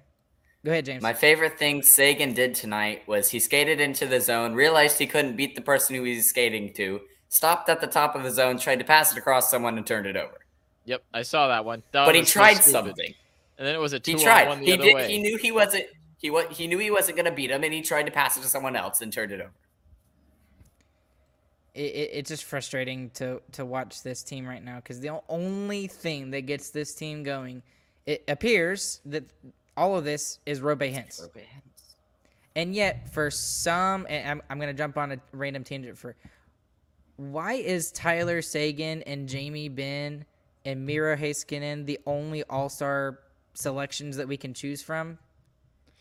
Go 0.63 0.72
ahead, 0.72 0.86
James. 0.86 1.04
My 1.04 1.13
favorite 1.13 1.60
thing 1.60 1.82
Seguin 1.82 2.34
did 2.34 2.56
tonight 2.56 3.04
was 3.08 3.30
he 3.32 3.39
skated 3.39 3.82
into 3.82 4.06
the 4.06 4.22
zone, 4.22 4.54
realized 4.54 4.98
he 4.98 5.08
couldn't 5.08 5.36
beat 5.36 5.56
the 5.56 5.62
person 5.62 5.96
who 5.96 6.04
he 6.04 6.15
was 6.15 6.30
skating 6.30 6.74
to, 6.76 7.02
stopped 7.28 7.67
at 7.67 7.82
the 7.82 7.88
top 7.88 8.15
of 8.15 8.24
the 8.24 8.32
zone, 8.32 8.58
tried 8.58 8.80
to 8.80 8.86
pass 8.86 9.12
it 9.12 9.17
across 9.17 9.52
someone, 9.52 9.78
and 9.78 9.86
turned 9.86 10.08
it 10.08 10.15
over. 10.15 10.38
Yep, 10.86 11.04
I 11.13 11.24
saw 11.24 11.50
that 11.50 11.65
one. 11.65 11.84
That 11.91 12.06
but 12.06 12.15
he 12.15 12.22
was 12.22 12.30
so 12.32 12.39
tried 12.39 12.56
something. 12.63 13.13
and 13.58 13.67
then 13.67 13.76
it 13.76 13.80
was 13.80 13.91
a 13.93 14.00
two 14.00 14.12
He 14.12 14.17
on 14.19 14.24
tried. 14.24 14.48
one 14.48 14.60
the 14.62 14.65
He 14.67 14.74
other 14.74 14.84
did. 14.84 14.96
way. 14.96 15.12
He 15.12 15.17
knew 15.22 15.38
he 15.38 15.52
wasn't. 15.52 15.86
He 16.17 16.30
wa- 16.30 16.48
He 16.48 16.67
knew 16.67 16.78
he 16.78 16.91
wasn't 16.91 17.17
going 17.17 17.26
to 17.26 17.32
beat 17.32 17.52
him, 17.52 17.63
and 17.63 17.74
he 17.74 17.82
tried 17.82 18.06
to 18.06 18.12
pass 18.12 18.38
it 18.38 18.41
to 18.41 18.48
someone 18.48 18.78
else 18.78 19.02
and 19.02 19.12
turned 19.12 19.34
it 19.34 19.41
over. 19.41 19.52
It, 21.73 21.81
it, 21.81 22.09
it's 22.13 22.29
just 22.29 22.43
frustrating 22.43 23.09
to 23.15 23.41
to 23.53 23.65
watch 23.65 24.03
this 24.03 24.23
team 24.23 24.45
right 24.45 24.63
now 24.63 24.75
because 24.75 24.99
the 24.99 25.21
only 25.29 25.88
thing 25.88 26.31
that 26.31 26.41
gets 26.41 26.69
this 26.69 26.93
team 26.93 27.23
going, 27.23 27.63
it 28.05 28.23
appears 28.27 29.01
that 29.05 29.23
all 29.75 29.97
of 29.97 30.03
this 30.03 30.39
is 30.45 30.59
Roope 30.59 30.93
Hintz. 30.93 31.27
And 32.55 32.75
yet, 32.75 33.12
for 33.12 33.31
some, 33.31 34.05
and 34.07 34.29
I'm, 34.29 34.41
I'm 34.47 34.59
going 34.59 34.67
to 34.67 34.77
jump 34.77 34.97
on 34.99 35.13
a 35.13 35.19
random 35.31 35.63
tangent 35.63 35.97
for 35.97 36.15
why 37.17 37.53
is 37.53 37.91
Tyler 37.91 38.41
Seguin 38.41 39.01
and 39.03 39.27
Jamie 39.27 39.69
Benn 39.69 40.25
and 40.65 40.86
Miro 40.86 41.15
Heiskanen 41.15 41.86
the 41.86 41.99
only 42.05 42.43
All 42.43 42.69
Star 42.69 43.19
selections 43.53 44.17
that 44.17 44.27
we 44.27 44.38
can 44.38 44.53
choose 44.53 44.81
from? 44.81 45.17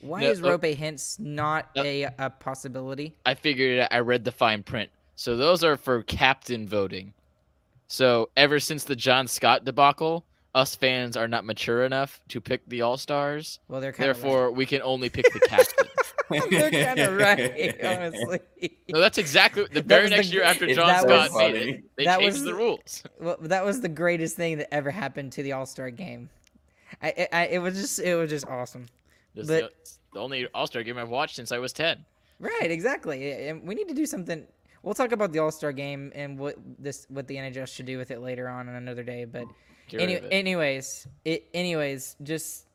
Why 0.01 0.23
No, 0.23 0.31
is 0.31 0.43
uh, 0.43 0.47
Roope 0.47 0.77
Hintz 0.77 1.19
not 1.19 1.69
no. 1.77 1.83
a, 1.83 2.09
a 2.19 2.31
possibility? 2.31 3.15
I 3.25 3.35
figured 3.35 3.79
it 3.79 3.81
out. 3.83 3.89
I 3.93 4.01
read 4.01 4.25
the 4.25 4.33
fine 4.33 4.63
print. 4.63 4.91
So 5.17 5.37
those 5.37 5.63
are 5.63 5.77
for 5.77 6.03
captain 6.03 6.67
voting. 6.69 7.13
So 7.89 8.31
ever 8.37 8.59
since 8.59 8.85
the 8.85 8.97
John 8.97 9.29
Scott 9.29 9.65
debacle, 9.65 10.25
us 10.55 10.75
fans 10.75 11.17
are 11.17 11.29
not 11.29 11.45
mature 11.45 11.85
enough 11.85 12.21
to 12.29 12.41
pick 12.41 12.67
the 12.69 12.83
All 12.83 12.97
Stars. 12.97 13.59
Well, 13.69 13.81
they're 13.81 13.93
Therefore, 13.93 14.51
we 14.51 14.67
can 14.67 14.83
only 14.83 15.09
pick 15.09 15.31
the 15.33 15.41
captain. 15.41 15.87
they're 16.51 16.71
kind 16.71 16.99
of 17.01 17.17
right, 17.17 17.77
honestly. 17.85 18.41
no, 18.89 19.01
that's 19.01 19.19
exactly 19.19 19.65
the 19.65 19.75
That 19.83 19.87
very 19.87 20.03
was 20.03 20.11
the 20.11 20.17
next 20.17 20.33
year 20.33 20.43
after 20.43 20.67
John 20.75 21.01
Scott 21.01 21.09
was- 21.09 21.35
made 21.37 21.55
it. 21.57 21.85
They 21.97 22.05
That 22.05 22.21
changed 22.21 22.37
was- 22.39 22.45
the 22.45 22.55
rules. 22.55 23.03
Well, 23.21 23.37
that 23.41 23.65
was 23.65 23.81
the 23.81 23.89
greatest 23.89 24.37
thing 24.37 24.59
that 24.59 24.73
ever 24.73 24.91
happened 24.91 25.33
to 25.33 25.43
the 25.43 25.53
All 25.53 25.67
Star 25.67 25.91
game. 25.91 26.31
I, 27.03 27.29
I, 27.33 27.47
it 27.47 27.59
was 27.59 27.75
just, 27.81 27.99
it 28.01 28.15
was 28.15 28.31
just 28.31 28.47
awesome. 28.47 28.87
This 29.35 29.47
But- 29.47 29.73
is 29.83 29.99
the 30.13 30.21
only 30.21 30.47
All 30.55 30.67
Star 30.67 30.83
game 30.83 30.97
I've 30.99 31.09
watched 31.11 31.37
since 31.37 31.53
I 31.53 31.59
was 31.59 31.73
ten. 31.73 32.05
Right, 32.39 32.71
exactly. 32.71 33.49
And 33.49 33.67
we 33.67 33.75
need 33.75 33.89
to 33.89 33.95
do 33.95 34.05
something. 34.07 34.47
We'll 34.83 34.95
talk 34.95 35.13
about 35.13 35.33
the 35.33 35.39
All 35.39 35.51
Star 35.51 35.73
game 35.73 36.13
and 36.15 36.39
what 36.39 36.57
this, 36.79 37.07
what 37.09 37.27
the 37.27 37.37
NHL 37.37 37.69
should 37.69 37.87
do 37.87 37.99
with 37.99 38.11
it 38.11 38.21
later 38.21 38.49
on 38.49 38.69
on 38.69 38.75
another 38.75 39.03
day. 39.03 39.25
But 39.25 39.45
Get 39.89 40.01
any, 40.01 40.13
it. 40.15 40.29
anyways, 40.31 41.07
it, 41.25 41.49
anyways, 41.53 42.17
just 42.23 42.67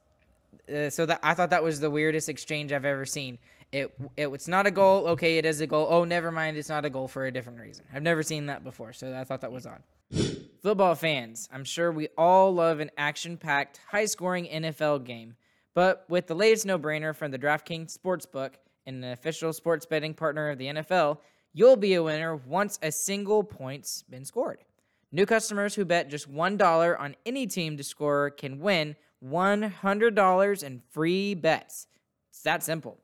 uh, 0.74 0.90
so 0.90 1.06
that 1.06 1.20
I 1.24 1.34
thought 1.34 1.50
that 1.50 1.64
was 1.64 1.80
the 1.80 1.90
weirdest 1.90 2.30
exchange 2.30 2.72
I've 2.72 2.86
ever 2.86 3.06
seen. 3.06 3.40
It, 3.72 3.94
it 4.16 4.28
it's 4.28 4.48
not 4.48 4.68
a 4.68 4.72
goal. 4.72 5.08
Okay, 5.10 5.38
it 5.38 5.46
is 5.46 5.60
a 5.62 5.68
goal. 5.68 5.88
Oh, 5.90 6.04
never 6.04 6.32
mind. 6.32 6.58
It's 6.58 6.70
not 6.70 6.86
a 6.86 6.90
goal 6.90 7.08
for 7.08 7.26
a 7.26 7.32
different 7.32 7.60
reason. 7.60 7.86
I've 7.94 8.04
never 8.04 8.24
seen 8.24 8.46
that 8.46 8.64
before, 8.64 8.94
so 8.94 9.14
I 9.14 9.24
thought 9.24 9.42
that 9.42 9.52
was 9.52 9.66
odd. 9.66 9.82
Football 10.62 10.96
fans, 10.96 11.50
I'm 11.52 11.64
sure 11.64 11.92
we 11.92 12.08
all 12.18 12.54
love 12.54 12.80
an 12.80 12.92
action-packed, 12.98 13.80
high-scoring 13.90 14.46
NFL 14.48 15.04
game. 15.06 15.36
But 15.74 16.06
with 16.10 16.28
the 16.28 16.34
latest 16.34 16.66
no-brainer 16.66 17.16
from 17.16 17.32
the 17.32 17.38
DraftKings 17.38 17.98
Sportsbook 17.98 18.54
and 18.86 19.04
an 19.04 19.12
official 19.12 19.54
sports 19.54 19.86
betting 19.86 20.14
partner 20.14 20.50
of 20.50 20.58
the 20.58 20.68
NFL, 20.68 21.20
you'll 21.58 21.76
be 21.76 21.96
a 21.96 22.04
winner 22.04 22.36
once 22.36 22.78
a 22.84 22.92
single 22.92 23.44
point's 23.44 24.04
been 24.04 24.24
scored. 24.24 24.64
New 25.12 25.26
customers 25.26 25.74
who 25.74 25.86
bet 25.86 26.08
just 26.08 26.32
$1 26.32 27.00
on 27.00 27.16
any 27.26 27.48
team 27.48 27.78
to 27.78 27.84
score 27.84 28.30
can 28.30 28.60
win 28.60 28.96
$100 29.26 30.64
in 30.64 30.82
free 30.92 31.34
bets. 31.34 31.88
It's 32.30 32.44
that 32.44 32.62
simple. 32.62 33.00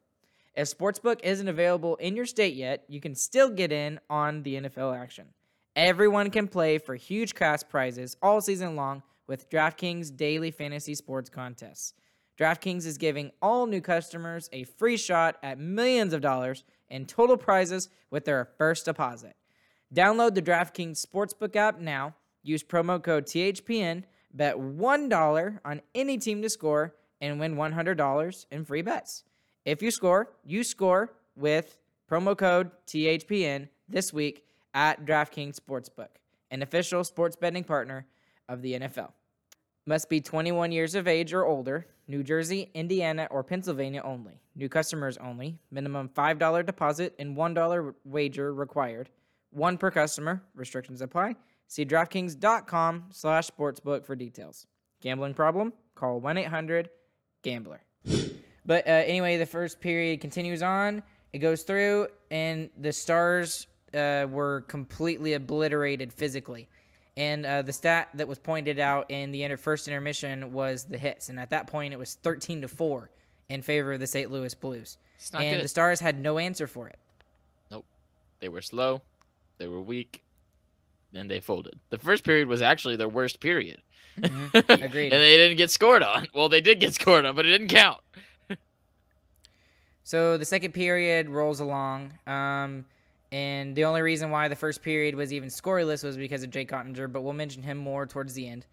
If 0.56 0.68
Sportsbook 0.68 1.22
isn't 1.24 1.48
available 1.48 1.96
in 1.96 2.16
your 2.16 2.28
state 2.28 2.54
yet, 2.54 2.84
you 2.88 3.02
can 3.02 3.16
still 3.16 3.50
get 3.50 3.72
in 3.72 4.00
on 4.08 4.44
the 4.44 4.56
NFL 4.62 4.96
action. 4.96 5.30
Everyone 5.76 6.30
can 6.30 6.48
play 6.48 6.78
for 6.78 6.94
huge 6.94 7.34
cash 7.34 7.62
prizes 7.68 8.16
all 8.22 8.40
season 8.40 8.76
long 8.76 9.02
with 9.26 9.50
DraftKings 9.50 10.16
daily 10.16 10.52
fantasy 10.52 10.94
sports 10.94 11.28
contests. 11.28 11.96
DraftKings 12.40 12.86
is 12.86 13.00
giving 13.00 13.32
all 13.42 13.66
new 13.66 13.82
customers 13.82 14.48
a 14.54 14.64
free 14.66 14.98
shot 14.98 15.38
at 15.42 15.58
millions 15.58 16.14
of 16.14 16.22
dollars 16.22 16.64
in 16.94 17.08
total 17.08 17.36
prizes 17.36 17.90
with 18.12 18.24
their 18.24 18.46
first 18.58 18.86
deposit. 18.86 19.36
Download 19.94 20.34
the 20.34 20.42
DraftKings 20.42 21.04
Sportsbook 21.04 21.56
app 21.56 21.80
now. 21.80 22.16
Use 22.44 22.64
promo 22.64 23.04
code 23.04 23.26
THPN. 23.26 24.04
Bet 24.32 24.56
$1 24.56 25.60
on 25.66 25.82
any 25.94 26.18
team 26.18 26.42
to 26.42 26.50
score 26.50 26.96
and 27.20 27.40
win 27.40 27.56
$100 27.56 28.46
in 28.52 28.66
free 28.66 28.82
bets. 28.82 29.24
If 29.66 29.82
you 29.82 29.92
score, 29.92 30.30
you 30.46 30.64
score 30.64 31.14
with 31.36 31.78
promo 32.10 32.38
code 32.38 32.72
THPN 32.88 33.70
this 33.90 34.14
week 34.14 34.46
at 34.74 35.06
DraftKings 35.06 35.60
Sportsbook, 35.60 36.10
an 36.52 36.62
official 36.62 37.04
sports 37.04 37.36
betting 37.36 37.64
partner 37.64 38.06
of 38.48 38.62
the 38.62 38.74
NFL. 38.74 39.12
Must 39.86 40.10
be 40.10 40.22
21 40.22 40.72
years 40.72 40.96
of 40.96 41.08
age 41.08 41.34
or 41.34 41.46
older. 41.46 41.88
New 42.08 42.24
Jersey, 42.24 42.70
Indiana, 42.74 43.28
or 43.32 43.44
Pennsylvania 43.44 44.02
only. 44.04 44.40
New 44.56 44.70
customers 44.70 45.18
only. 45.18 45.58
Minimum 45.72 46.10
$5 46.10 46.66
deposit 46.66 47.14
and 47.20 47.36
$1 47.36 47.94
wager 48.06 48.54
required. 48.54 49.10
One 49.52 49.78
per 49.78 49.92
customer. 49.92 50.42
Restrictions 50.56 51.02
apply. 51.02 51.36
See 51.68 51.86
DraftKings.com 51.86 53.06
slash 53.12 53.50
sportsbook 53.50 54.06
for 54.06 54.16
details. 54.16 54.68
Gambling 55.02 55.34
problem? 55.34 55.74
Call 55.96 56.22
1-800-GAMBLER. 56.22 57.82
But 58.66 58.88
uh, 58.88 58.92
anyway, 58.92 59.38
the 59.38 59.46
first 59.46 59.82
period 59.82 60.22
continues 60.22 60.62
on. 60.62 61.04
It 61.34 61.40
goes 61.40 61.64
through, 61.64 62.08
and 62.32 62.70
the 62.80 62.94
Stars 62.94 63.68
uh, 63.94 64.28
were 64.30 64.62
completely 64.68 65.34
obliterated 65.34 66.14
physically. 66.14 66.70
And 67.16 67.46
uh, 67.46 67.62
the 67.62 67.74
stat 67.74 68.10
that 68.16 68.28
was 68.28 68.40
pointed 68.40 68.80
out 68.80 69.12
in 69.12 69.32
the 69.32 69.44
inter- 69.44 69.58
first 69.58 69.88
intermission 69.88 70.52
was 70.52 70.86
the 70.86 70.98
hits, 70.98 71.30
and 71.30 71.40
at 71.40 71.52
that 71.52 71.68
point 71.68 71.94
it 71.94 71.98
was 71.98 72.16
13 72.24 72.62
to 72.62 72.68
four 72.68 73.12
in 73.50 73.62
favor 73.62 73.94
of 73.94 74.00
the 74.00 74.08
St. 74.08 74.32
Louis 74.32 74.54
Blues. 74.56 74.98
And 75.34 75.58
good. 75.58 75.64
the 75.64 75.68
Stars 75.68 76.00
had 76.00 76.20
no 76.20 76.40
answer 76.40 76.66
for 76.66 76.88
it. 76.88 76.98
Nope. 77.70 77.86
They 78.40 78.50
were 78.50 78.62
slow. 78.62 79.02
They 79.60 79.68
were 79.68 79.82
weak. 79.82 80.24
Then 81.12 81.28
they 81.28 81.40
folded. 81.40 81.80
The 81.92 82.00
first 82.00 82.24
period 82.24 82.48
was 82.48 82.64
actually 82.64 82.96
their 82.96 83.08
worst 83.08 83.40
period. 83.40 83.82
Mm-hmm. 84.20 84.58
Agreed. 84.84 85.14
and 85.14 85.22
they 85.22 85.38
didn't 85.38 85.58
get 85.58 85.70
scored 85.70 86.02
on. 86.02 86.28
Well, 86.34 86.50
they 86.50 86.62
did 86.62 86.80
get 86.80 86.96
scored 86.96 87.26
on, 87.26 87.36
but 87.36 87.46
it 87.46 87.50
didn't 87.52 87.68
count. 87.68 88.02
So 90.04 90.38
the 90.38 90.46
second 90.46 90.74
period 90.74 91.30
rolls 91.30 91.60
along, 91.60 92.14
um, 92.28 92.86
and 93.34 93.76
the 93.76 93.86
only 93.86 94.04
reason 94.04 94.30
why 94.30 94.48
the 94.48 94.56
first 94.56 94.84
period 94.84 95.16
was 95.16 95.34
even 95.34 95.50
scoreless 95.50 96.04
was 96.04 96.16
because 96.16 96.44
of 96.44 96.52
Jake 96.52 96.70
Oettinger, 96.70 97.12
but 97.12 97.24
we'll 97.24 97.34
mention 97.34 97.64
him 97.64 97.80
more 97.80 98.06
towards 98.06 98.36
the 98.36 98.48
end. 98.48 98.68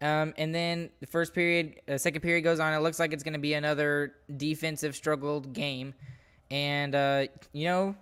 Um, 0.00 0.32
and 0.38 0.54
then 0.54 0.88
the 1.00 1.06
first 1.06 1.34
period, 1.34 1.82
uh, 1.86 1.98
second 1.98 2.22
period 2.22 2.40
goes 2.40 2.58
on. 2.58 2.72
It 2.72 2.78
looks 2.78 2.98
like 2.98 3.12
it's 3.12 3.22
going 3.22 3.34
to 3.34 3.38
be 3.38 3.52
another 3.52 4.14
defensive 4.34 4.96
struggled 4.96 5.52
game, 5.52 5.92
and 6.50 6.94
uh, 6.94 7.26
you 7.52 7.66
know, 7.66 7.96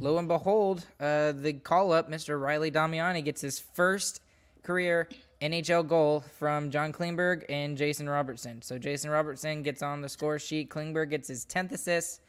lo 0.00 0.18
and 0.18 0.26
behold, 0.26 0.84
uh, 0.98 1.30
the 1.30 1.52
call 1.52 1.92
up, 1.92 2.10
Mr. 2.10 2.40
Riley 2.40 2.72
Damiani 2.72 3.24
gets 3.24 3.40
his 3.40 3.60
first 3.60 4.20
career 4.64 5.08
NHL 5.40 5.86
goal 5.86 6.24
from 6.40 6.72
John 6.72 6.92
Klingberg 6.92 7.44
and 7.48 7.76
Jason 7.76 8.08
Robertson. 8.08 8.62
So 8.62 8.78
Jason 8.78 9.10
Robertson 9.10 9.62
gets 9.62 9.80
on 9.80 10.00
the 10.00 10.08
score 10.08 10.40
sheet. 10.40 10.70
Klingberg 10.70 11.10
gets 11.10 11.28
his 11.28 11.46
10th 11.46 11.70
assist. 11.70 12.20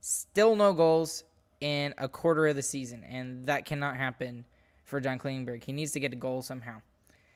Still 0.00 0.56
no 0.56 0.74
goals 0.74 1.24
in 1.62 1.94
a 1.98 2.08
quarter 2.08 2.46
of 2.48 2.56
the 2.56 2.62
season, 2.62 3.04
and 3.04 3.46
that 3.46 3.64
cannot 3.64 3.96
happen 3.96 4.44
for 4.84 5.00
John 5.00 5.18
Klingberg. 5.18 5.62
He 5.64 5.72
needs 5.72 5.92
to 5.92 6.00
get 6.00 6.12
a 6.12 6.16
goal 6.16 6.42
somehow. 6.42 6.82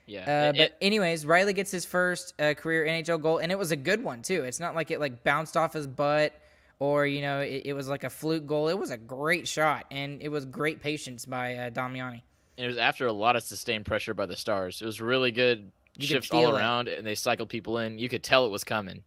Yeah. 0.07 0.21
Uh, 0.21 0.49
it- 0.49 0.53
but 0.53 0.61
it- 0.61 0.77
anyways, 0.81 1.25
Riley 1.25 1.53
gets 1.53 1.71
his 1.71 1.85
first 1.85 2.35
uh, 2.41 2.55
career 2.55 2.85
NHL 2.87 3.21
goal, 3.23 3.39
and 3.39 3.51
it 3.53 3.59
was 3.59 3.71
a 3.71 3.77
good 3.77 4.03
one 4.03 4.23
too. 4.23 4.45
It's 4.45 4.61
not 4.61 4.75
like 4.75 4.91
it 4.91 5.01
like 5.01 5.23
bounced 5.25 5.57
off 5.57 5.73
his 5.73 5.87
butt 5.87 6.33
or 6.79 7.07
you 7.07 7.23
know 7.23 7.41
it, 7.41 7.63
it 7.67 7.73
was 7.73 7.89
like 7.89 8.05
a 8.05 8.11
fluke 8.11 8.47
goal. 8.47 8.69
It 8.69 8.79
was 8.79 8.91
a 8.91 8.97
great 8.99 9.49
shot, 9.49 9.87
and 9.91 10.21
it 10.21 10.29
was 10.29 10.45
great 10.45 10.83
patience 10.83 11.25
by 11.25 11.55
uh, 11.57 11.71
Damiani. 11.71 12.23
it 12.57 12.67
was 12.67 12.77
after 12.79 13.07
a 13.07 13.13
lot 13.13 13.37
of 13.37 13.43
sustained 13.45 13.87
pressure 13.87 14.13
by 14.15 14.27
the 14.27 14.37
Stars. 14.37 14.83
It 14.83 14.87
was 14.87 15.01
really 15.01 15.31
good 15.33 15.71
You 15.97 16.07
shifts 16.07 16.31
all 16.33 16.55
it. 16.55 16.59
around, 16.59 16.89
and 16.89 17.07
they 17.07 17.15
cycled 17.15 17.49
people 17.49 17.79
in. 17.79 17.99
You 17.99 18.09
could 18.09 18.23
tell 18.23 18.45
it 18.47 18.51
was 18.51 18.65
coming. 18.65 19.03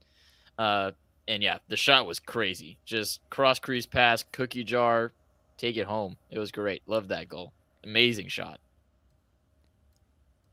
Uh, 0.57 0.91
and 1.29 1.43
yeah, 1.43 1.59
the 1.67 1.77
shot 1.77 2.07
was 2.07 2.19
crazy. 2.19 2.77
Just 2.85 3.21
cross 3.29 3.59
crease 3.59 3.85
pass, 3.85 4.25
cookie 4.31 4.63
jar, 4.63 5.13
take 5.57 5.77
it 5.77 5.85
home. 5.85 6.17
It 6.31 6.39
was 6.39 6.51
great. 6.51 6.81
Loved 6.87 7.09
that 7.09 7.29
goal. 7.29 7.53
Amazing 7.83 8.27
shot. 8.29 8.59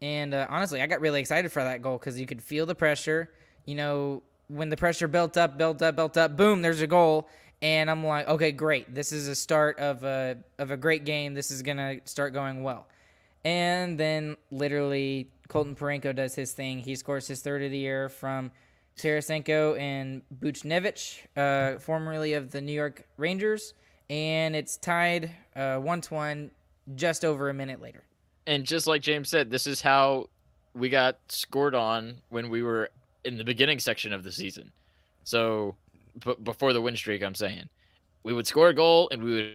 And 0.02 0.34
uh, 0.34 0.46
honestly, 0.50 0.82
I 0.82 0.86
got 0.86 1.00
really 1.00 1.18
excited 1.18 1.50
for 1.50 1.64
that 1.64 1.80
goal 1.80 1.96
because 1.96 2.20
you 2.20 2.26
could 2.26 2.42
feel 2.42 2.66
the 2.66 2.74
pressure. 2.74 3.30
You 3.64 3.74
know, 3.74 4.22
when 4.48 4.68
the 4.68 4.76
pressure 4.76 5.08
built 5.08 5.38
up, 5.38 5.56
built 5.56 5.80
up, 5.80 5.96
built 5.96 6.18
up, 6.18 6.36
boom, 6.36 6.60
there's 6.60 6.82
a 6.82 6.86
goal. 6.86 7.26
And 7.62 7.90
I'm 7.90 8.04
like, 8.04 8.28
okay, 8.28 8.52
great. 8.52 8.94
This 8.94 9.12
is 9.12 9.28
a 9.28 9.34
start 9.34 9.78
of 9.78 10.04
a 10.04 10.36
of 10.58 10.70
a 10.70 10.76
great 10.76 11.06
game. 11.06 11.32
This 11.32 11.50
is 11.50 11.62
gonna 11.62 12.00
start 12.04 12.34
going 12.34 12.62
well. 12.62 12.86
And 13.46 13.98
then 13.98 14.36
literally, 14.50 15.30
Colton 15.48 15.74
Parayko 15.74 16.14
does 16.14 16.34
his 16.34 16.52
thing. 16.52 16.80
He 16.80 16.96
scores 16.96 17.26
his 17.26 17.40
third 17.40 17.62
of 17.62 17.70
the 17.70 17.78
year 17.78 18.10
from 18.10 18.50
Tarasenko 18.98 19.78
and 19.78 20.22
Buchnevich, 20.40 21.18
uh, 21.36 21.78
formerly 21.78 22.32
of 22.32 22.50
the 22.50 22.60
New 22.60 22.72
York 22.72 23.06
Rangers, 23.16 23.74
and 24.08 24.56
it's 24.56 24.76
tied 24.76 25.30
uh, 25.54 25.76
one 25.76 26.00
to 26.02 26.14
one 26.14 26.50
just 26.94 27.24
over 27.24 27.50
a 27.50 27.54
minute 27.54 27.80
later. 27.80 28.02
And 28.46 28.64
just 28.64 28.86
like 28.86 29.02
James 29.02 29.28
said, 29.28 29.50
this 29.50 29.66
is 29.66 29.80
how 29.80 30.28
we 30.74 30.88
got 30.88 31.18
scored 31.28 31.74
on 31.74 32.16
when 32.28 32.48
we 32.48 32.62
were 32.62 32.90
in 33.24 33.36
the 33.36 33.44
beginning 33.44 33.78
section 33.78 34.12
of 34.12 34.22
the 34.22 34.30
season. 34.30 34.70
So, 35.24 35.74
b- 36.24 36.36
before 36.42 36.72
the 36.72 36.80
win 36.80 36.96
streak, 36.96 37.22
I'm 37.22 37.34
saying 37.34 37.68
we 38.22 38.32
would 38.32 38.46
score 38.46 38.68
a 38.68 38.74
goal 38.74 39.08
and 39.10 39.22
we 39.22 39.34
would, 39.34 39.54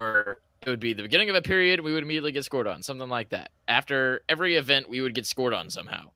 or 0.00 0.38
it 0.62 0.70
would 0.70 0.80
be 0.80 0.92
the 0.92 1.02
beginning 1.02 1.30
of 1.30 1.36
a 1.36 1.42
period, 1.42 1.80
we 1.80 1.92
would 1.92 2.02
immediately 2.02 2.32
get 2.32 2.44
scored 2.44 2.66
on, 2.66 2.82
something 2.82 3.08
like 3.08 3.30
that. 3.30 3.50
After 3.66 4.22
every 4.28 4.56
event, 4.56 4.88
we 4.88 5.00
would 5.00 5.14
get 5.14 5.26
scored 5.26 5.54
on 5.54 5.70
somehow, 5.70 6.10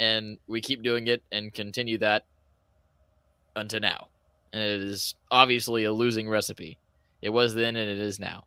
and 0.00 0.38
we 0.46 0.60
keep 0.60 0.82
doing 0.82 1.06
it 1.06 1.22
and 1.32 1.52
continue 1.52 1.98
that 1.98 2.24
until 3.56 3.80
now. 3.80 4.08
And 4.52 4.62
it 4.62 4.80
is 4.82 5.14
obviously 5.30 5.84
a 5.84 5.92
losing 5.92 6.28
recipe. 6.28 6.78
It 7.20 7.30
was 7.30 7.54
then, 7.54 7.76
and 7.76 7.90
it 7.90 7.98
is 7.98 8.18
now. 8.18 8.44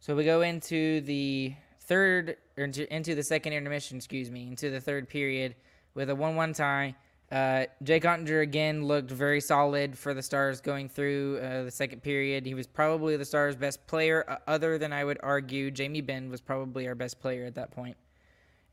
So 0.00 0.14
we 0.14 0.24
go 0.24 0.42
into 0.42 1.00
the 1.00 1.54
third, 1.80 2.36
or 2.56 2.64
into, 2.64 2.94
into 2.94 3.14
the 3.14 3.22
second 3.22 3.54
intermission, 3.54 3.96
excuse 3.96 4.30
me, 4.30 4.46
into 4.46 4.70
the 4.70 4.80
third 4.80 5.08
period 5.08 5.56
with 5.94 6.10
a 6.10 6.14
1 6.14 6.36
1 6.36 6.52
tie. 6.52 6.94
Uh, 7.32 7.64
Jake 7.82 8.04
Oettinger 8.04 8.42
again 8.42 8.84
looked 8.84 9.10
very 9.10 9.40
solid 9.40 9.98
for 9.98 10.14
the 10.14 10.22
Stars 10.22 10.60
going 10.60 10.88
through 10.88 11.38
uh, 11.38 11.64
the 11.64 11.72
second 11.72 12.02
period. 12.02 12.46
He 12.46 12.54
was 12.54 12.68
probably 12.68 13.16
the 13.16 13.24
Stars' 13.24 13.56
best 13.56 13.84
player, 13.88 14.24
uh, 14.28 14.36
other 14.46 14.78
than 14.78 14.92
I 14.92 15.02
would 15.02 15.18
argue 15.24 15.72
Jamie 15.72 16.02
Benn 16.02 16.30
was 16.30 16.40
probably 16.40 16.86
our 16.86 16.94
best 16.94 17.18
player 17.18 17.44
at 17.44 17.56
that 17.56 17.72
point. 17.72 17.96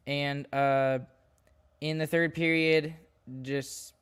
And 0.07 0.53
uh, 0.53 0.99
in 1.81 1.97
the 1.97 2.07
third 2.07 2.33
period, 2.33 2.93
just 3.41 3.93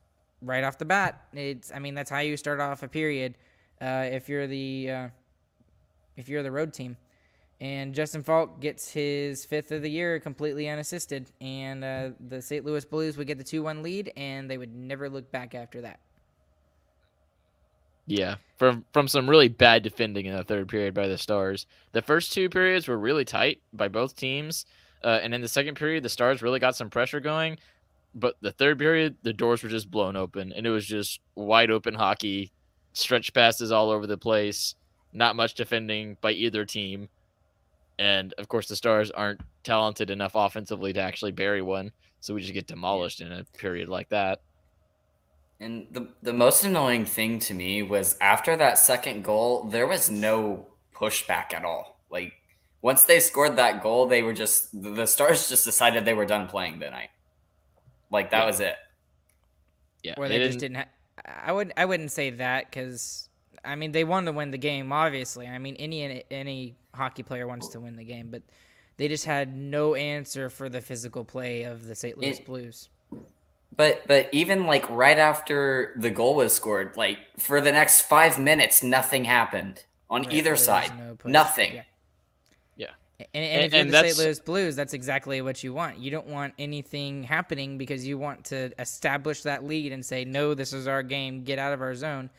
right 0.42 0.64
off 0.64 0.78
the 0.78 0.86
bat, 0.86 1.22
it's 1.34 1.72
I 1.74 1.80
mean 1.80 1.94
that's 1.94 2.10
how 2.10 2.20
you 2.20 2.38
start 2.38 2.60
off 2.60 2.84
a 2.84 2.88
period 2.88 3.36
uh, 3.82 4.08
if 4.12 4.30
you're 4.30 4.48
the 4.48 4.90
uh, 4.90 5.08
if 6.18 6.30
you're 6.30 6.44
the 6.44 6.52
road 6.52 6.74
team. 6.74 6.98
And 7.60 7.94
Justin 7.94 8.24
Faulk 8.24 8.60
gets 8.60 8.92
his 8.92 9.46
fifth 9.46 9.72
of 9.72 9.84
the 9.84 9.90
year 9.90 10.20
completely 10.20 10.68
unassisted, 10.68 11.30
and 11.42 11.84
uh, 11.84 12.10
the 12.28 12.42
St. 12.42 12.66
Louis 12.66 12.84
Blues 12.84 13.18
would 13.18 13.28
get 13.28 13.38
the 13.38 13.44
two-one 13.44 13.84
lead, 13.84 14.12
and 14.18 14.50
they 14.50 14.58
would 14.58 14.76
never 14.76 15.08
look 15.08 15.32
back 15.32 15.54
after 15.54 15.82
that. 15.82 16.00
Yeah, 18.08 18.38
from 18.58 18.84
from 18.94 19.08
some 19.08 19.30
really 19.30 19.48
bad 19.48 19.84
defending 19.84 20.26
in 20.26 20.36
the 20.36 20.44
third 20.44 20.70
period 20.70 20.96
by 20.96 21.08
the 21.08 21.20
Stars. 21.20 21.68
The 21.92 22.02
first 22.02 22.34
two 22.34 22.50
periods 22.50 22.88
were 22.88 22.98
really 22.98 23.26
tight 23.26 23.62
by 23.72 23.90
both 23.90 24.16
teams, 24.16 24.66
uh, 25.04 25.20
and 25.22 25.34
in 25.34 25.42
the 25.42 25.48
second 25.48 25.76
period, 25.76 26.04
the 26.04 26.10
Stars 26.10 26.42
really 26.42 26.60
got 26.60 26.76
some 26.76 26.90
pressure 26.90 27.20
going. 27.20 27.58
But 28.14 28.36
the 28.42 28.52
third 28.52 28.78
period, 28.78 29.16
the 29.24 29.34
doors 29.34 29.64
were 29.64 29.70
just 29.70 29.90
blown 29.90 30.16
open, 30.16 30.52
and 30.52 30.66
it 30.66 30.70
was 30.70 30.86
just 30.86 31.22
wide 31.36 31.72
open 31.72 31.94
hockey, 31.94 32.52
stretch 32.94 33.34
passes 33.34 33.72
all 33.72 33.90
over 33.90 34.06
the 34.06 34.18
place, 34.18 34.76
not 35.14 35.38
much 35.38 35.54
defending 35.54 36.18
by 36.22 36.32
either 36.32 36.66
team, 36.66 37.08
and 38.02 38.34
of 38.40 38.48
course, 38.48 38.68
the 38.68 38.76
Stars 38.76 39.12
aren't 39.12 39.42
talented 39.64 40.10
enough 40.10 40.32
offensively 40.34 40.92
to 40.92 41.00
actually 41.00 41.32
bury 41.32 41.62
one, 41.62 41.92
so 42.20 42.34
we 42.34 42.42
just 42.42 42.54
get 42.54 42.66
demolished 42.66 43.22
in 43.22 43.32
a 43.32 43.44
period 43.58 43.90
like 43.90 44.10
that. 44.10 44.42
And 45.60 45.86
the 45.92 46.08
the 46.24 46.34
most 46.34 46.66
annoying 46.66 47.06
thing 47.06 47.38
to 47.40 47.54
me 47.54 47.84
was 47.84 48.18
after 48.20 48.58
that 48.58 48.80
second 48.80 49.24
goal, 49.24 49.66
there 49.66 49.86
was 49.86 50.10
no 50.10 50.66
pushback 50.96 51.54
at 51.54 51.64
all. 51.64 52.00
Like 52.10 52.34
once 52.82 53.04
they 53.06 53.20
scored 53.20 53.56
that 53.58 53.82
goal, 53.84 54.08
they 54.08 54.22
were 54.24 54.34
just 54.34 54.70
the 54.82 55.06
Stars 55.06 55.50
just 55.50 55.66
decided 55.66 56.06
they 56.06 56.14
were 56.14 56.26
done 56.26 56.48
playing 56.48 56.80
the 56.80 56.90
night. 56.90 57.10
Like 58.10 58.32
that 58.32 58.40
Yeah. 58.42 58.46
was 58.46 58.60
it. 58.60 58.76
Yeah, 60.04 60.14
Or 60.18 60.28
they, 60.28 60.40
just 60.40 60.60
didn't. 60.60 60.78
Ha- 60.78 60.88
I 61.46 61.52
would. 61.52 61.72
I 61.78 61.86
wouldn't 61.86 62.12
say 62.12 62.32
that 62.32 62.70
because 62.70 63.30
I 63.64 63.76
mean 63.76 63.92
they 63.92 64.04
wanted 64.04 64.26
to 64.28 64.32
win 64.32 64.50
the 64.52 64.58
game. 64.58 64.92
Obviously, 64.92 65.48
I 65.48 65.58
mean 65.60 65.76
any 65.78 66.24
any 66.32 66.76
hockey 66.96 67.22
player 67.24 67.48
wants 67.48 67.68
to 67.70 67.80
win 67.80 67.96
the 67.96 68.04
game, 68.04 68.30
but 68.32 68.42
they 68.98 69.08
just 69.08 69.26
had 69.26 69.56
no 69.56 69.94
answer 69.96 70.50
for 70.50 70.70
the 70.70 70.82
physical 70.82 71.24
play 71.24 71.64
of 71.64 71.86
the 71.86 71.96
St. 71.96 72.18
Louis 72.18 72.40
It- 72.40 72.46
Blues. 72.46 72.90
But 73.76 74.06
but 74.08 74.28
even 74.32 74.66
like 74.66 74.90
right 74.90 75.18
after 75.18 75.94
the 75.98 76.10
goal 76.10 76.36
was 76.36 76.54
scored, 76.54 76.98
like 76.98 77.20
for 77.38 77.62
the 77.62 77.72
next 77.72 78.02
five 78.02 78.40
minutes, 78.40 78.82
nothing 78.84 79.26
happened 79.26 79.86
on 80.10 80.24
Right, 80.24 80.34
either 80.34 80.56
side. 80.56 80.92
no. 80.98 81.18
Nothing. 81.24 81.76
Yeah. 81.76 81.84
Yeah. 83.22 83.26
And, 83.34 83.46
and, 83.46 83.54
And- 83.54 83.66
if 83.66 83.74
you're 83.74 83.82
and 83.82 83.94
the 83.94 84.10
St. 84.14 84.18
Louis 84.26 84.40
Blues, 84.40 84.76
that's 84.76 84.94
exactly 84.94 85.42
what 85.42 85.64
you 85.64 85.74
want. 85.74 85.98
You 86.00 86.12
don't 86.12 86.28
want 86.28 86.54
anything 86.60 87.24
happening 87.24 87.78
because 87.78 88.06
you 88.06 88.18
want 88.18 88.46
to 88.46 88.72
establish 88.80 89.44
that 89.44 89.64
lead 89.64 89.92
and 89.92 90.06
say, 90.06 90.26
no, 90.26 90.54
this 90.54 90.74
is 90.74 90.88
our 90.88 91.04
game, 91.04 91.44
get 91.44 91.60
out 91.60 91.74
of 91.74 91.82
our 91.82 91.96
zone. 91.96 92.30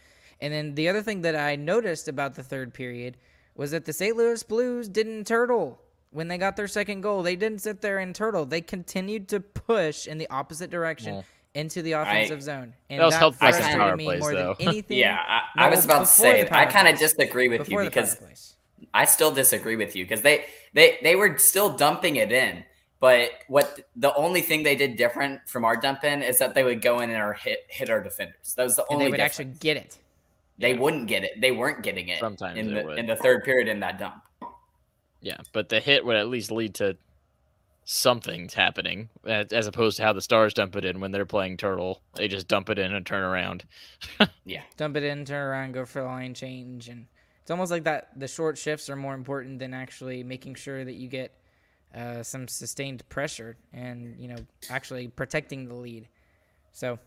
And 0.40 0.52
then 0.52 0.74
the 0.74 0.88
other 0.88 1.02
thing 1.02 1.22
that 1.22 1.36
I 1.36 1.56
noticed 1.56 2.08
about 2.08 2.34
the 2.34 2.42
third 2.42 2.74
period 2.74 3.16
was 3.54 3.70
that 3.70 3.84
the 3.84 3.92
St. 3.92 4.16
Louis 4.16 4.42
Blues 4.42 4.88
didn't 4.88 5.26
turtle 5.26 5.80
when 6.10 6.28
they 6.28 6.38
got 6.38 6.56
their 6.56 6.68
second 6.68 7.00
goal. 7.02 7.22
They 7.22 7.36
didn't 7.36 7.60
sit 7.60 7.80
there 7.80 7.98
and 7.98 8.14
turtle. 8.14 8.44
They 8.44 8.60
continued 8.60 9.28
to 9.28 9.40
push 9.40 10.06
in 10.06 10.18
the 10.18 10.28
opposite 10.30 10.70
direction 10.70 11.14
Well, 11.16 11.24
into 11.54 11.82
the 11.82 11.92
offensive 11.92 12.42
zone. 12.42 12.72
And 12.90 13.00
That 13.00 13.04
was 13.06 13.14
helped 13.14 13.38
by 13.38 13.50
some 13.50 13.60
frustrated 13.60 13.80
power 13.80 13.96
me 13.96 14.04
plays, 14.04 14.20
more 14.20 14.34
though. 14.34 14.54
than 14.58 14.68
anything. 14.68 14.98
Yeah, 14.98 15.18
I, 15.26 15.66
I 15.66 15.70
was 15.70 15.84
about 15.84 16.00
to 16.00 16.06
say. 16.06 16.48
I 16.50 16.66
kind 16.66 16.88
of 16.88 16.98
disagree 16.98 17.48
with 17.48 17.60
you 17.60 17.64
Before 17.66 17.84
the 17.84 17.90
because 17.90 18.16
plays. 18.16 18.56
I 18.94 19.04
still 19.06 19.32
disagree 19.32 19.76
with 19.76 19.96
you 19.96 20.04
because 20.04 20.22
they 20.22 20.44
they 20.74 20.98
they 21.02 21.16
were 21.16 21.38
still 21.38 21.76
dumping 21.76 22.16
it 22.16 22.32
in. 22.32 22.64
But 23.00 23.30
what 23.48 23.80
the 23.96 24.14
only 24.14 24.42
thing 24.42 24.62
they 24.62 24.76
did 24.76 24.96
different 24.96 25.40
from 25.48 25.64
our 25.64 25.76
dump 25.76 26.04
in 26.04 26.22
is 26.22 26.38
that 26.38 26.54
they 26.54 26.62
would 26.62 26.80
go 26.82 27.00
in 27.00 27.10
and 27.10 27.18
our 27.20 27.32
hit 27.32 27.66
hit 27.68 27.90
our 27.90 28.02
defenders. 28.02 28.54
That 28.56 28.64
was 28.64 28.76
the 28.76 28.82
and 28.88 28.94
only 28.94 29.04
they 29.06 29.10
would 29.12 29.16
difference. 29.16 29.38
actually 29.40 29.58
get 29.60 29.76
it. 29.76 29.98
they 30.58 30.74
wouldn't 30.74 31.08
get 31.08 31.24
it. 31.24 31.40
They 31.40 31.50
weren't 31.50 31.82
getting 31.82 32.08
it 32.08 32.20
Sometimes 32.20 32.58
in 32.58 32.74
the 32.74 32.82
would. 32.84 32.98
in 32.98 33.06
the 33.06 33.16
third 33.16 33.42
period 33.44 33.66
in 33.68 33.80
that 33.80 33.98
dump. 33.98 34.22
Yeah, 35.20 35.38
but 35.52 35.68
the 35.68 35.80
hit 35.80 36.04
would 36.04 36.16
at 36.16 36.28
least 36.28 36.50
lead 36.52 36.74
to 36.76 36.96
something's 37.84 38.54
happening, 38.54 39.08
as 39.26 39.48
as 39.52 39.66
opposed 39.66 39.96
to 39.96 40.02
how 40.04 40.12
the 40.12 40.20
Stars 40.20 40.54
dump 40.54 40.76
it 40.76 40.84
in 40.84 41.00
when 41.00 41.10
they're 41.10 41.26
playing 41.26 41.56
Turtle. 41.56 42.00
They 42.14 42.28
just 42.28 42.46
dump 42.48 42.70
it 42.70 42.78
in 42.78 42.92
and 42.94 43.04
turn 43.04 43.22
around. 43.24 43.64
Yeah, 44.44 44.62
dump 44.76 44.96
it 44.96 45.02
in, 45.04 45.24
turn 45.24 45.42
around, 45.44 45.72
go 45.72 45.84
for 45.84 46.00
the 46.02 46.06
line 46.06 46.34
change, 46.34 46.88
and 46.88 47.06
it's 47.42 47.50
almost 47.50 47.70
like 47.70 47.84
that. 47.84 48.08
The 48.16 48.28
short 48.28 48.56
shifts 48.56 48.88
are 48.88 48.96
more 48.96 49.14
important 49.14 49.58
than 49.58 49.74
actually 49.74 50.22
making 50.22 50.54
sure 50.54 50.84
that 50.84 50.94
you 50.94 51.08
get 51.08 51.32
uh, 51.94 52.22
some 52.22 52.48
sustained 52.48 53.06
pressure 53.08 53.56
and 53.72 54.18
you 54.18 54.28
know 54.28 54.38
actually 54.70 55.08
protecting 55.08 55.68
the 55.68 55.74
lead. 55.74 56.08
So, 56.72 56.98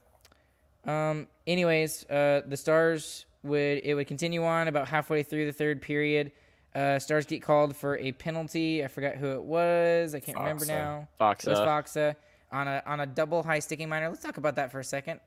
um, 0.85 1.27
anyways, 1.47 2.05
uh, 2.09 2.41
the 2.45 2.57
Stars 2.57 3.25
would 3.43 3.81
it 3.83 3.95
would 3.95 4.07
continue 4.07 4.43
on 4.43 4.67
about 4.67 4.87
halfway 4.89 5.23
through 5.23 5.45
the 5.45 5.53
third 5.53 5.81
period. 5.81 6.31
Uh, 6.75 6.99
Stars 6.99 7.25
get 7.25 7.41
called 7.41 7.73
for 7.73 7.97
a 7.97 8.11
penalty. 8.11 8.83
I 8.83 8.87
forgot 8.87 9.15
who 9.15 9.31
it 9.31 9.43
was. 9.43 10.13
I 10.13 10.19
can't 10.19 10.37
remember 10.37 10.65
now. 10.65 11.07
Fox, 11.17 11.47
It 11.47 11.51
was 11.51 11.59
Faksa 11.59 12.15
on 12.51 12.67
a 12.67 12.83
on 12.85 12.99
a 12.99 13.05
double 13.05 13.41
high 13.41 13.59
sticking 13.59 13.87
minor. 13.87 14.09
Let's 14.09 14.21
talk 14.21 14.35
about 14.37 14.57
that 14.57 14.71
for 14.71 14.81
a 14.81 14.83
second. 14.83 15.21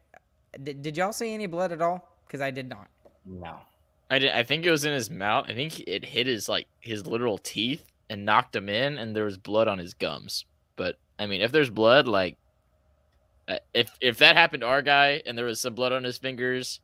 Did, 0.63 0.83
did 0.83 0.97
y'all 0.99 1.13
see 1.13 1.33
any 1.33 1.47
blood 1.47 1.73
at 1.73 1.81
all? 1.81 2.07
Because 2.27 2.43
I 2.43 2.51
did 2.51 2.69
not. 2.69 2.89
No. 3.25 3.57
I 4.11 4.19
did, 4.19 4.33
I 4.33 4.43
think 4.43 4.65
it 4.65 4.71
was 4.71 4.85
in 4.85 4.93
his 4.93 5.11
mouth. 5.11 5.47
I 5.49 5.55
think 5.55 5.81
it 5.81 6.05
hit 6.05 6.27
his 6.27 6.49
like 6.49 6.67
his 6.81 7.07
literal 7.07 7.39
teeth 7.39 7.85
and 8.09 8.25
knocked 8.25 8.57
him 8.57 8.69
in, 8.69 8.97
and 8.99 9.15
there 9.15 9.25
was 9.25 9.37
blood 9.37 9.69
on 9.69 9.79
his 9.79 9.95
gums. 9.95 10.47
But 10.77 10.97
I 11.19 11.27
mean, 11.27 11.43
if 11.43 11.53
there's 11.53 11.71
blood, 11.71 12.09
like 12.09 12.37
uh, 13.47 13.59
if 13.75 13.91
if 14.01 14.19
that 14.19 14.37
happened 14.37 14.63
to 14.63 14.67
our 14.67 14.83
guy 14.83 15.23
and 15.27 15.37
there 15.37 15.45
was 15.45 15.61
some 15.61 15.75
blood 15.75 15.93
on 15.93 16.05
his 16.05 16.19
fingers, 16.19 16.81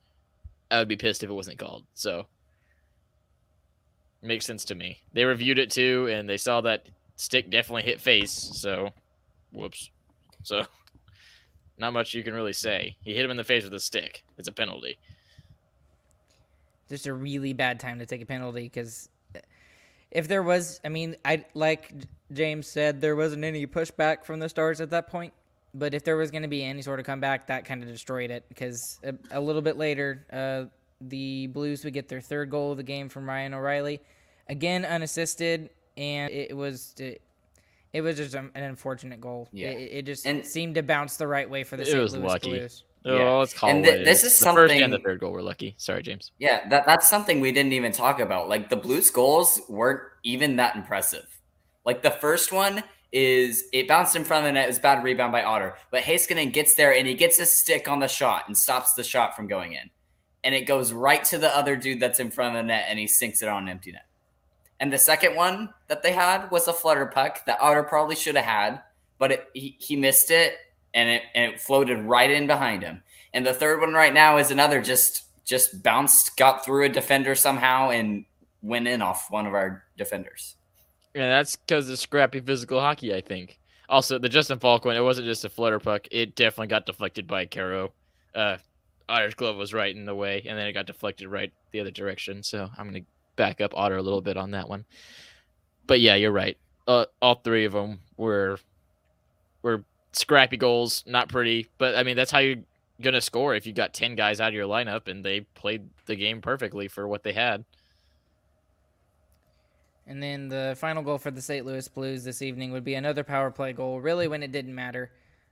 I 0.70 0.78
would 0.78 0.88
be 0.88 0.96
pissed 0.96 1.22
if 1.22 1.30
it 1.30 1.34
wasn't 1.34 1.58
called. 1.58 1.84
So 1.94 2.26
makes 4.22 4.46
sense 4.46 4.64
to 4.66 4.74
me. 4.74 4.98
They 5.12 5.24
reviewed 5.24 5.58
it 5.58 5.70
too, 5.70 6.08
and 6.10 6.28
they 6.28 6.38
saw 6.38 6.60
that 6.62 6.86
stick 7.16 7.50
definitely 7.50 7.82
hit 7.82 8.00
face. 8.00 8.32
So 8.32 8.90
whoops. 9.50 9.90
So 10.42 10.66
not 11.78 11.92
much 11.92 12.12
you 12.12 12.22
can 12.22 12.34
really 12.34 12.52
say. 12.52 12.96
He 13.02 13.14
hit 13.14 13.24
him 13.24 13.30
in 13.30 13.36
the 13.36 13.44
face 13.44 13.64
with 13.64 13.74
a 13.74 13.80
stick. 13.80 14.24
It's 14.36 14.48
a 14.48 14.52
penalty. 14.52 14.98
Just 16.88 17.06
a 17.06 17.14
really 17.14 17.52
bad 17.52 17.80
time 17.80 17.98
to 17.98 18.06
take 18.06 18.20
a 18.22 18.26
penalty 18.26 18.62
because 18.64 19.08
if 20.10 20.28
there 20.28 20.42
was, 20.42 20.80
I 20.84 20.88
mean, 20.90 21.16
I 21.24 21.44
like 21.54 21.92
James 22.32 22.66
said, 22.66 23.00
there 23.00 23.16
wasn't 23.16 23.44
any 23.44 23.66
pushback 23.66 24.24
from 24.24 24.38
the 24.40 24.48
Stars 24.48 24.80
at 24.80 24.90
that 24.90 25.08
point. 25.08 25.32
But 25.76 25.92
if 25.92 26.04
there 26.04 26.16
was 26.16 26.30
going 26.30 26.42
to 26.42 26.48
be 26.48 26.62
any 26.62 26.82
sort 26.82 27.00
of 27.00 27.06
comeback, 27.06 27.48
that 27.48 27.64
kind 27.64 27.82
of 27.82 27.88
destroyed 27.88 28.30
it 28.30 28.44
because 28.48 29.00
a, 29.02 29.14
a 29.32 29.40
little 29.40 29.60
bit 29.62 29.76
later, 29.76 30.24
uh, 30.32 30.70
the 31.00 31.48
Blues 31.48 31.82
would 31.84 31.92
get 31.94 32.08
their 32.08 32.20
third 32.20 32.48
goal 32.48 32.70
of 32.70 32.76
the 32.76 32.84
game 32.84 33.08
from 33.08 33.28
Ryan 33.28 33.54
O'Reilly, 33.54 34.00
again 34.48 34.84
unassisted, 34.84 35.70
and 35.96 36.32
it 36.32 36.56
was 36.56 36.94
it, 36.98 37.22
it 37.92 38.02
was 38.02 38.16
just 38.18 38.34
an 38.36 38.50
unfortunate 38.54 39.20
goal. 39.20 39.48
Yeah. 39.52 39.70
It, 39.70 39.90
it 39.92 40.06
just 40.06 40.26
And- 40.26 40.46
seemed 40.46 40.76
to 40.76 40.82
bounce 40.84 41.16
the 41.16 41.26
right 41.26 41.48
way 41.50 41.64
for 41.64 41.76
the 41.76 41.82
It 41.82 41.86
St. 41.88 42.00
was 42.00 42.14
Louis 42.14 42.22
lucky. 42.24 42.50
Blues. 42.50 42.84
Oh, 43.06 43.16
Yeah. 43.16 43.30
let's 43.32 43.52
call 43.52 43.68
And 43.70 43.84
thi- 43.84 43.90
it 43.90 44.04
this 44.04 44.24
is. 44.24 44.38
the 44.38 44.52
first 44.52 44.74
and 44.74 44.92
the 44.92 44.98
third 44.98 45.20
goal 45.20 45.32
were 45.32 45.42
lucky. 45.42 45.74
Sorry, 45.76 46.02
James. 46.02 46.32
Yeah, 46.38 46.66
that 46.70 46.86
that's 46.86 47.08
something 47.08 47.40
we 47.40 47.52
didn't 47.52 47.72
even 47.74 47.92
talk 47.92 48.18
about. 48.20 48.48
Like 48.48 48.70
the 48.70 48.76
Blues 48.76 49.10
goals 49.10 49.60
weren't 49.68 50.00
even 50.22 50.56
that 50.56 50.74
impressive. 50.76 51.26
Like 51.84 52.02
the 52.02 52.10
first 52.10 52.50
one 52.52 52.82
is 53.12 53.64
it 53.72 53.86
bounced 53.86 54.16
in 54.16 54.24
front 54.24 54.44
of 54.44 54.48
the 54.48 54.52
net, 54.52 54.64
it 54.64 54.68
was 54.68 54.78
a 54.78 54.80
bad 54.80 55.04
rebound 55.04 55.32
by 55.32 55.42
Otter. 55.44 55.76
But 55.90 56.02
Heiskanen 56.02 56.52
gets 56.52 56.74
there 56.74 56.94
and 56.94 57.06
he 57.06 57.14
gets 57.14 57.38
his 57.38 57.50
stick 57.50 57.86
on 57.88 58.00
the 58.00 58.08
shot 58.08 58.44
and 58.46 58.56
stops 58.56 58.94
the 58.94 59.04
shot 59.04 59.36
from 59.36 59.46
going 59.46 59.72
in. 59.74 59.90
And 60.42 60.54
it 60.54 60.62
goes 60.62 60.92
right 60.92 61.22
to 61.26 61.38
the 61.38 61.54
other 61.54 61.76
dude 61.76 62.00
that's 62.00 62.20
in 62.20 62.30
front 62.30 62.56
of 62.56 62.62
the 62.62 62.66
net 62.68 62.86
and 62.88 62.98
he 62.98 63.06
sinks 63.06 63.42
it 63.42 63.48
on 63.48 63.64
an 63.64 63.68
empty 63.68 63.92
net. 63.92 64.06
And 64.80 64.92
the 64.92 64.98
second 64.98 65.36
one 65.36 65.72
that 65.88 66.02
they 66.02 66.12
had 66.12 66.50
was 66.50 66.66
a 66.68 66.72
flutter 66.72 67.06
puck 67.06 67.44
that 67.46 67.58
Otter 67.60 67.84
probably 67.84 68.16
should 68.16 68.34
have 68.36 68.44
had, 68.44 68.80
but 69.18 69.30
it, 69.30 69.46
he, 69.54 69.76
he 69.78 69.94
missed 69.94 70.30
it 70.30 70.56
and 70.94 71.08
it 71.08 71.22
and 71.34 71.52
it 71.52 71.60
floated 71.60 71.98
right 71.98 72.30
in 72.30 72.46
behind 72.46 72.82
him. 72.82 73.02
And 73.32 73.44
the 73.44 73.52
third 73.52 73.80
one 73.80 73.92
right 73.92 74.14
now 74.14 74.38
is 74.38 74.50
another 74.50 74.80
just 74.80 75.24
just 75.44 75.82
bounced, 75.82 76.36
got 76.36 76.64
through 76.64 76.84
a 76.84 76.88
defender 76.88 77.34
somehow, 77.34 77.90
and 77.90 78.24
went 78.62 78.88
in 78.88 79.02
off 79.02 79.30
one 79.30 79.46
of 79.46 79.54
our 79.54 79.84
defenders. 79.98 80.56
Yeah, 81.14 81.28
that's 81.28 81.56
because 81.56 81.88
of 81.90 81.98
scrappy 81.98 82.40
physical 82.40 82.80
hockey, 82.80 83.14
I 83.14 83.20
think. 83.20 83.58
Also, 83.88 84.18
the 84.18 84.28
Justin 84.28 84.58
Faulk 84.58 84.84
one, 84.84 84.96
it 84.96 85.00
wasn't 85.00 85.26
just 85.26 85.44
a 85.44 85.50
flutter 85.50 85.78
puck. 85.78 86.08
It 86.10 86.34
definitely 86.34 86.68
got 86.68 86.86
deflected 86.86 87.26
by 87.26 87.44
Caro. 87.44 87.92
Uh, 88.34 88.56
Otter's 89.08 89.34
glove 89.34 89.56
was 89.56 89.74
right 89.74 89.94
in 89.94 90.06
the 90.06 90.14
way, 90.14 90.42
and 90.46 90.58
then 90.58 90.66
it 90.66 90.72
got 90.72 90.86
deflected 90.86 91.28
right 91.28 91.52
the 91.72 91.80
other 91.80 91.90
direction. 91.90 92.42
So 92.42 92.68
I'm 92.78 92.90
going 92.90 93.02
to 93.02 93.08
back 93.36 93.60
up 93.60 93.76
Otter 93.76 93.96
a 93.96 94.02
little 94.02 94.22
bit 94.22 94.36
on 94.36 94.52
that 94.52 94.68
one. 94.68 94.84
But 95.86 96.00
yeah, 96.00 96.14
you're 96.14 96.32
right. 96.32 96.56
Uh, 96.88 97.04
all 97.20 97.36
three 97.36 97.64
of 97.66 97.72
them 97.72 98.00
were 98.16 98.58
were 99.62 99.84
scrappy 100.14 100.56
goals, 100.56 101.02
not 101.06 101.28
pretty. 101.28 101.68
But 101.78 101.94
I 101.96 102.02
mean, 102.02 102.16
that's 102.16 102.30
how 102.30 102.38
you're 102.38 102.62
going 103.02 103.14
to 103.14 103.20
score 103.20 103.54
if 103.54 103.66
you 103.66 103.72
got 103.72 103.92
10 103.92 104.14
guys 104.14 104.40
out 104.40 104.48
of 104.48 104.54
your 104.54 104.68
lineup 104.68 105.08
and 105.08 105.24
they 105.24 105.40
played 105.40 105.88
the 106.06 106.16
game 106.16 106.40
perfectly 106.40 106.88
for 106.88 107.06
what 107.08 107.22
they 107.22 107.32
had. 107.32 107.64
And 110.06 110.22
then 110.22 110.48
the 110.48 110.76
final 110.78 111.02
goal 111.02 111.18
for 111.18 111.30
the 111.30 111.40
St. 111.40 111.64
Louis 111.64 111.88
Blues 111.88 112.24
this 112.24 112.42
evening 112.42 112.72
would 112.72 112.84
be 112.84 112.94
another 112.94 113.24
power 113.24 113.50
play 113.50 113.72
goal, 113.72 114.00
really 114.00 114.28
when 114.28 114.42
it 114.42 114.52
didn't 114.52 114.74
matter. 114.74 115.10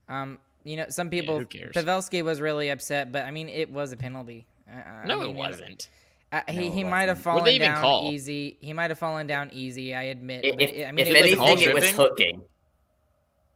Um, 0.09 0.39
you 0.63 0.77
know, 0.77 0.87
some 0.91 1.09
people, 1.09 1.39
who 1.39 1.47
cares? 1.47 1.75
Pavelski 1.75 2.23
was 2.23 2.41
really 2.41 2.69
upset, 2.71 3.11
but 3.11 3.25
I 3.25 3.31
mean, 3.31 3.49
it 3.49 3.71
was 3.71 3.93
a 3.93 3.97
penalty. 3.97 4.47
Uh, 4.71 4.77
I 5.05 5.07
No, 5.07 5.21
mean, 5.21 5.31
it 5.31 5.37
wasn't. 5.37 5.89
Uh, 6.31 6.41
he 6.49 6.69
No, 6.69 6.75
he 6.75 6.85
might 6.85 7.09
have 7.09 7.19
fallen 7.19 7.41
What'd 7.41 7.51
they 7.53 7.57
even 7.57 7.73
down 7.73 7.81
call? 7.81 8.13
easy. 8.13 8.57
He 8.61 8.73
might 8.73 8.91
have 8.91 8.99
fallen 8.99 9.27
down 9.27 9.51
easy. 9.53 9.95
I 9.95 10.05
admit. 10.05 10.45
If, 10.45 10.55
but 10.55 10.63
it- 10.63 10.87
I 10.87 10.93
mean, 10.93 11.07
if 11.07 11.15
it 11.15 11.23
was 11.23 11.41
anything, 11.41 11.69
it 11.69 11.75
was 11.75 11.91
hooking. 11.91 12.43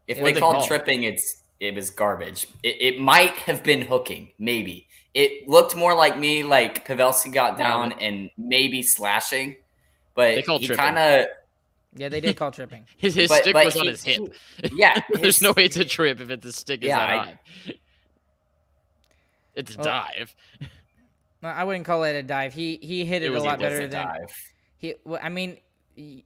If 0.07 0.19
It 0.19 0.25
they 0.25 0.33
was 0.33 0.40
called 0.40 0.55
called. 0.57 0.69
tripping, 0.69 1.03
it's 1.05 1.42
it 1.61 1.75
was 1.75 1.90
garbage. 1.90 2.47
It, 2.62 2.77
it 2.81 3.01
might 3.01 3.33
have 3.33 3.62
been 3.62 3.83
hooking, 3.83 4.31
maybe. 4.38 4.87
It 5.14 5.49
looked 5.49 5.75
more 5.75 5.95
like 5.95 6.19
me, 6.19 6.42
like 6.42 6.87
Pavelski 6.87 7.33
got 7.33 7.57
down 7.57 7.92
and 7.92 8.31
maybe 8.37 8.83
slashing, 8.83 9.57
They 10.16 10.37
but 10.37 10.45
called 10.47 10.61
he 10.61 10.69
kind 10.69 10.99
of 10.99 11.27
yeah, 11.99 12.11
they 12.11 12.21
did 12.21 12.37
call 12.37 12.51
tripping. 12.53 12.85
His, 12.99 13.14
his 13.14 13.29
But- 13.31 13.40
stick 13.42 13.55
but 13.55 13.64
was 13.64 13.77
on 13.79 13.87
his 13.87 14.05
hip. 14.05 14.21
yeah. 14.75 15.01
There's 15.14 15.37
his- 15.37 15.42
no 15.42 15.53
way 15.53 15.66
to 15.69 15.83
trip 15.87 16.21
if 16.21 16.29
it, 16.29 16.42
the 16.42 16.53
stick 16.53 16.83
is 16.83 16.88
Yeah, 16.88 16.99
that 16.99 17.11
I- 17.11 17.16
high. 17.25 17.38
It's 19.55 19.75
a 19.75 19.79
Well, 19.79 19.85
dive. 19.87 20.35
I 21.42 21.64
wouldn't 21.64 21.87
call 21.87 22.05
it 22.05 22.12
a 22.14 22.23
dive. 22.23 22.53
He 22.53 22.79
he 22.83 23.05
hit 23.07 23.23
It 23.23 23.27
it, 23.27 23.29
a 23.31 23.33
was 23.33 23.42
a 23.42 23.47
lot 23.47 23.61
it 23.61 23.64
was 23.64 23.73
better 23.73 23.85
a 23.85 23.88
than 23.88 24.07
dive. 24.07 24.33
he. 24.79 24.95
Well, 25.05 25.21
I 25.23 25.29
mean, 25.31 25.57
he- 25.95 26.25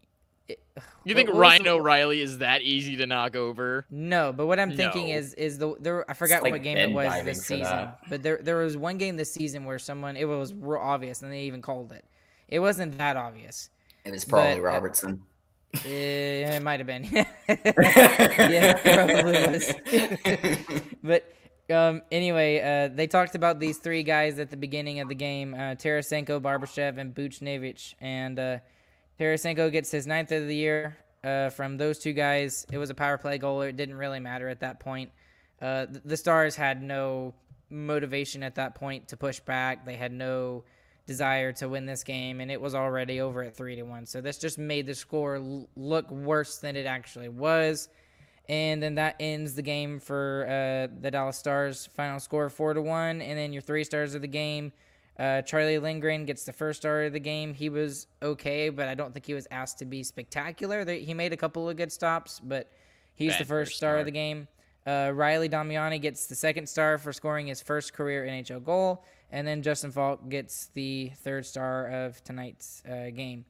it, 0.51 0.83
You 1.05 1.15
think 1.15 1.31
Ryan 1.33 1.65
the- 1.65 1.71
O'Reilly 1.71 2.21
is 2.21 2.39
that 2.39 2.63
easy 2.63 2.97
to 2.97 3.07
knock 3.07 3.37
over? 3.37 3.87
No, 3.91 4.33
but 4.33 4.47
what 4.47 4.59
I'm 4.61 4.77
thinking 4.77 5.09
No. 5.09 5.15
is 5.17 5.35
is 5.35 5.59
the 5.59 5.75
there. 5.81 6.11
I 6.11 6.15
forgot 6.15 6.43
like 6.43 6.53
what 6.53 6.63
game 6.63 6.77
it 6.77 6.93
was 6.93 7.25
this 7.25 7.45
season, 7.47 7.65
that. 7.65 7.99
but 8.09 8.23
there 8.23 8.39
there 8.43 8.57
was 8.57 8.77
one 8.77 8.99
game 8.99 9.17
this 9.17 9.33
season 9.33 9.65
where 9.65 9.79
someone 9.79 10.17
it 10.17 10.25
was 10.27 10.53
real 10.55 10.81
obvious 10.81 11.23
and 11.23 11.33
they 11.33 11.43
even 11.43 11.63
called 11.63 11.93
it. 11.93 12.05
It 12.49 12.59
wasn't 12.61 12.99
that 12.99 13.17
obvious. 13.17 13.71
It 14.05 14.13
was 14.13 14.25
probably 14.25 14.55
but, 14.55 14.61
uh, 14.61 14.73
Robertson. 14.73 15.23
Eh, 15.85 16.57
it 16.57 16.63
might 16.63 16.81
have 16.81 16.87
been. 16.87 17.05
yeah, 17.49 18.73
probably 18.75 19.33
was. 19.53 19.75
but 21.03 21.33
um, 21.71 22.03
anyway, 22.11 22.61
uh, 22.61 22.95
they 22.95 23.07
talked 23.07 23.37
about 23.37 23.61
these 23.61 23.79
three 23.79 24.03
guys 24.03 24.39
at 24.41 24.51
the 24.51 24.57
beginning 24.57 25.01
of 25.01 25.09
the 25.09 25.15
game: 25.15 25.55
uh, 25.55 25.77
Tarasenko, 25.77 26.41
Barbashev, 26.41 26.99
and 26.99 27.15
Buchnevich. 27.15 27.95
And 28.01 28.39
uh, 28.39 28.59
Tarasenko 29.21 29.71
gets 29.71 29.91
his 29.91 30.07
ninth 30.07 30.33
of 30.33 30.47
the 30.47 30.57
year 30.57 30.97
uh, 31.23 31.51
from 31.51 31.77
those 31.77 31.99
two 31.99 32.15
guys. 32.15 32.67
It 32.73 32.79
was 32.79 32.89
a 32.89 32.95
power 32.95 33.19
play 33.19 33.37
goal. 33.37 33.61
It 33.61 33.77
didn't 33.77 33.97
really 33.97 34.19
matter 34.19 34.49
at 34.49 34.61
that 34.61 34.81
point. 34.81 35.11
Uh, 35.61 35.85
th- 35.85 36.03
the 36.07 36.17
Stars 36.17 36.57
had 36.57 36.83
no 36.83 37.35
motivation 37.69 38.43
at 38.43 38.55
that 38.55 38.75
point 38.75 39.09
to 39.09 39.19
push 39.19 39.39
back. 39.39 39.85
They 39.85 39.97
had 39.97 40.11
no 40.11 40.65
desire 41.07 41.53
to 41.53 41.69
win 41.69 41.85
this 41.85 42.03
game, 42.03 42.41
and 42.41 42.51
it 42.51 42.59
was 42.59 42.75
already 42.75 43.21
over 43.21 43.43
at 43.43 43.55
three 43.55 43.77
to 43.77 43.83
one. 43.83 44.07
So 44.07 44.23
this 44.23 44.39
just 44.39 44.57
made 44.57 44.87
the 44.87 44.95
score 44.95 45.37
l- 45.37 45.69
look 45.77 46.11
worse 46.11 46.57
than 46.57 46.75
it 46.75 46.87
actually 46.87 47.29
was. 47.29 47.91
And 48.49 48.83
then 48.83 48.95
that 48.95 49.17
ends 49.21 49.55
the 49.55 49.63
game 49.63 50.01
for 50.01 50.47
uh, 50.47 50.97
the 50.99 51.11
Dallas 51.11 51.37
Stars. 51.37 51.91
Final 51.95 52.21
score 52.21 52.49
four 52.49 52.73
to 52.73 52.81
one. 52.81 53.21
And 53.21 53.39
then 53.39 53.53
your 53.53 53.61
three 53.61 53.85
stars 53.85 54.15
of 54.15 54.23
the 54.23 54.29
game. 54.29 54.73
Uh, 55.21 55.43
Charlie 55.43 55.79
Lindgren 55.79 56.25
gets 56.25 56.45
the 56.45 56.53
first 56.53 56.81
star 56.81 57.03
of 57.03 57.13
the 57.13 57.21
game. 57.21 57.53
He 57.53 57.69
was 57.69 58.07
okay, 58.23 58.71
but 58.71 58.89
I 58.89 58.95
don't 58.95 59.13
think 59.13 59.27
he 59.27 59.35
was 59.35 59.47
asked 59.51 59.79
to 59.81 59.85
be 59.85 60.03
spectacular. 60.03 60.83
They, 60.83 61.01
he 61.01 61.13
made 61.13 61.35
a 61.35 61.37
couple 61.37 61.69
of 61.69 61.77
good 61.77 61.93
stops, 61.93 62.41
but 62.43 62.73
he's 63.15 63.33
Bad 63.33 63.41
the 63.41 63.45
first 63.45 63.71
first 63.73 63.77
star 63.77 63.99
of 63.99 64.07
the 64.07 64.13
game. 64.13 64.49
Uh, 64.87 65.13
Riley 65.15 65.51
Damiani 65.51 66.01
gets 66.01 66.27
the 66.27 66.35
second 66.35 66.67
star 66.67 66.97
for 66.97 67.13
scoring 67.13 67.49
his 67.49 67.61
first 67.61 67.93
career 67.93 68.25
NHL 68.25 68.65
goal, 68.65 69.05
and 69.31 69.47
then 69.47 69.61
Justin 69.61 69.91
Faulk 69.93 70.27
gets 70.31 70.71
the 70.73 71.13
third 71.17 71.45
star 71.45 71.89
of 71.89 72.25
tonight's 72.25 72.83
uh, 72.91 73.11
game. 73.11 73.45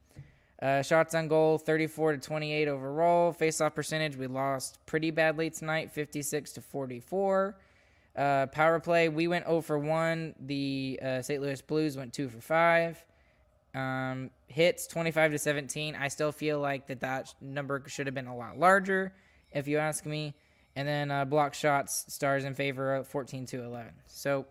Uh, 0.61 0.83
shots 0.83 1.15
on 1.15 1.29
goal, 1.29 1.57
34 1.57 2.15
to 2.15 2.19
28 2.19 2.67
overall. 2.67 3.33
Face-off 3.33 3.77
percentage, 3.77 4.17
we 4.17 4.27
lost 4.27 4.85
pretty 4.87 5.13
badly 5.13 5.51
tonight, 5.51 5.93
56 5.93 6.53
to 6.53 6.61
44. 6.61 7.57
Uh, 8.17 8.47
power 8.47 8.81
play, 8.81 9.09
we 9.09 9.29
went 9.29 9.47
0 9.47 9.61
for 9.61 9.79
1. 9.79 10.35
The 10.41 10.99
uh, 11.03 11.23
St. 11.23 11.41
Louis 11.41 11.61
Blues 11.63 11.97
went 11.97 12.13
2 12.13 12.29
for 12.29 12.41
5. 12.41 13.05
Um, 13.75 14.31
hits 14.49 14.87
25 14.89 15.33
to 15.33 15.39
17. 15.39 15.95
I 15.95 16.09
still 16.09 16.33
feel 16.33 16.59
like 16.59 16.89
that 16.89 17.01
that 17.01 17.35
number 17.41 17.83
should 17.87 18.07
have 18.07 18.15
been 18.15 18.27
a 18.27 18.37
lot 18.37 18.59
larger, 18.59 19.13
if 19.53 19.69
you 19.69 19.79
ask 19.79 20.05
me. 20.05 20.35
And 20.77 20.87
then 20.87 21.11
uh, 21.11 21.25
block 21.25 21.55
shots, 21.55 22.05
stars 22.13 22.45
in 22.45 22.55
favor 22.55 22.95
of 22.97 23.07
14 23.09 23.47
to 23.47 23.63
11. 23.65 23.93
So 24.07 24.47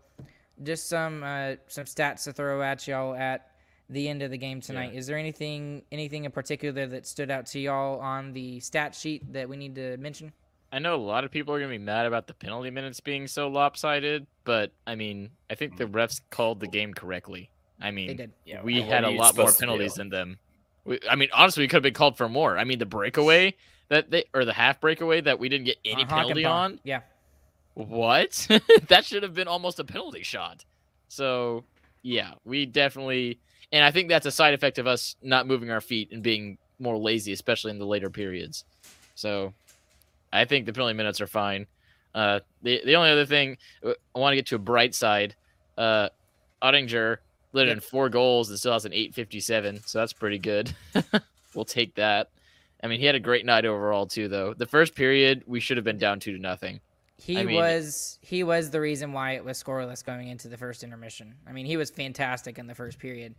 just 0.63 0.89
some 0.89 1.23
uh, 1.23 1.55
some 1.67 1.85
stats 1.85 2.23
to 2.25 2.33
throw 2.33 2.61
at 2.61 2.87
y'all 2.87 3.15
at 3.15 3.51
the 3.89 4.07
end 4.07 4.21
of 4.21 4.29
the 4.31 4.37
game 4.37 4.61
tonight. 4.61 4.91
Is 4.97 5.07
there 5.07 5.17
anything 5.17 5.83
anything 5.91 6.25
in 6.25 6.31
particular 6.31 6.85
that 6.87 7.07
stood 7.07 7.31
out 7.31 7.45
to 7.47 7.59
y'all 7.59 7.99
on 7.99 8.33
the 8.33 8.59
stat 8.59 8.93
sheet 8.93 9.31
that 9.33 9.47
we 9.49 9.57
need 9.57 9.75
to 9.75 9.97
mention? 9.97 10.31
I 10.71 10.79
know 10.79 10.95
a 10.95 10.97
lot 10.97 11.23
of 11.23 11.31
people 11.31 11.53
are 11.53 11.59
gonna 11.59 11.71
be 11.71 11.77
mad 11.77 12.05
about 12.05 12.27
the 12.27 12.33
penalty 12.33 12.69
minutes 12.69 12.99
being 12.99 13.27
so 13.27 13.47
lopsided, 13.47 14.27
but 14.43 14.71
I 14.85 14.95
mean, 14.95 15.31
I 15.49 15.55
think 15.55 15.77
the 15.77 15.85
refs 15.85 16.21
called 16.29 16.59
the 16.59 16.67
game 16.67 16.93
correctly. 16.93 17.49
I 17.81 17.91
mean, 17.91 18.31
Yeah, 18.45 18.61
we 18.61 18.81
had 18.81 19.03
a 19.03 19.09
lot 19.09 19.35
more 19.35 19.51
to 19.51 19.57
penalties 19.57 19.95
than 19.95 20.09
them. 20.09 20.37
We, 20.85 20.99
I 21.09 21.15
mean, 21.15 21.29
honestly, 21.33 21.63
we 21.63 21.67
could 21.67 21.77
have 21.77 21.83
been 21.83 21.93
called 21.93 22.17
for 22.17 22.29
more. 22.29 22.57
I 22.57 22.63
mean, 22.63 22.79
the 22.79 22.85
breakaway 22.85 23.55
that 23.89 24.11
they 24.11 24.25
or 24.33 24.45
the 24.45 24.53
half 24.53 24.79
breakaway 24.79 25.21
that 25.21 25.39
we 25.39 25.49
didn't 25.49 25.65
get 25.65 25.77
any 25.83 26.03
On 26.03 26.07
penalty 26.07 26.45
on. 26.45 26.79
Yeah. 26.83 27.01
What? 27.73 28.47
that 28.87 29.05
should 29.05 29.23
have 29.23 29.33
been 29.33 29.47
almost 29.47 29.79
a 29.79 29.83
penalty 29.83 30.23
shot. 30.23 30.65
So, 31.07 31.63
yeah, 32.01 32.33
we 32.43 32.65
definitely, 32.65 33.39
and 33.71 33.83
I 33.83 33.91
think 33.91 34.09
that's 34.09 34.25
a 34.25 34.31
side 34.31 34.53
effect 34.53 34.77
of 34.77 34.87
us 34.87 35.15
not 35.21 35.47
moving 35.47 35.71
our 35.71 35.81
feet 35.81 36.11
and 36.11 36.21
being 36.21 36.57
more 36.77 36.97
lazy, 36.97 37.31
especially 37.33 37.71
in 37.71 37.79
the 37.79 37.85
later 37.85 38.09
periods. 38.09 38.65
So, 39.15 39.53
I 40.31 40.45
think 40.45 40.65
the 40.65 40.73
penalty 40.73 40.93
minutes 40.93 41.21
are 41.21 41.27
fine. 41.27 41.67
Uh, 42.13 42.39
the 42.63 42.81
the 42.85 42.95
only 42.95 43.11
other 43.11 43.25
thing 43.25 43.57
uh, 43.85 43.93
I 44.15 44.19
want 44.19 44.33
to 44.33 44.35
get 44.35 44.47
to 44.47 44.55
a 44.55 44.59
bright 44.59 44.95
side, 44.95 45.35
uh, 45.77 46.09
Oettinger 46.61 47.17
lit 47.53 47.67
in 47.67 47.79
four 47.79 48.09
goals 48.09 48.49
and 48.49 48.59
still 48.59 48.73
has 48.73 48.85
an 48.85 48.93
857, 48.93 49.81
so 49.85 49.99
that's 49.99 50.13
pretty 50.13 50.37
good. 50.37 50.71
we'll 51.55 51.65
take 51.65 51.95
that. 51.95 52.29
I 52.83 52.87
mean, 52.87 52.99
he 52.99 53.05
had 53.05 53.15
a 53.15 53.19
great 53.19 53.45
night 53.45 53.65
overall 53.65 54.05
too, 54.05 54.27
though. 54.27 54.53
The 54.53 54.65
first 54.65 54.95
period 54.95 55.43
we 55.47 55.59
should 55.59 55.77
have 55.77 55.83
been 55.83 55.97
down 55.97 56.19
two 56.19 56.33
to 56.33 56.41
nothing. 56.41 56.79
He 57.17 57.37
I 57.37 57.43
mean- 57.43 57.55
was 57.57 58.17
he 58.21 58.43
was 58.43 58.69
the 58.69 58.79
reason 58.79 59.11
why 59.13 59.33
it 59.33 59.43
was 59.43 59.61
scoreless 59.61 60.03
going 60.05 60.29
into 60.29 60.47
the 60.47 60.57
first 60.57 60.83
intermission. 60.83 61.35
I 61.47 61.51
mean, 61.51 61.65
he 61.65 61.75
was 61.75 61.89
fantastic 61.89 62.57
in 62.57 62.67
the 62.67 62.75
first 62.75 62.97
period, 62.97 63.35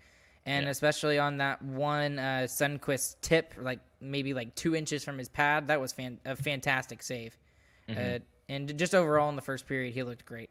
and 0.47 0.65
Yeah. 0.65 0.71
especially 0.71 1.19
on 1.19 1.39
that 1.39 1.61
one 1.63 2.19
uh, 2.19 2.47
Sundqvist 2.47 3.17
tip, 3.21 3.55
like 3.59 3.81
maybe 4.01 4.35
like 4.35 4.55
two 4.55 4.75
inches 4.75 5.05
from 5.05 5.19
his 5.19 5.29
pad. 5.29 5.69
That 5.69 5.81
was 5.81 5.93
fan- 5.93 6.21
a 6.25 6.37
fantastic 6.37 7.03
save. 7.03 7.37
Mm-hmm. 7.89 8.17
Uh, 8.17 8.19
and 8.49 8.79
just 8.79 8.95
overall 8.95 9.29
in 9.29 9.37
the 9.37 9.43
first 9.43 9.67
period, 9.67 9.95
he 9.95 10.03
looked 10.03 10.25
great. 10.25 10.51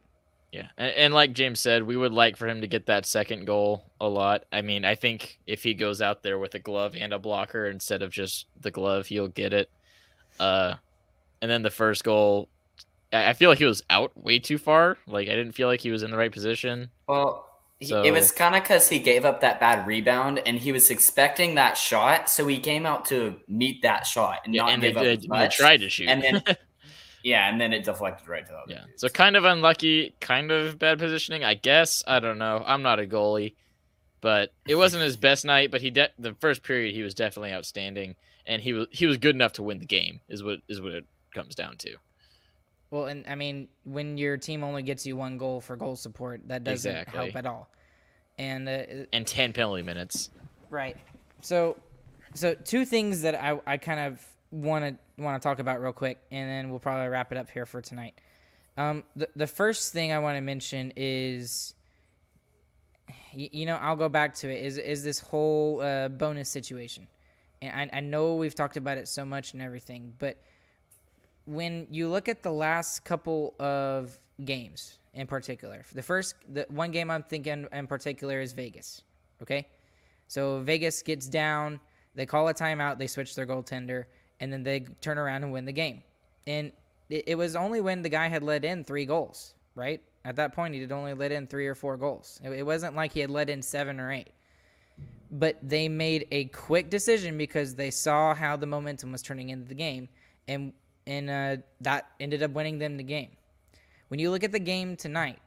Yeah, 0.52 0.68
and, 0.78 0.92
and 0.96 1.14
like 1.14 1.34
James 1.34 1.60
said, 1.60 1.84
we 1.84 1.96
would 1.96 2.12
like 2.12 2.36
for 2.38 2.48
him 2.48 2.62
to 2.62 2.68
get 2.68 2.88
that 2.88 3.06
second 3.06 3.46
goal 3.46 3.84
a 4.02 4.08
lot. 4.08 4.46
I 4.52 4.62
mean, 4.62 4.84
I 4.84 4.96
think 4.96 5.38
if 5.46 5.62
he 5.64 5.74
goes 5.76 6.02
out 6.02 6.24
there 6.24 6.40
with 6.40 6.56
a 6.56 6.60
glove 6.60 6.96
and 7.00 7.14
a 7.14 7.20
blocker 7.20 7.68
instead 7.68 8.02
of 8.02 8.10
just 8.12 8.48
the 8.60 8.72
glove, 8.72 9.06
he'll 9.08 9.28
get 9.28 9.54
it. 9.54 9.70
Uh, 10.40 10.76
and 11.42 11.52
then 11.52 11.62
the 11.62 11.70
first 11.70 12.04
goal, 12.04 12.50
I 13.14 13.30
I 13.30 13.34
feel 13.34 13.50
like 13.50 13.60
he 13.60 13.66
was 13.66 13.84
out 13.90 14.12
way 14.18 14.40
too 14.40 14.58
far. 14.58 14.98
Like 15.08 15.28
I 15.28 15.36
didn't 15.36 15.52
feel 15.54 15.68
like 15.68 15.82
he 15.82 15.92
was 15.92 16.02
in 16.04 16.10
the 16.12 16.18
right 16.18 16.32
position. 16.32 16.90
Well, 17.08 17.46
he- 17.46 17.49
So- 17.82 18.04
it 18.04 18.12
was 18.12 18.32
kind 18.32 18.56
of 18.56 18.64
because 18.64 18.90
he 18.90 19.00
gave 19.00 19.24
up 19.24 19.40
that 19.42 19.60
bad 19.60 19.88
rebound, 19.88 20.40
and 20.46 20.58
he 20.60 20.72
was 20.74 20.90
expecting 20.90 21.56
that 21.56 21.78
shot, 21.78 22.30
so 22.30 22.46
he 22.46 22.60
came 22.60 22.86
out 22.86 23.06
to 23.06 23.40
meet 23.48 23.82
that 23.84 24.06
shot 24.06 24.42
and 24.46 24.54
Yeah, 24.54 24.64
not 24.64 24.72
and 24.74 24.84
they, 24.84 24.94
up 24.94 25.02
they, 25.04 25.14
as 25.14 25.22
they 25.22 25.48
tried 25.50 25.78
to 25.82 25.90
shoot. 25.90 26.10
and 26.10 26.22
then 26.22 26.44
yeah, 27.24 27.50
and 27.50 27.60
then 27.60 27.72
it 27.72 27.86
deflected 27.86 28.28
right 28.28 28.46
to 28.46 28.52
the 28.52 28.58
other 28.58 28.72
yeah, 28.74 28.86
dudes. 28.86 29.02
so 29.02 29.08
kind 29.10 29.36
of 29.38 29.46
unlucky, 29.46 30.14
kind 30.20 30.52
of 30.52 30.78
bad 30.78 31.00
positioning, 31.00 31.44
I 31.46 31.54
guess. 31.54 32.04
I 32.06 32.20
don't 32.20 32.38
know. 32.38 32.62
I'm 32.66 32.82
not 32.82 33.00
a 33.00 33.06
goalie, 33.06 33.56
but 34.20 34.52
it 34.68 34.76
wasn't 34.76 35.04
his 35.04 35.16
best 35.16 35.46
night. 35.46 35.72
But 35.72 35.82
he 35.82 35.90
de- 35.90 36.12
the 36.20 36.34
first 36.42 36.64
period 36.64 36.94
he 36.94 37.02
was 37.02 37.14
definitely 37.14 37.54
outstanding, 37.54 38.16
and 38.46 38.62
he 38.62 38.74
was 38.74 38.88
he 38.92 39.06
was 39.06 39.18
good 39.18 39.36
enough 39.36 39.54
to 39.54 39.64
win 39.64 39.80
the 39.80 39.86
game. 39.86 40.20
Is 40.28 40.44
what 40.44 40.60
is 40.68 40.82
what 40.82 40.92
it 40.92 41.06
comes 41.34 41.56
down 41.56 41.78
to. 41.78 41.96
Well, 42.92 43.06
and 43.06 43.26
I 43.28 43.36
mean, 43.36 43.68
when 43.84 44.18
your 44.18 44.38
team 44.38 44.64
only 44.64 44.82
gets 44.82 45.06
you 45.06 45.16
one 45.16 45.38
goal 45.38 45.62
for 45.62 45.76
goal 45.76 45.96
support, 45.96 46.42
that 46.48 46.64
doesn't 46.64 47.08
help 47.08 47.36
at 47.36 47.46
all. 47.46 47.70
And 48.38 48.68
uh, 48.68 49.06
and 49.14 49.28
10 49.28 49.54
penalty 49.54 49.84
minutes. 49.84 50.30
Right. 50.70 50.98
So, 51.42 51.78
so 52.34 52.56
two 52.56 52.86
things 52.86 53.22
that 53.22 53.36
I, 53.36 53.60
I 53.68 53.78
kind 53.78 54.00
of 54.00 54.26
want 54.52 54.86
to 54.86 55.22
want 55.24 55.42
to 55.42 55.46
talk 55.48 55.60
about 55.60 55.82
real 55.82 55.94
quick, 55.94 56.20
and 56.32 56.50
then 56.50 56.70
we'll 56.70 56.80
probably 56.80 57.08
wrap 57.10 57.32
it 57.32 57.38
up 57.38 57.50
here 57.50 57.66
for 57.66 57.82
tonight. 57.82 58.16
Um, 58.78 59.04
the 59.16 59.28
the 59.36 59.48
first 59.48 59.94
thing 59.94 60.12
I 60.12 60.20
want 60.20 60.38
to 60.38 60.42
mention 60.42 60.94
is, 60.96 61.76
y- 63.36 63.50
you 63.52 63.66
know, 63.66 63.76
I'll 63.76 63.98
go 63.98 64.10
back 64.10 64.36
to 64.36 64.50
it. 64.50 64.64
Is 64.66 64.78
is 64.78 65.04
this 65.04 65.20
whole 65.20 65.82
uh, 65.82 66.08
Bowness 66.10 66.50
situation? 66.50 67.08
And 67.62 67.92
I, 67.92 67.98
I 67.98 68.00
know 68.00 68.36
we've 68.36 68.56
talked 68.56 68.78
about 68.78 68.98
it 68.98 69.08
so 69.10 69.26
much 69.26 69.54
and 69.54 69.62
everything, 69.62 70.14
but 70.18 70.38
when 71.50 71.88
you 71.90 72.08
look 72.08 72.30
at 72.30 72.44
the 72.44 72.52
last 72.52 73.04
couple 73.04 73.56
of 73.60 74.18
games 74.46 75.00
in 75.16 75.26
particular, 75.26 75.84
the 75.94 76.04
first 76.04 76.36
the 76.54 76.66
one 76.70 76.92
game 76.92 77.10
I'm 77.10 77.24
thinking 77.24 77.68
in 77.72 77.88
particular 77.88 78.40
is 78.40 78.54
Vegas. 78.54 79.02
Okay, 79.42 79.68
so 80.28 80.60
Vegas 80.60 81.02
gets 81.02 81.28
down, 81.28 81.80
they 82.14 82.28
call 82.28 82.48
a 82.50 82.54
timeout, 82.54 83.00
they 83.00 83.08
switch 83.08 83.34
their 83.34 83.48
goaltender, 83.48 84.06
and 84.40 84.54
then 84.54 84.62
they 84.62 84.82
turn 85.02 85.18
around 85.18 85.44
and 85.44 85.52
win 85.52 85.66
the 85.66 85.72
game. 85.72 86.04
And 86.46 86.72
it, 87.10 87.24
it 87.28 87.36
was 87.36 87.56
only 87.56 87.82
when 87.82 88.04
the 88.04 88.10
guy 88.10 88.28
had 88.28 88.44
let 88.44 88.64
in 88.64 88.84
three 88.84 89.06
goals, 89.06 89.56
right? 89.74 90.02
At 90.26 90.36
that 90.36 90.54
point, 90.54 90.76
he 90.76 90.82
had 90.82 90.92
only 90.92 91.14
let 91.16 91.32
in 91.32 91.48
three 91.48 91.66
or 91.66 91.74
four 91.74 91.98
goals. 91.98 92.40
It, 92.44 92.52
it 92.52 92.66
wasn't 92.66 92.96
like 92.96 93.12
he 93.14 93.22
had 93.22 93.32
let 93.32 93.50
in 93.50 93.62
seven 93.64 94.00
or 94.00 94.12
eight. 94.12 94.30
But 95.32 95.58
they 95.64 95.88
made 95.90 96.28
a 96.32 96.46
quick 96.46 96.90
decision 96.90 97.38
because 97.38 97.76
they 97.76 97.90
saw 97.90 98.36
how 98.36 98.56
the 98.56 98.68
momentum 98.68 99.12
was 99.12 99.22
turning 99.24 99.50
into 99.50 99.68
the 99.68 99.76
game, 99.76 100.10
and 100.48 100.74
and 101.10 101.30
uh, 101.30 101.58
that 101.82 102.08
ended 102.20 102.44
up 102.44 102.52
winning 102.52 102.78
them 102.78 102.96
the 102.96 103.04
game. 103.04 103.32
When 104.08 104.20
you 104.20 104.32
look 104.32 104.44
at 104.44 104.52
the 104.52 104.60
game 104.60 104.96
tonight, 104.96 105.40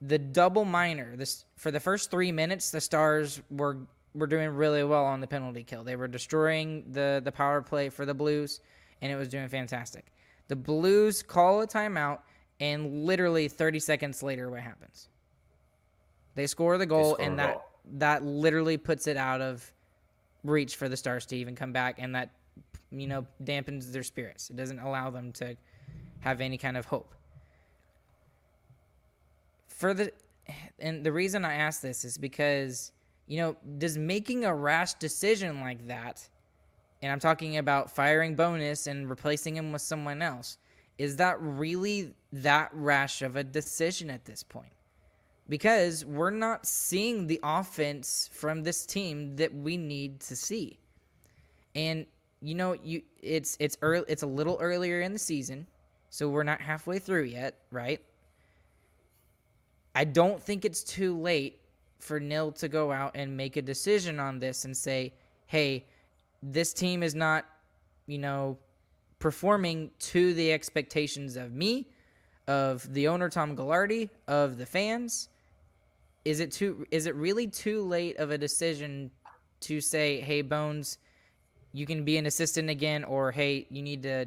the 0.00 0.18
double 0.18 0.64
minor 0.64 1.16
this 1.16 1.44
for 1.56 1.70
the 1.70 1.80
first 1.80 2.08
three 2.10 2.30
minutes 2.30 2.70
the 2.70 2.80
stars 2.80 3.42
were 3.50 3.78
were 4.14 4.28
doing 4.28 4.48
really 4.50 4.84
well 4.84 5.04
on 5.04 5.20
the 5.20 5.26
penalty 5.26 5.64
kill 5.64 5.82
they 5.82 5.96
were 5.96 6.06
destroying 6.06 6.84
the 6.92 7.20
the 7.24 7.32
power 7.32 7.60
play 7.60 7.88
for 7.88 8.06
the 8.06 8.14
blues 8.14 8.60
and 9.02 9.10
it 9.10 9.16
was 9.16 9.26
doing 9.26 9.48
fantastic 9.48 10.12
the 10.46 10.54
blues 10.54 11.20
call 11.20 11.60
a 11.62 11.66
timeout 11.66 12.20
and 12.60 13.04
literally 13.04 13.48
30 13.48 13.80
seconds 13.80 14.22
later 14.22 14.48
what 14.48 14.60
happens 14.60 15.08
they 16.36 16.46
score 16.46 16.78
the 16.78 16.86
goal 16.86 17.14
score 17.14 17.26
and 17.26 17.38
that 17.38 17.54
goal. 17.54 17.64
that 17.94 18.24
literally 18.24 18.76
puts 18.76 19.08
it 19.08 19.16
out 19.16 19.40
of 19.40 19.72
reach 20.44 20.76
for 20.76 20.88
the 20.88 20.96
stars 20.96 21.26
to 21.26 21.36
even 21.36 21.56
come 21.56 21.72
back 21.72 21.96
and 21.98 22.14
that 22.14 22.30
you 22.90 23.06
know 23.06 23.26
dampens 23.42 23.92
their 23.92 24.02
spirits. 24.02 24.50
It 24.50 24.56
doesn't 24.56 24.78
allow 24.78 25.10
them 25.10 25.32
to 25.34 25.56
have 26.20 26.40
any 26.40 26.58
kind 26.58 26.76
of 26.76 26.86
hope. 26.86 27.14
For 29.68 29.94
the 29.94 30.12
and 30.78 31.04
the 31.04 31.12
reason 31.12 31.44
I 31.44 31.54
ask 31.54 31.80
this 31.80 32.04
is 32.04 32.18
because 32.18 32.92
you 33.26 33.38
know 33.38 33.56
does 33.78 33.98
making 33.98 34.44
a 34.44 34.54
rash 34.54 34.94
decision 34.94 35.60
like 35.60 35.86
that 35.88 36.28
and 37.00 37.12
I'm 37.12 37.20
talking 37.20 37.58
about 37.58 37.90
firing 37.90 38.34
Bowness 38.34 38.86
and 38.86 39.08
replacing 39.08 39.56
him 39.56 39.72
with 39.72 39.82
someone 39.82 40.20
else 40.20 40.58
is 40.98 41.16
that 41.16 41.40
really 41.40 42.12
that 42.32 42.70
rash 42.72 43.22
of 43.22 43.36
a 43.36 43.44
decision 43.44 44.10
at 44.10 44.24
this 44.24 44.42
point? 44.42 44.72
Because 45.48 46.04
we're 46.04 46.30
not 46.30 46.66
seeing 46.66 47.26
the 47.26 47.40
offense 47.42 48.28
from 48.32 48.64
this 48.64 48.84
team 48.84 49.36
that 49.36 49.54
we 49.54 49.76
need 49.76 50.20
to 50.20 50.36
see. 50.36 50.78
And 51.74 52.04
you 52.40 52.54
know 52.54 52.74
you 52.82 53.02
it's 53.22 53.56
it's 53.60 53.76
early 53.82 54.04
it's 54.08 54.22
a 54.22 54.26
little 54.26 54.58
earlier 54.60 55.00
in 55.00 55.12
the 55.12 55.18
season 55.18 55.66
So 56.10 56.28
we're 56.28 56.44
not 56.44 56.60
halfway 56.60 56.98
through 56.98 57.24
yet, 57.24 57.56
right? 57.70 58.00
I 59.94 60.04
don't 60.04 60.42
think 60.42 60.64
it's 60.64 60.82
too 60.84 61.18
late 61.18 61.60
for 61.98 62.20
Nill 62.20 62.52
to 62.52 62.68
go 62.68 62.92
out 62.92 63.12
and 63.14 63.36
make 63.36 63.56
a 63.56 63.62
decision 63.62 64.20
on 64.20 64.38
this 64.38 64.64
and 64.64 64.76
say, 64.76 65.12
hey, 65.46 65.86
this 66.42 66.72
team 66.72 67.02
is 67.02 67.14
not, 67.14 67.44
you 68.06 68.18
know, 68.18 68.58
performing 69.18 69.90
to 69.98 70.34
the 70.34 70.52
expectations 70.52 71.36
of 71.36 71.52
me, 71.52 71.88
of 72.46 72.92
the 72.94 73.08
owner 73.08 73.28
Tom 73.28 73.56
Gagliardi, 73.56 74.10
of 74.28 74.58
the 74.58 74.66
fans. 74.66 75.28
Is 76.24 76.40
it 76.40 76.52
too 76.52 76.86
is 76.90 77.06
it 77.06 77.14
really 77.16 77.46
too 77.46 77.82
late 77.82 78.16
of 78.18 78.30
a 78.30 78.38
decision 78.38 79.10
to 79.60 79.80
say, 79.80 80.20
"Hey 80.20 80.42
Bones, 80.42 80.98
you 81.72 81.86
can 81.86 82.04
be 82.04 82.16
an 82.16 82.26
assistant 82.26 82.70
again," 82.70 83.04
or 83.04 83.32
"Hey, 83.32 83.66
you 83.70 83.82
need 83.82 84.02
to, 84.04 84.26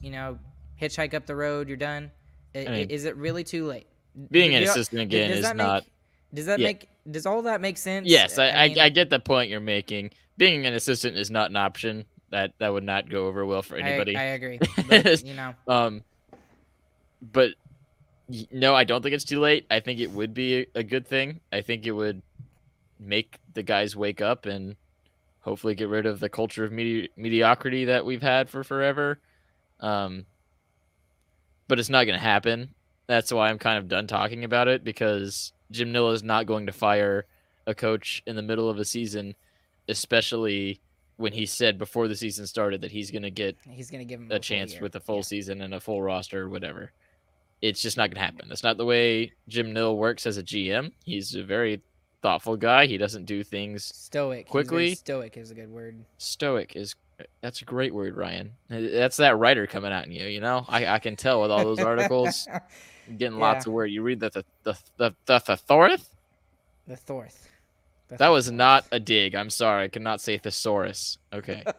you 0.00 0.10
know, 0.10 0.38
hitchhike 0.80 1.14
up 1.14 1.26
the 1.26 1.36
road. 1.36 1.68
You're 1.68 1.76
done." 1.76 2.10
I- 2.54 2.64
mean, 2.64 2.90
is 2.90 3.04
it 3.04 3.16
really 3.16 3.44
too 3.44 3.66
late? 3.66 3.86
Being 4.30 4.50
Do 4.52 4.58
an 4.58 4.62
assistant 4.62 5.02
again 5.02 5.30
does 5.30 5.38
is 5.40 5.44
make- 5.46 5.56
not. 5.56 5.84
Does 6.32 6.46
that 6.46 6.58
yeah. 6.58 6.68
make? 6.68 6.88
Does 7.10 7.26
all 7.26 7.42
that 7.42 7.60
make 7.60 7.76
sense? 7.76 8.08
Yes, 8.08 8.38
I, 8.38 8.50
I, 8.50 8.68
mean, 8.68 8.78
I 8.78 8.88
get 8.88 9.10
the 9.10 9.20
point 9.20 9.50
you're 9.50 9.60
making. 9.60 10.10
Being 10.36 10.66
an 10.66 10.74
assistant 10.74 11.16
is 11.16 11.30
not 11.30 11.50
an 11.50 11.56
option. 11.56 12.04
That 12.30 12.52
that 12.58 12.72
would 12.72 12.84
not 12.84 13.08
go 13.08 13.26
over 13.26 13.44
well 13.44 13.62
for 13.62 13.76
anybody. 13.76 14.16
I, 14.16 14.22
agree. 14.24 14.58
But, 14.88 15.24
you 15.24 15.34
know, 15.34 15.54
Um, 15.68 16.02
but 17.32 17.50
no, 18.50 18.74
I 18.74 18.84
don't 18.84 19.02
think 19.02 19.14
it's 19.14 19.24
too 19.24 19.40
late. 19.40 19.66
I 19.70 19.80
think 19.80 20.00
it 20.00 20.10
would 20.10 20.34
be 20.34 20.66
a 20.74 20.82
good 20.82 21.06
thing. 21.06 21.40
I 21.52 21.60
think 21.60 21.86
it 21.86 21.92
would 21.92 22.22
make 22.98 23.38
the 23.52 23.62
guys 23.62 23.94
wake 23.94 24.20
up 24.20 24.46
and 24.46 24.76
hopefully 25.44 25.74
get 25.74 25.88
rid 25.88 26.06
of 26.06 26.20
the 26.20 26.28
culture 26.28 26.64
of 26.64 26.72
medi- 26.72 27.10
mediocrity 27.16 27.84
that 27.86 28.04
we've 28.06 28.22
had 28.22 28.48
for 28.48 28.64
forever. 28.64 29.18
Um, 29.80 30.24
but 31.68 31.78
it's 31.78 31.90
not 31.90 32.04
going 32.04 32.18
to 32.18 32.24
happen. 32.24 32.70
That's 33.06 33.32
why 33.32 33.50
I'm 33.50 33.58
kind 33.58 33.78
of 33.78 33.88
done 33.88 34.06
talking 34.06 34.44
about 34.44 34.68
it 34.68 34.82
because 34.84 35.52
Jim 35.70 35.92
Nilla 35.92 36.14
is 36.14 36.22
not 36.22 36.46
going 36.46 36.66
to 36.66 36.72
fire 36.72 37.26
a 37.66 37.74
coach 37.74 38.22
in 38.26 38.36
the 38.36 38.42
middle 38.42 38.68
of 38.70 38.78
a 38.78 38.84
season, 38.84 39.34
especially 39.88 40.80
when 41.16 41.32
he 41.32 41.46
said 41.46 41.78
before 41.78 42.08
the 42.08 42.16
season 42.16 42.46
started 42.46 42.80
that 42.80 42.90
he's 42.90 43.10
going 43.10 43.22
to 43.22 43.30
get 43.30 43.56
he's 43.70 43.90
gonna 43.90 44.04
give 44.04 44.20
him 44.20 44.30
a 44.32 44.38
chance 44.38 44.72
year. 44.72 44.82
with 44.82 44.96
a 44.96 45.00
full 45.00 45.16
Yeah. 45.16 45.22
season 45.22 45.60
and 45.60 45.72
a 45.72 45.80
full 45.80 46.02
roster 46.02 46.42
or 46.42 46.48
whatever. 46.48 46.90
It's 47.62 47.80
just 47.80 47.96
not 47.96 48.10
going 48.10 48.16
to 48.16 48.20
happen. 48.20 48.48
That's 48.48 48.62
not 48.64 48.76
the 48.78 48.84
way 48.84 49.32
Jim 49.48 49.72
Nill 49.72 49.96
works 49.96 50.26
as 50.26 50.36
a 50.38 50.42
GM. 50.42 50.92
He's 51.04 51.34
a 51.34 51.42
very 51.42 51.80
thoughtful 52.24 52.56
guy. 52.56 52.86
He 52.86 52.96
doesn't 52.96 53.26
do 53.26 53.44
things 53.44 53.84
Stoic. 53.84 54.48
Quickly. 54.48 54.94
stoic 54.94 55.36
is 55.36 55.50
a 55.50 55.54
good 55.54 55.70
word. 55.70 56.04
stoic. 56.16 56.74
Is 56.74 56.96
that's 57.42 57.60
a 57.60 57.64
great 57.66 57.94
word, 57.94 58.16
Ryan. 58.16 58.52
That's 58.70 59.18
that 59.18 59.38
writer 59.38 59.66
coming 59.66 59.92
out 59.92 60.06
in 60.06 60.12
you. 60.12 60.26
You 60.26 60.40
know, 60.40 60.64
I, 60.66 60.86
I 60.86 60.98
can 60.98 61.16
tell 61.16 61.42
with 61.42 61.50
all 61.50 61.62
those 61.62 61.80
articles, 61.80 62.48
getting 63.18 63.38
lots 63.38 63.66
of 63.66 63.74
word. 63.74 63.86
You 63.86 64.02
read 64.02 64.20
the 64.20 64.30
the 64.30 64.44
the 64.64 64.78
the, 64.96 65.14
the 65.26 65.38
thesaurus. 65.38 66.08
the 66.88 66.96
Thorth. 66.96 67.48
The 68.08 68.16
That 68.16 68.28
was 68.28 68.50
not 68.50 68.86
a 68.90 68.98
dig. 68.98 69.34
I'm 69.34 69.50
sorry. 69.50 69.84
I 69.84 69.88
cannot 69.88 70.22
say 70.22 70.38
thesaurus. 70.38 71.18
Okay. 71.32 71.62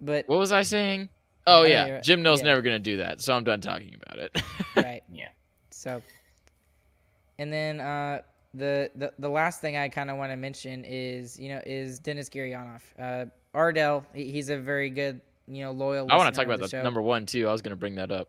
But 0.00 0.28
what 0.28 0.38
was 0.38 0.52
I 0.52 0.62
saying? 0.62 1.08
Oh 1.46 1.60
Oh, 1.60 1.64
yeah, 1.64 2.00
Jim 2.00 2.22
Nill's 2.22 2.40
yeah. 2.40 2.46
never 2.46 2.60
gonna 2.60 2.78
do 2.78 2.98
that. 2.98 3.22
So 3.22 3.34
I'm 3.34 3.44
done 3.44 3.62
talking 3.62 3.96
about 4.02 4.18
it. 4.18 4.42
right. 4.76 5.02
Yeah. 5.10 5.28
So, 5.70 6.02
and 7.38 7.52
then 7.52 7.80
uh, 7.80 8.20
the, 8.52 8.90
the 8.94 9.12
the 9.18 9.28
last 9.28 9.60
thing 9.60 9.76
I 9.76 9.88
kind 9.88 10.10
of 10.10 10.16
want 10.16 10.32
to 10.32 10.36
mention 10.36 10.84
is 10.84 11.38
you 11.38 11.48
know 11.50 11.60
is 11.66 11.98
Denis 11.98 12.28
Gurianov. 12.28 12.80
Uh, 12.98 13.26
Ardell, 13.54 14.04
he's 14.14 14.50
a 14.50 14.58
very 14.58 14.90
good 14.90 15.20
you 15.46 15.64
know 15.64 15.72
loyal. 15.72 16.06
I 16.10 16.16
want 16.16 16.32
to 16.34 16.38
talk 16.38 16.46
about 16.46 16.60
the 16.60 16.68
show. 16.68 16.82
number 16.82 17.02
one 17.02 17.26
too. 17.26 17.48
I 17.48 17.52
was 17.52 17.62
gonna 17.62 17.76
bring 17.76 17.96
that 17.96 18.10
up. 18.10 18.28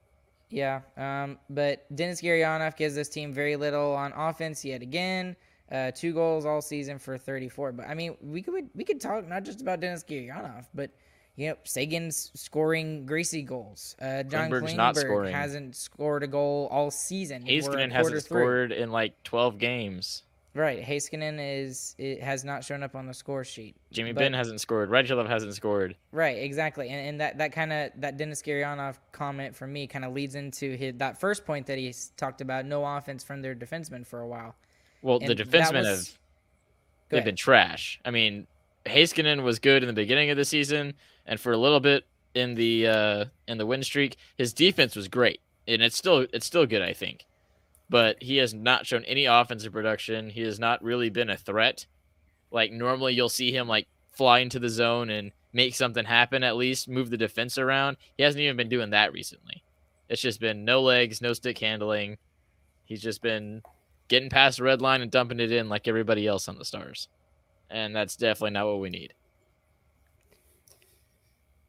Yeah, 0.49 0.81
um, 0.97 1.39
but 1.49 1.85
Denis 1.95 2.21
Gurianov 2.21 2.77
gives 2.77 2.95
this 2.95 3.09
team 3.09 3.33
very 3.33 3.55
little 3.55 3.93
on 3.93 4.13
offense 4.13 4.63
yet 4.63 4.81
again. 4.81 5.35
Uh, 5.71 5.89
two 5.91 6.13
goals 6.13 6.45
all 6.45 6.61
season 6.61 6.99
for 6.99 7.17
34. 7.17 7.71
But 7.71 7.87
I 7.87 7.95
mean, 7.95 8.15
we 8.21 8.41
could 8.43 8.69
we 8.75 8.83
could 8.83 9.01
talk 9.01 9.27
not 9.27 9.43
just 9.43 9.61
about 9.61 9.79
Denis 9.79 10.03
Gurianov, 10.03 10.65
but 10.73 10.91
you 11.35 11.49
know, 11.49 11.55
Seguin's 11.63 12.31
scoring 12.33 13.05
greasy 13.05 13.41
goals. 13.41 13.95
Uh, 14.01 14.23
John 14.23 14.49
Klingberg's 14.49 14.73
Klingberg 14.73 14.75
not 14.77 14.95
scoring. 14.97 15.33
hasn't 15.33 15.75
scored 15.75 16.23
a 16.23 16.27
goal 16.27 16.67
all 16.71 16.91
season. 16.91 17.43
We're 17.43 17.49
a 17.49 17.61
Heiskanen 17.61 17.69
quarter 17.71 17.89
hasn't 17.89 18.23
scored 18.23 18.71
in 18.71 18.91
like 18.91 19.21
12 19.23 19.57
games. 19.57 20.23
Right, 20.53 20.81
Heiskanen 20.81 21.37
is 21.37 21.95
it 21.97 22.23
has 22.23 22.45
not 22.45 22.63
shown 22.63 22.81
up 22.81 22.95
on 22.95 23.07
the 23.07 23.13
score 23.13 23.43
sheet. 23.43 23.75
Jimmy 23.91 24.13
But- 24.13 24.21
Benn 24.21 24.31
hasn't 24.33 24.61
scored. 24.61 24.89
Radulov 24.89 25.27
hasn't 25.27 25.53
scored. 25.53 25.97
Right, 26.13 26.37
exactly, 26.37 26.87
and, 26.87 27.09
and 27.09 27.19
that 27.19 27.37
that 27.39 27.51
kind 27.51 27.73
of 27.73 27.91
that 27.97 28.15
Denis 28.15 28.41
Gurianov 28.41 28.95
comment 29.11 29.53
for 29.53 29.67
me 29.67 29.85
kind 29.85 30.05
of 30.05 30.13
leads 30.13 30.35
into 30.35 30.77
his 30.77 30.93
that 30.99 31.19
first 31.19 31.45
point 31.45 31.65
that 31.67 31.77
he 31.77 31.93
talked 32.15 32.39
about 32.39 32.65
no 32.65 32.85
offense 32.85 33.21
from 33.21 33.41
their 33.41 33.53
defensemen 33.53 34.07
for 34.07 34.21
a 34.21 34.27
while. 34.27 34.55
Well, 35.01 35.19
the 35.19 35.25
And 35.25 35.37
that 35.37 35.49
defensemen 35.49 35.73
was- 35.83 36.07
have 36.07 36.17
they've 37.09 37.25
been 37.25 37.35
trash. 37.35 37.99
I 38.05 38.11
mean, 38.11 38.47
Heiskanen 38.85 39.43
was 39.43 39.59
good 39.59 39.83
in 39.83 39.87
the 39.87 39.93
beginning 39.93 40.29
of 40.29 40.37
the 40.37 40.45
season, 40.45 40.93
and 41.25 41.39
for 41.39 41.51
a 41.51 41.57
little 41.57 41.79
bit 41.79 42.05
in 42.33 42.55
the 42.55 42.87
uh, 42.87 43.25
in 43.47 43.57
the 43.57 43.65
win 43.65 43.83
streak, 43.83 44.17
his 44.37 44.53
defense 44.53 44.95
was 44.95 45.07
great, 45.07 45.41
and 45.67 45.81
it's 45.81 45.97
still 45.97 46.25
it's 46.33 46.45
still 46.45 46.65
good, 46.65 46.81
I 46.81 46.93
think. 46.93 47.25
But 47.89 48.21
he 48.21 48.37
has 48.37 48.53
not 48.53 48.85
shown 48.85 49.03
any 49.05 49.25
offensive 49.25 49.73
production. 49.73 50.29
He 50.29 50.41
has 50.41 50.59
not 50.59 50.83
really 50.83 51.09
been 51.09 51.29
a 51.29 51.37
threat. 51.37 51.85
Like 52.51 52.71
normally, 52.71 53.13
you'll 53.13 53.29
see 53.29 53.51
him 53.51 53.67
like 53.67 53.87
fly 54.13 54.39
into 54.39 54.59
the 54.59 54.69
zone 54.69 55.09
and 55.09 55.31
make 55.53 55.75
something 55.75 56.05
happen. 56.05 56.43
At 56.43 56.57
least 56.57 56.89
move 56.89 57.09
the 57.09 57.17
defense 57.17 57.57
around. 57.57 57.97
He 58.17 58.23
hasn't 58.23 58.41
even 58.41 58.57
been 58.57 58.69
doing 58.69 58.91
that 58.91 59.13
recently. 59.13 59.63
It's 60.09 60.21
just 60.21 60.39
been 60.39 60.65
no 60.65 60.81
legs, 60.81 61.21
no 61.21 61.33
stick 61.33 61.57
handling. 61.57 62.17
He's 62.85 63.01
just 63.01 63.21
been 63.21 63.63
getting 64.07 64.29
past 64.29 64.57
the 64.57 64.63
red 64.63 64.81
line 64.81 65.01
and 65.01 65.09
dumping 65.09 65.39
it 65.39 65.51
in 65.51 65.69
like 65.69 65.87
everybody 65.87 66.27
else 66.27 66.47
on 66.47 66.57
the 66.57 66.65
Stars. 66.65 67.07
And 67.69 67.95
that's 67.95 68.15
definitely 68.15 68.51
not 68.51 68.67
what 68.67 68.79
we 68.79 68.89
need. 68.89 69.13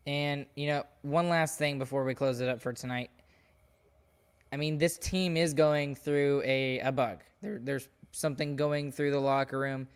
And 0.06 0.46
you 0.54 0.68
know, 0.68 0.84
one 1.02 1.28
last 1.28 1.58
thing 1.58 1.78
before 1.78 2.04
we 2.04 2.14
close 2.14 2.40
it 2.40 2.48
up 2.48 2.60
for 2.60 2.72
tonight. 2.72 3.10
I 4.52 4.56
mean, 4.56 4.78
this 4.78 4.96
team 4.98 5.36
is 5.36 5.52
going 5.54 5.96
through 5.96 6.42
a, 6.44 6.78
a 6.78 6.92
bug. 6.92 7.22
There, 7.42 7.58
there's 7.60 7.88
something 8.12 8.56
going 8.56 8.92
through 8.92 9.10
the 9.10 9.20
locker 9.20 9.58
room. 9.58 9.88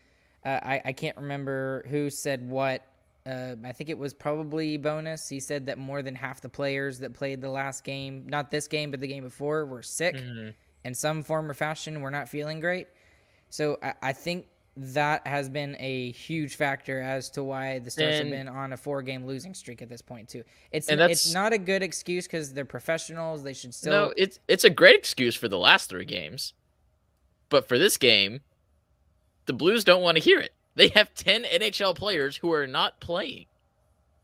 Uh, 0.44 0.59
I, 0.62 0.82
I 0.86 0.92
can't 0.92 1.16
remember 1.16 1.84
who 1.88 2.11
said 2.11 2.48
what. 2.48 2.84
Uh, 3.26 3.55
I 3.64 3.72
think 3.72 3.90
it 3.90 3.98
was 3.98 4.14
probably 4.14 4.78
Bowness. 4.78 5.28
He 5.28 5.40
said 5.40 5.66
that 5.66 5.78
more 5.78 6.03
than 6.03 6.14
half 6.14 6.40
the 6.40 6.48
players 6.48 6.98
that 7.01 7.12
played 7.12 7.40
the 7.40 7.51
last 7.51 7.84
game, 7.84 8.26
not 8.26 8.51
this 8.51 8.66
game, 8.66 8.90
but 8.90 9.01
the 9.01 9.07
game 9.07 9.22
before, 9.22 9.66
were 9.66 9.82
sick 9.82 10.16
in 10.84 10.94
some 10.94 11.22
form 11.22 11.51
or 11.51 11.55
fashion. 11.55 12.01
We're 12.01 12.11
not 12.11 12.28
feeling 12.28 12.61
great. 12.61 12.88
So 13.51 13.78
I, 13.82 13.94
I 14.03 14.12
think 14.12 14.46
that 14.81 15.26
has 15.26 15.49
been 15.49 15.76
a 15.78 16.12
huge 16.12 16.57
factor 16.57 17.01
as 17.01 17.31
to 17.31 17.45
why 17.45 17.78
the 17.78 17.91
Stars 17.91 18.18
have 18.18 18.31
been 18.31 18.49
on 18.49 18.72
a 18.72 18.76
four-game 18.76 19.26
losing 19.26 19.55
streak 19.55 19.83
at 19.83 19.89
this 19.89 20.03
point 20.03 20.28
too. 20.28 20.43
It's 20.72 20.89
it's 20.89 21.33
not 21.33 21.53
a 21.53 21.59
good 21.59 21.83
excuse 21.83 22.26
because 22.26 22.53
they're 22.53 22.64
professionals. 22.64 23.43
They 23.43 23.53
should 23.53 23.74
still. 23.74 23.93
no, 23.93 24.14
it's 24.16 24.39
it's 24.49 24.64
a 24.64 24.70
great 24.70 24.97
excuse 24.97 25.35
for 25.37 25.49
the 25.49 25.59
last 25.59 25.91
three 25.91 26.05
games. 26.05 26.55
But 27.49 27.68
for 27.68 27.78
this 27.78 27.97
game, 27.97 28.41
the 29.47 29.53
Blues 29.53 29.85
don't 29.85 30.03
want 30.03 30.16
to 30.16 30.22
hear 30.22 30.39
it. 30.39 30.55
They 30.76 30.89
have 30.89 31.12
10 31.14 31.43
NHL 31.45 31.97
players 31.97 32.37
who 32.37 32.53
are 32.53 32.66
not 32.66 33.01
playing. 33.01 33.47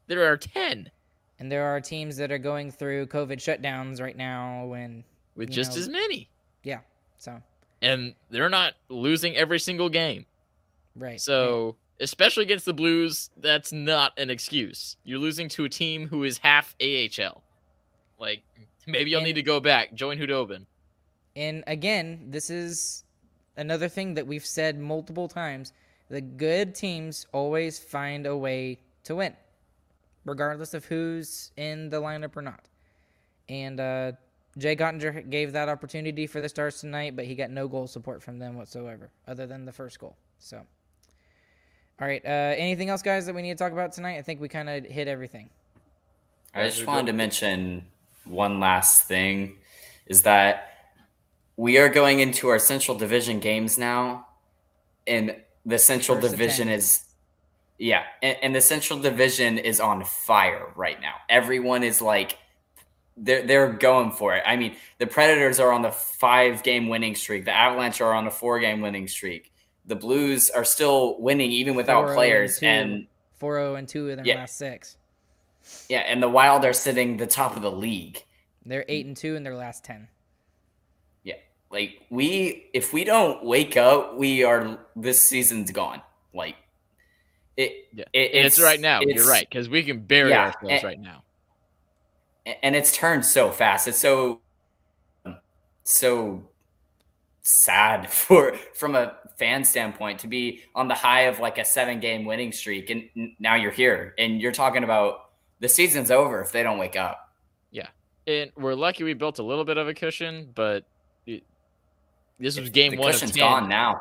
There 0.06 0.24
are 0.30 0.36
10 0.36 0.90
and 1.38 1.52
there 1.52 1.64
are 1.64 1.80
teams 1.80 2.16
that 2.16 2.32
are 2.32 2.38
going 2.38 2.70
through 2.70 3.06
COVID 3.06 3.38
shutdowns 3.38 4.00
right 4.00 4.16
now. 4.16 4.66
When 4.66 5.04
with 5.34 5.50
just 5.50 5.72
know- 5.72 5.80
as 5.80 5.88
many. 5.88 6.30
yeah, 6.62 6.80
so 7.18 7.42
And 7.82 8.14
they're 8.30 8.48
not 8.48 8.74
losing 8.88 9.36
every 9.36 9.58
single 9.58 9.88
game. 9.88 10.24
Right. 10.96 11.20
So, 11.20 11.76
especially 12.00 12.44
against 12.44 12.64
the 12.64 12.72
Blues, 12.74 13.30
that's 13.36 13.72
not 13.72 14.18
an 14.18 14.30
excuse. 14.30 14.96
You're 15.04 15.18
losing 15.18 15.48
to 15.50 15.64
a 15.64 15.68
team 15.68 16.08
who 16.08 16.24
is 16.24 16.38
half 16.38 16.74
AHL. 16.80 17.42
Like, 18.18 18.42
maybe 18.86 19.10
you'll 19.10 19.18
And- 19.20 19.26
need 19.26 19.34
to 19.34 19.42
go 19.42 19.60
back, 19.60 19.94
join 19.94 20.18
Khudobin. 20.18 20.66
And 21.34 21.64
again, 21.66 22.30
this 22.30 22.48
is 22.48 23.04
another 23.56 23.88
thing 23.88 24.14
that 24.14 24.26
we've 24.26 24.44
said 24.46 24.78
multiple 24.78 25.28
times. 25.28 25.72
The 26.08 26.20
good 26.22 26.74
teams 26.74 27.26
always 27.32 27.78
find 27.78 28.26
a 28.26 28.36
way 28.36 28.78
to 29.04 29.16
win, 29.16 29.36
regardless 30.24 30.72
of 30.72 30.86
who's 30.86 31.50
in 31.56 31.90
the 31.90 32.00
lineup 32.00 32.36
or 32.36 32.42
not. 32.42 32.64
And 33.48 33.78
uh, 33.80 34.12
Jake 34.56 34.78
Oettinger 34.78 35.28
gave 35.28 35.52
that 35.52 35.68
opportunity 35.68 36.26
for 36.26 36.40
the 36.40 36.48
Stars 36.48 36.80
tonight, 36.80 37.16
but 37.16 37.26
he 37.26 37.34
got 37.34 37.50
no 37.50 37.68
goal 37.68 37.86
support 37.86 38.22
from 38.22 38.38
them 38.38 38.56
whatsoever, 38.56 39.10
other 39.26 39.46
than 39.46 39.66
the 39.66 39.72
first 39.72 39.98
goal. 39.98 40.16
So, 40.38 40.64
all 42.00 42.06
right. 42.06 42.22
Uh, 42.24 42.28
anything 42.56 42.90
else, 42.90 43.02
guys, 43.02 43.26
that 43.26 43.34
we 43.34 43.42
need 43.42 43.56
to 43.56 43.58
talk 43.58 43.72
about 43.72 43.92
tonight? 43.92 44.18
I 44.18 44.22
think 44.22 44.40
we 44.40 44.48
kind 44.48 44.68
of 44.68 44.84
hit 44.84 45.08
everything. 45.08 45.48
I 46.54 46.68
just 46.68 46.86
wanted 46.86 47.06
to 47.06 47.12
mention 47.12 47.86
one 48.24 48.60
last 48.60 49.04
thing 49.04 49.56
is 50.06 50.22
that 50.22 50.72
we 51.56 51.78
are 51.78 51.88
going 51.88 52.20
into 52.20 52.48
our 52.48 52.58
Central 52.58 52.96
Division 52.96 53.40
games 53.40 53.78
now, 53.78 54.26
and 55.06 55.36
the 55.64 55.78
Central 55.78 56.20
First 56.20 56.32
Division 56.32 56.68
is 56.68 57.04
Yeah, 57.78 58.04
and, 58.22 58.36
and 58.42 58.54
the 58.54 58.60
Central 58.60 58.98
Division 58.98 59.58
is 59.58 59.80
on 59.80 60.04
fire 60.04 60.72
right 60.76 61.00
now. 61.00 61.14
Everyone 61.28 61.82
is 61.82 62.02
like 62.02 62.38
they're 63.16 63.46
they're 63.46 63.72
going 63.72 64.12
for 64.12 64.34
it. 64.36 64.42
I 64.46 64.56
mean, 64.56 64.76
the 64.98 65.06
Predators 65.06 65.60
are 65.60 65.72
on 65.72 65.82
the 65.82 65.92
five 65.92 66.62
game 66.62 66.88
winning 66.88 67.14
streak. 67.14 67.46
The 67.46 67.56
Avalanche 67.56 68.00
are 68.00 68.12
on 68.12 68.26
a 68.26 68.30
four 68.30 68.60
game 68.60 68.80
winning 68.80 69.08
streak. 69.08 69.52
The 69.86 69.96
Blues 69.96 70.50
are 70.50 70.64
still 70.64 71.18
winning 71.20 71.50
even 71.52 71.74
without 71.74 72.08
oh 72.10 72.14
players, 72.14 72.58
two. 72.58 72.66
and 72.66 73.06
4-0 73.40 73.78
and 73.78 73.88
two 73.88 74.08
in 74.08 74.16
their 74.16 74.26
Yeah. 74.26 74.36
last 74.36 74.56
six. 74.56 74.96
yeah, 75.88 76.00
and 76.00 76.22
the 76.22 76.28
Wild 76.28 76.64
are 76.64 76.72
sitting 76.72 77.16
the 77.16 77.26
top 77.26 77.56
of 77.56 77.62
the 77.62 77.70
league. 77.70 78.22
They're 78.64 78.84
eight 78.88 79.06
and 79.06 79.16
two 79.16 79.36
in 79.36 79.42
their 79.44 79.54
last 79.54 79.84
ten. 79.84 80.08
Yeah, 81.22 81.34
like 81.70 82.02
we 82.10 82.68
if 82.72 82.92
we 82.92 83.04
don't 83.04 83.44
wake 83.44 83.76
up, 83.76 84.16
we 84.16 84.42
are 84.42 84.78
this 84.96 85.20
season's 85.22 85.70
gone. 85.70 86.02
Like 86.34 86.56
it, 87.56 87.88
Yeah. 87.92 88.04
it 88.12 88.30
it's, 88.34 88.60
right 88.60 88.80
now. 88.80 89.00
it's- 89.02 89.16
You're 89.16 89.28
right 89.30 89.48
because 89.48 89.68
we 89.68 89.82
can 89.84 90.00
bury 90.00 90.30
Yeah, 90.30 90.46
ourselves 90.46 90.68
and- 90.74 90.84
right 90.84 91.00
now. 91.00 91.22
and 92.62 92.74
it's 92.76 92.94
turned 92.96 93.24
so 93.24 93.50
fast. 93.52 93.86
It's 93.88 93.98
so 93.98 94.40
so 95.84 96.48
sad 97.46 98.10
for 98.10 98.56
from 98.74 98.94
a 98.94 99.16
fan 99.38 99.64
standpoint 99.64 100.18
to 100.20 100.28
be 100.28 100.62
on 100.74 100.88
the 100.88 100.94
high 100.94 101.22
of 101.22 101.38
like 101.40 101.58
a 101.58 101.64
seven 101.64 102.00
game 102.00 102.24
winning 102.24 102.52
streak, 102.52 102.90
and 102.90 103.08
now 103.38 103.54
you're 103.54 103.70
here, 103.70 104.14
and 104.18 104.40
you're 104.40 104.52
talking 104.52 104.84
about 104.84 105.30
the 105.60 105.68
season's 105.68 106.10
over 106.10 106.40
if 106.42 106.52
they 106.52 106.62
don't 106.62 106.78
wake 106.78 106.96
up. 106.96 107.32
Yeah. 107.70 107.88
And 108.26 108.50
we're 108.56 108.74
lucky 108.74 109.04
we 109.04 109.14
built 109.14 109.38
a 109.38 109.42
little 109.42 109.64
bit 109.64 109.78
of 109.78 109.88
a 109.88 109.94
cushion, 109.94 110.50
but 110.54 110.84
it, 111.26 111.44
this 112.38 112.58
was 112.58 112.70
game 112.70 112.92
the 112.92 112.98
one 112.98 113.10
of 113.10 113.14
cushion's 113.14 113.32
10. 113.32 113.40
gone 113.40 113.68
now. 113.68 114.00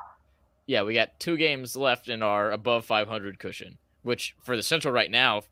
Yeah, 0.68 0.82
we 0.84 0.94
got 0.96 1.20
two 1.20 1.38
games 1.38 1.76
left 1.76 2.10
in 2.10 2.24
our 2.24 2.52
above 2.52 2.86
500 2.86 3.38
cushion, 3.40 3.78
which 4.02 4.36
for 4.44 4.58
the 4.58 4.64
Central 4.64 4.94
right 4.94 5.12
now, 5.12 5.44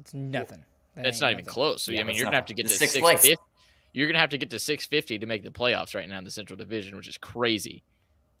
It's 0.00 0.14
nothing. 0.14 0.64
That 0.96 1.06
it's 1.06 1.16
ain't 1.18 1.20
not 1.22 1.32
even 1.32 1.44
close. 1.44 1.82
So 1.82 1.92
Yeah, 1.92 2.00
I 2.00 2.04
mean, 2.04 2.16
you're 2.16 2.24
gonna 2.24 2.36
have 2.36 2.46
to 2.46 2.54
get 2.54 2.64
The 2.64 2.70
to 2.72 2.78
sixth 2.78 2.98
place. 2.98 3.20
650. 3.20 3.47
You're 3.92 4.06
gonna 4.06 4.18
have 4.20 4.30
to 4.30 4.38
get 4.38 4.50
to 4.50 4.58
650 4.58 5.18
to 5.18 5.26
make 5.26 5.42
the 5.42 5.50
playoffs 5.50 5.94
right 5.94 6.08
now 6.08 6.18
in 6.18 6.24
the 6.24 6.30
Central 6.30 6.56
Division, 6.56 6.96
which 6.96 7.08
is 7.08 7.18
crazy. 7.18 7.82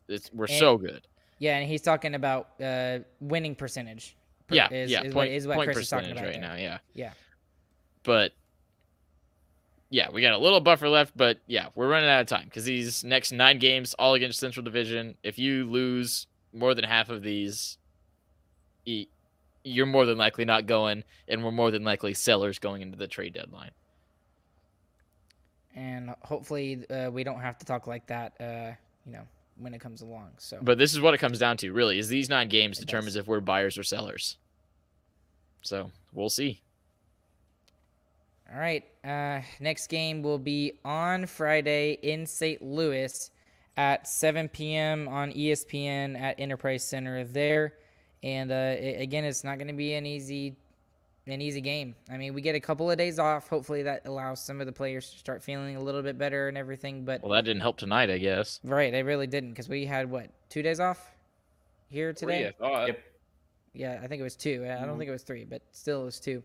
It's, 0.08 0.30
we're 0.32 0.46
And- 0.46 0.58
so 0.58 0.76
good. 0.78 1.06
Yeah, 1.40 1.56
and 1.58 1.68
he's 1.68 1.82
talking 1.82 2.14
about 2.16 2.60
uh, 2.60 2.98
winning 3.20 3.54
percentage. 3.54 4.16
per- 4.48 4.56
Yeah, 4.56 4.72
is, 4.72 4.90
yeah. 4.90 4.98
is 5.02 5.04
point, 5.14 5.14
what, 5.14 5.28
is 5.28 5.46
what 5.46 5.54
point 5.56 5.66
Chris 5.68 5.78
is 5.78 5.88
talking 5.90 6.08
percentage 6.10 6.18
about 6.40 6.42
right 6.50 6.58
there. 6.58 6.70
now. 6.70 6.78
Yeah. 6.94 7.06
Yeah. 7.08 7.12
But 8.02 8.32
yeah, 9.90 10.10
we 10.10 10.20
got 10.20 10.32
a 10.32 10.38
little 10.38 10.60
buffer 10.60 10.88
left, 10.88 11.16
but 11.16 11.38
yeah, 11.46 11.68
we're 11.74 11.88
running 11.88 12.10
out 12.10 12.20
of 12.20 12.26
time 12.26 12.44
because 12.46 12.64
these 12.64 13.04
next 13.04 13.30
nine 13.32 13.58
games, 13.58 13.94
all 13.98 14.14
against 14.14 14.38
Central 14.40 14.64
Division. 14.64 15.14
If 15.22 15.38
you 15.38 15.64
lose 15.64 16.26
more 16.52 16.74
than 16.74 16.84
half 16.84 17.08
of 17.08 17.22
these, 17.22 17.78
you're 19.64 19.86
more 19.86 20.06
than 20.06 20.18
likely 20.18 20.44
not 20.44 20.66
going, 20.66 21.04
and 21.28 21.44
we're 21.44 21.52
more 21.52 21.70
than 21.70 21.84
likely 21.84 22.14
sellers 22.14 22.58
going 22.58 22.82
into 22.82 22.96
the 22.98 23.06
trade 23.06 23.34
deadline. 23.34 23.70
And 25.78 26.12
hopefully 26.22 26.84
uh, 26.90 27.08
we 27.12 27.22
don't 27.22 27.38
have 27.40 27.56
to 27.58 27.64
talk 27.64 27.86
like 27.86 28.04
that. 28.08 28.32
Uh, 28.40 28.72
you 29.06 29.12
know, 29.12 29.22
when 29.58 29.74
it 29.74 29.80
comes 29.80 30.02
along. 30.02 30.30
So. 30.38 30.58
But 30.60 30.76
this 30.78 30.92
is 30.92 31.00
what 31.00 31.14
it 31.14 31.18
comes 31.18 31.38
down 31.38 31.56
to, 31.58 31.72
really, 31.72 31.98
is 32.00 32.08
these 32.08 32.28
nine 32.28 32.48
games 32.48 32.78
It 32.78 32.86
determines 32.86 33.14
does. 33.14 33.22
if 33.22 33.26
we're 33.28 33.40
buyers 33.40 33.78
or 33.78 33.84
sellers. 33.84 34.36
So 35.62 35.90
we'll 36.12 36.30
see. 36.30 36.60
All 38.52 38.58
right. 38.58 38.84
Uh, 39.04 39.42
next 39.60 39.86
game 39.88 40.22
will 40.22 40.38
be 40.38 40.78
on 40.84 41.26
Friday 41.26 41.92
in 42.02 42.26
St. 42.26 42.60
Louis 42.62 43.30
at 43.76 44.08
7 44.08 44.48
p.m. 44.48 45.06
on 45.06 45.32
ESPN 45.32 46.18
at 46.20 46.40
Enterprise 46.40 46.82
Center 46.82 47.24
there. 47.24 47.74
And 48.22 48.50
uh, 48.50 48.54
a- 48.54 49.02
again, 49.02 49.24
it's 49.24 49.44
not 49.44 49.58
going 49.58 49.68
to 49.68 49.74
be 49.74 49.94
an 49.94 50.06
easy, 50.06 50.56
an 51.30 51.40
easy 51.42 51.60
game. 51.60 51.94
I 52.10 52.16
mean, 52.16 52.34
we 52.34 52.40
get 52.42 52.54
a 52.54 52.60
couple 52.60 52.90
of 52.90 52.96
days 52.98 53.18
off. 53.18 53.48
Hopefully, 53.48 53.82
that 53.84 54.06
allows 54.06 54.40
some 54.40 54.60
of 54.60 54.66
the 54.66 54.72
players 54.72 55.10
to 55.10 55.18
start 55.18 55.42
feeling 55.42 55.76
a 55.76 55.80
little 55.80 56.02
bit 56.02 56.18
better 56.18 56.48
and 56.48 56.56
everything. 56.58 57.04
But 57.04 57.22
Well, 57.22 57.32
that 57.32 57.44
didn't 57.44 57.62
help 57.62 57.76
tonight, 57.78 58.10
I 58.10 58.18
guess. 58.18 58.60
right, 58.64 58.92
it 58.92 59.04
really 59.04 59.26
didn't 59.26 59.50
because 59.50 59.68
we 59.68 59.86
had 59.86 60.10
what 60.10 60.30
two 60.48 60.62
days 60.62 60.80
off 60.80 61.10
here 61.88 62.12
today. 62.12 62.52
Yep. 62.60 63.00
Yeah, 63.74 64.00
I 64.02 64.06
think 64.06 64.20
it 64.20 64.24
was 64.24 64.34
two. 64.36 64.64
I 64.64 64.84
don't 64.84 64.94
Mhm. 64.96 64.98
think 64.98 65.08
it 65.08 65.12
was 65.12 65.22
three, 65.22 65.44
but 65.44 65.62
still 65.72 66.02
it 66.02 66.04
was 66.06 66.18
two. 66.20 66.42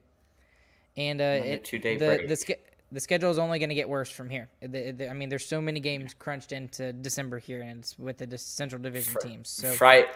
And 0.97 1.19
uh, 1.19 1.23
Another 1.23 1.49
it, 1.51 1.65
two-day 1.65 1.97
the 1.97 2.05
break. 2.05 2.27
the 2.27 2.35
sch- 2.35 2.59
the 2.91 2.99
schedule 2.99 3.31
is 3.31 3.39
only 3.39 3.57
going 3.57 3.69
to 3.69 3.75
get 3.75 3.89
worse 3.89 4.11
from 4.11 4.29
here. 4.29 4.49
The, 4.61 4.91
the, 4.91 5.09
I 5.09 5.13
mean, 5.13 5.29
there's 5.29 5.45
so 5.47 5.59
many 5.59 5.79
games 5.79 6.13
crunched 6.13 6.51
into 6.51 6.93
December 6.93 7.39
here, 7.39 7.61
and 7.63 7.79
it's 7.79 7.97
with 7.97 8.19
the 8.19 8.27
dis- 8.27 8.43
Central 8.43 8.79
Division 8.79 9.13
Fri- 9.13 9.31
teams. 9.31 9.49
So 9.49 9.71
Friday, 9.73 10.07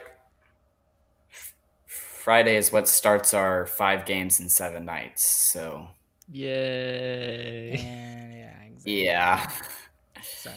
Friday 2.28 2.58
is 2.58 2.74
what 2.74 2.90
starts 2.90 3.34
our 3.34 3.66
five 3.66 4.06
games 4.06 4.42
in 4.42 4.50
seven 4.50 4.84
nights. 4.84 5.24
So 5.50 5.88
Yay. 6.30 7.72
and 7.80 8.34
yeah, 8.34 8.64
exactly. 8.66 9.06
yeah, 9.06 9.50
So, 10.22 10.52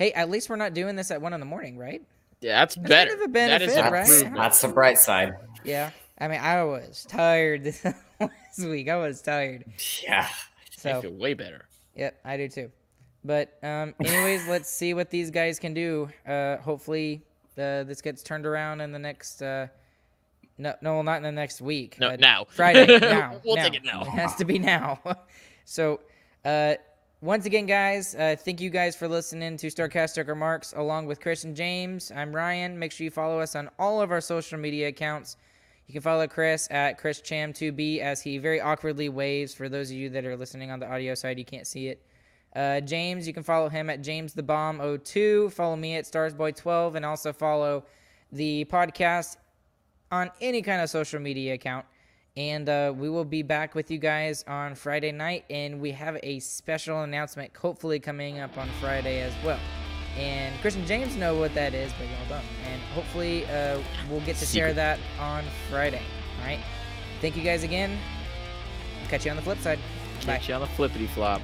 hey, 0.00 0.10
at 0.14 0.30
least 0.30 0.50
we're 0.50 0.56
not 0.56 0.74
doing 0.74 0.96
this 0.96 1.12
at 1.12 1.22
one 1.22 1.32
in 1.32 1.38
the 1.38 1.46
morning, 1.46 1.78
right? 1.78 2.02
Yeah, 2.40 2.58
that's 2.58 2.74
That's 2.74 2.88
better. 2.88 3.10
kind 3.10 3.22
of 3.22 3.30
a 3.30 3.32
benefit, 3.32 3.76
an 3.76 3.92
right? 3.92 4.00
improvement. 4.02 4.34
that's 4.36 4.60
the 4.62 4.66
bright 4.66 4.98
side. 4.98 5.34
Yeah. 5.62 5.92
I 6.18 6.26
mean, 6.26 6.40
I 6.40 6.64
was 6.64 7.06
tired 7.08 7.62
this 7.64 7.84
week. 8.58 8.88
I 8.88 8.96
was 8.96 9.22
tired. 9.22 9.64
Yeah, 10.02 10.26
so 10.76 10.98
I 10.98 11.00
feel 11.02 11.12
way 11.12 11.34
better. 11.34 11.66
Yep, 11.94 12.18
I 12.24 12.36
do 12.36 12.48
too. 12.48 12.72
But 13.24 13.56
um, 13.62 13.94
anyways, 14.04 14.48
let's 14.48 14.70
see 14.70 14.92
what 14.92 15.08
these 15.08 15.30
guys 15.30 15.60
can 15.60 15.72
do. 15.72 16.08
Uh, 16.26 16.56
hopefully, 16.56 17.22
uh, 17.56 17.84
this 17.84 18.02
gets 18.02 18.24
turned 18.24 18.44
around 18.44 18.80
in 18.80 18.90
the 18.90 18.98
next. 18.98 19.40
Uh, 19.40 19.68
no, 20.58 20.74
no, 20.80 21.02
not 21.02 21.16
in 21.16 21.22
the 21.22 21.32
next 21.32 21.60
week. 21.60 21.98
No, 21.98 22.10
uh, 22.10 22.16
now. 22.16 22.46
Friday. 22.48 22.98
Now. 23.00 23.40
We'll 23.44 23.56
now. 23.56 23.62
take 23.64 23.74
it 23.74 23.84
now. 23.84 24.02
It 24.02 24.08
has 24.08 24.34
to 24.36 24.44
be 24.44 24.58
now. 24.58 25.00
so, 25.64 26.00
uh, 26.44 26.74
once 27.20 27.46
again, 27.46 27.66
guys, 27.66 28.14
uh, 28.14 28.36
thank 28.38 28.60
you 28.60 28.70
guys 28.70 28.94
for 28.94 29.08
listening 29.08 29.56
to 29.56 29.68
Starcastic 29.68 30.28
Remarks 30.28 30.74
along 30.76 31.06
with 31.06 31.20
Chris 31.20 31.44
and 31.44 31.56
James. 31.56 32.12
I'm 32.14 32.34
Ryan. 32.34 32.78
Make 32.78 32.92
sure 32.92 33.04
you 33.04 33.10
follow 33.10 33.40
us 33.40 33.56
on 33.56 33.70
all 33.78 34.02
of 34.02 34.10
our 34.10 34.20
social 34.20 34.58
media 34.58 34.88
accounts. 34.88 35.36
You 35.86 35.92
can 35.92 36.02
follow 36.02 36.26
Chris 36.26 36.68
at 36.70 37.00
ChrisCham2B 37.00 38.00
as 38.00 38.22
he 38.22 38.38
very 38.38 38.60
awkwardly 38.60 39.08
waves. 39.08 39.54
For 39.54 39.68
those 39.68 39.90
of 39.90 39.96
you 39.96 40.08
that 40.10 40.24
are 40.24 40.36
listening 40.36 40.70
on 40.70 40.80
the 40.80 40.90
audio 40.90 41.14
side, 41.14 41.38
you 41.38 41.44
can't 41.44 41.66
see 41.66 41.88
it. 41.88 42.02
Uh, 42.54 42.80
James, 42.80 43.26
you 43.26 43.34
can 43.34 43.42
follow 43.42 43.68
him 43.68 43.90
at 43.90 44.02
James 44.02 44.32
the 44.32 44.42
Bomb 44.42 44.98
02. 45.02 45.50
Follow 45.50 45.76
me 45.76 45.96
at 45.96 46.04
Starsboy12, 46.04 46.94
and 46.94 47.04
also 47.04 47.32
follow 47.32 47.84
the 48.32 48.64
podcast 48.66 49.36
on 50.14 50.30
any 50.40 50.62
kind 50.62 50.80
of 50.80 50.88
social 50.88 51.20
media 51.20 51.54
account. 51.54 51.84
And 52.36 52.68
uh, 52.68 52.92
we 52.96 53.08
will 53.08 53.24
be 53.24 53.42
back 53.42 53.74
with 53.74 53.90
you 53.90 53.98
guys 53.98 54.44
on 54.48 54.74
Friday 54.74 55.12
night, 55.12 55.44
and 55.50 55.80
we 55.80 55.92
have 55.92 56.18
a 56.22 56.40
special 56.40 57.02
announcement 57.02 57.56
hopefully 57.56 58.00
coming 58.00 58.40
up 58.40 58.56
on 58.58 58.68
Friday 58.80 59.20
as 59.20 59.32
well. 59.44 59.60
And 60.18 60.54
Christian 60.60 60.86
James 60.86 61.16
know 61.16 61.36
what 61.36 61.54
that 61.54 61.74
is, 61.74 61.92
but 61.92 62.06
y'all 62.06 62.28
don't. 62.28 62.72
And 62.72 62.80
hopefully, 62.94 63.44
uh, 63.46 63.78
we'll 64.08 64.20
get 64.20 64.36
to 64.36 64.46
share 64.46 64.72
that 64.72 64.98
on 65.20 65.44
Friday. 65.70 66.02
All 66.40 66.46
right. 66.46 66.60
Thank 67.20 67.36
you 67.36 67.42
guys 67.42 67.62
again. 67.62 67.98
Catch 69.08 69.24
you 69.24 69.30
on 69.30 69.36
the 69.36 69.42
flip 69.42 69.58
side. 69.58 69.78
Bye. 70.20 70.38
Catch 70.38 70.48
you 70.48 70.54
on 70.54 70.60
the 70.60 70.66
flippity 70.68 71.06
flop. 71.08 71.40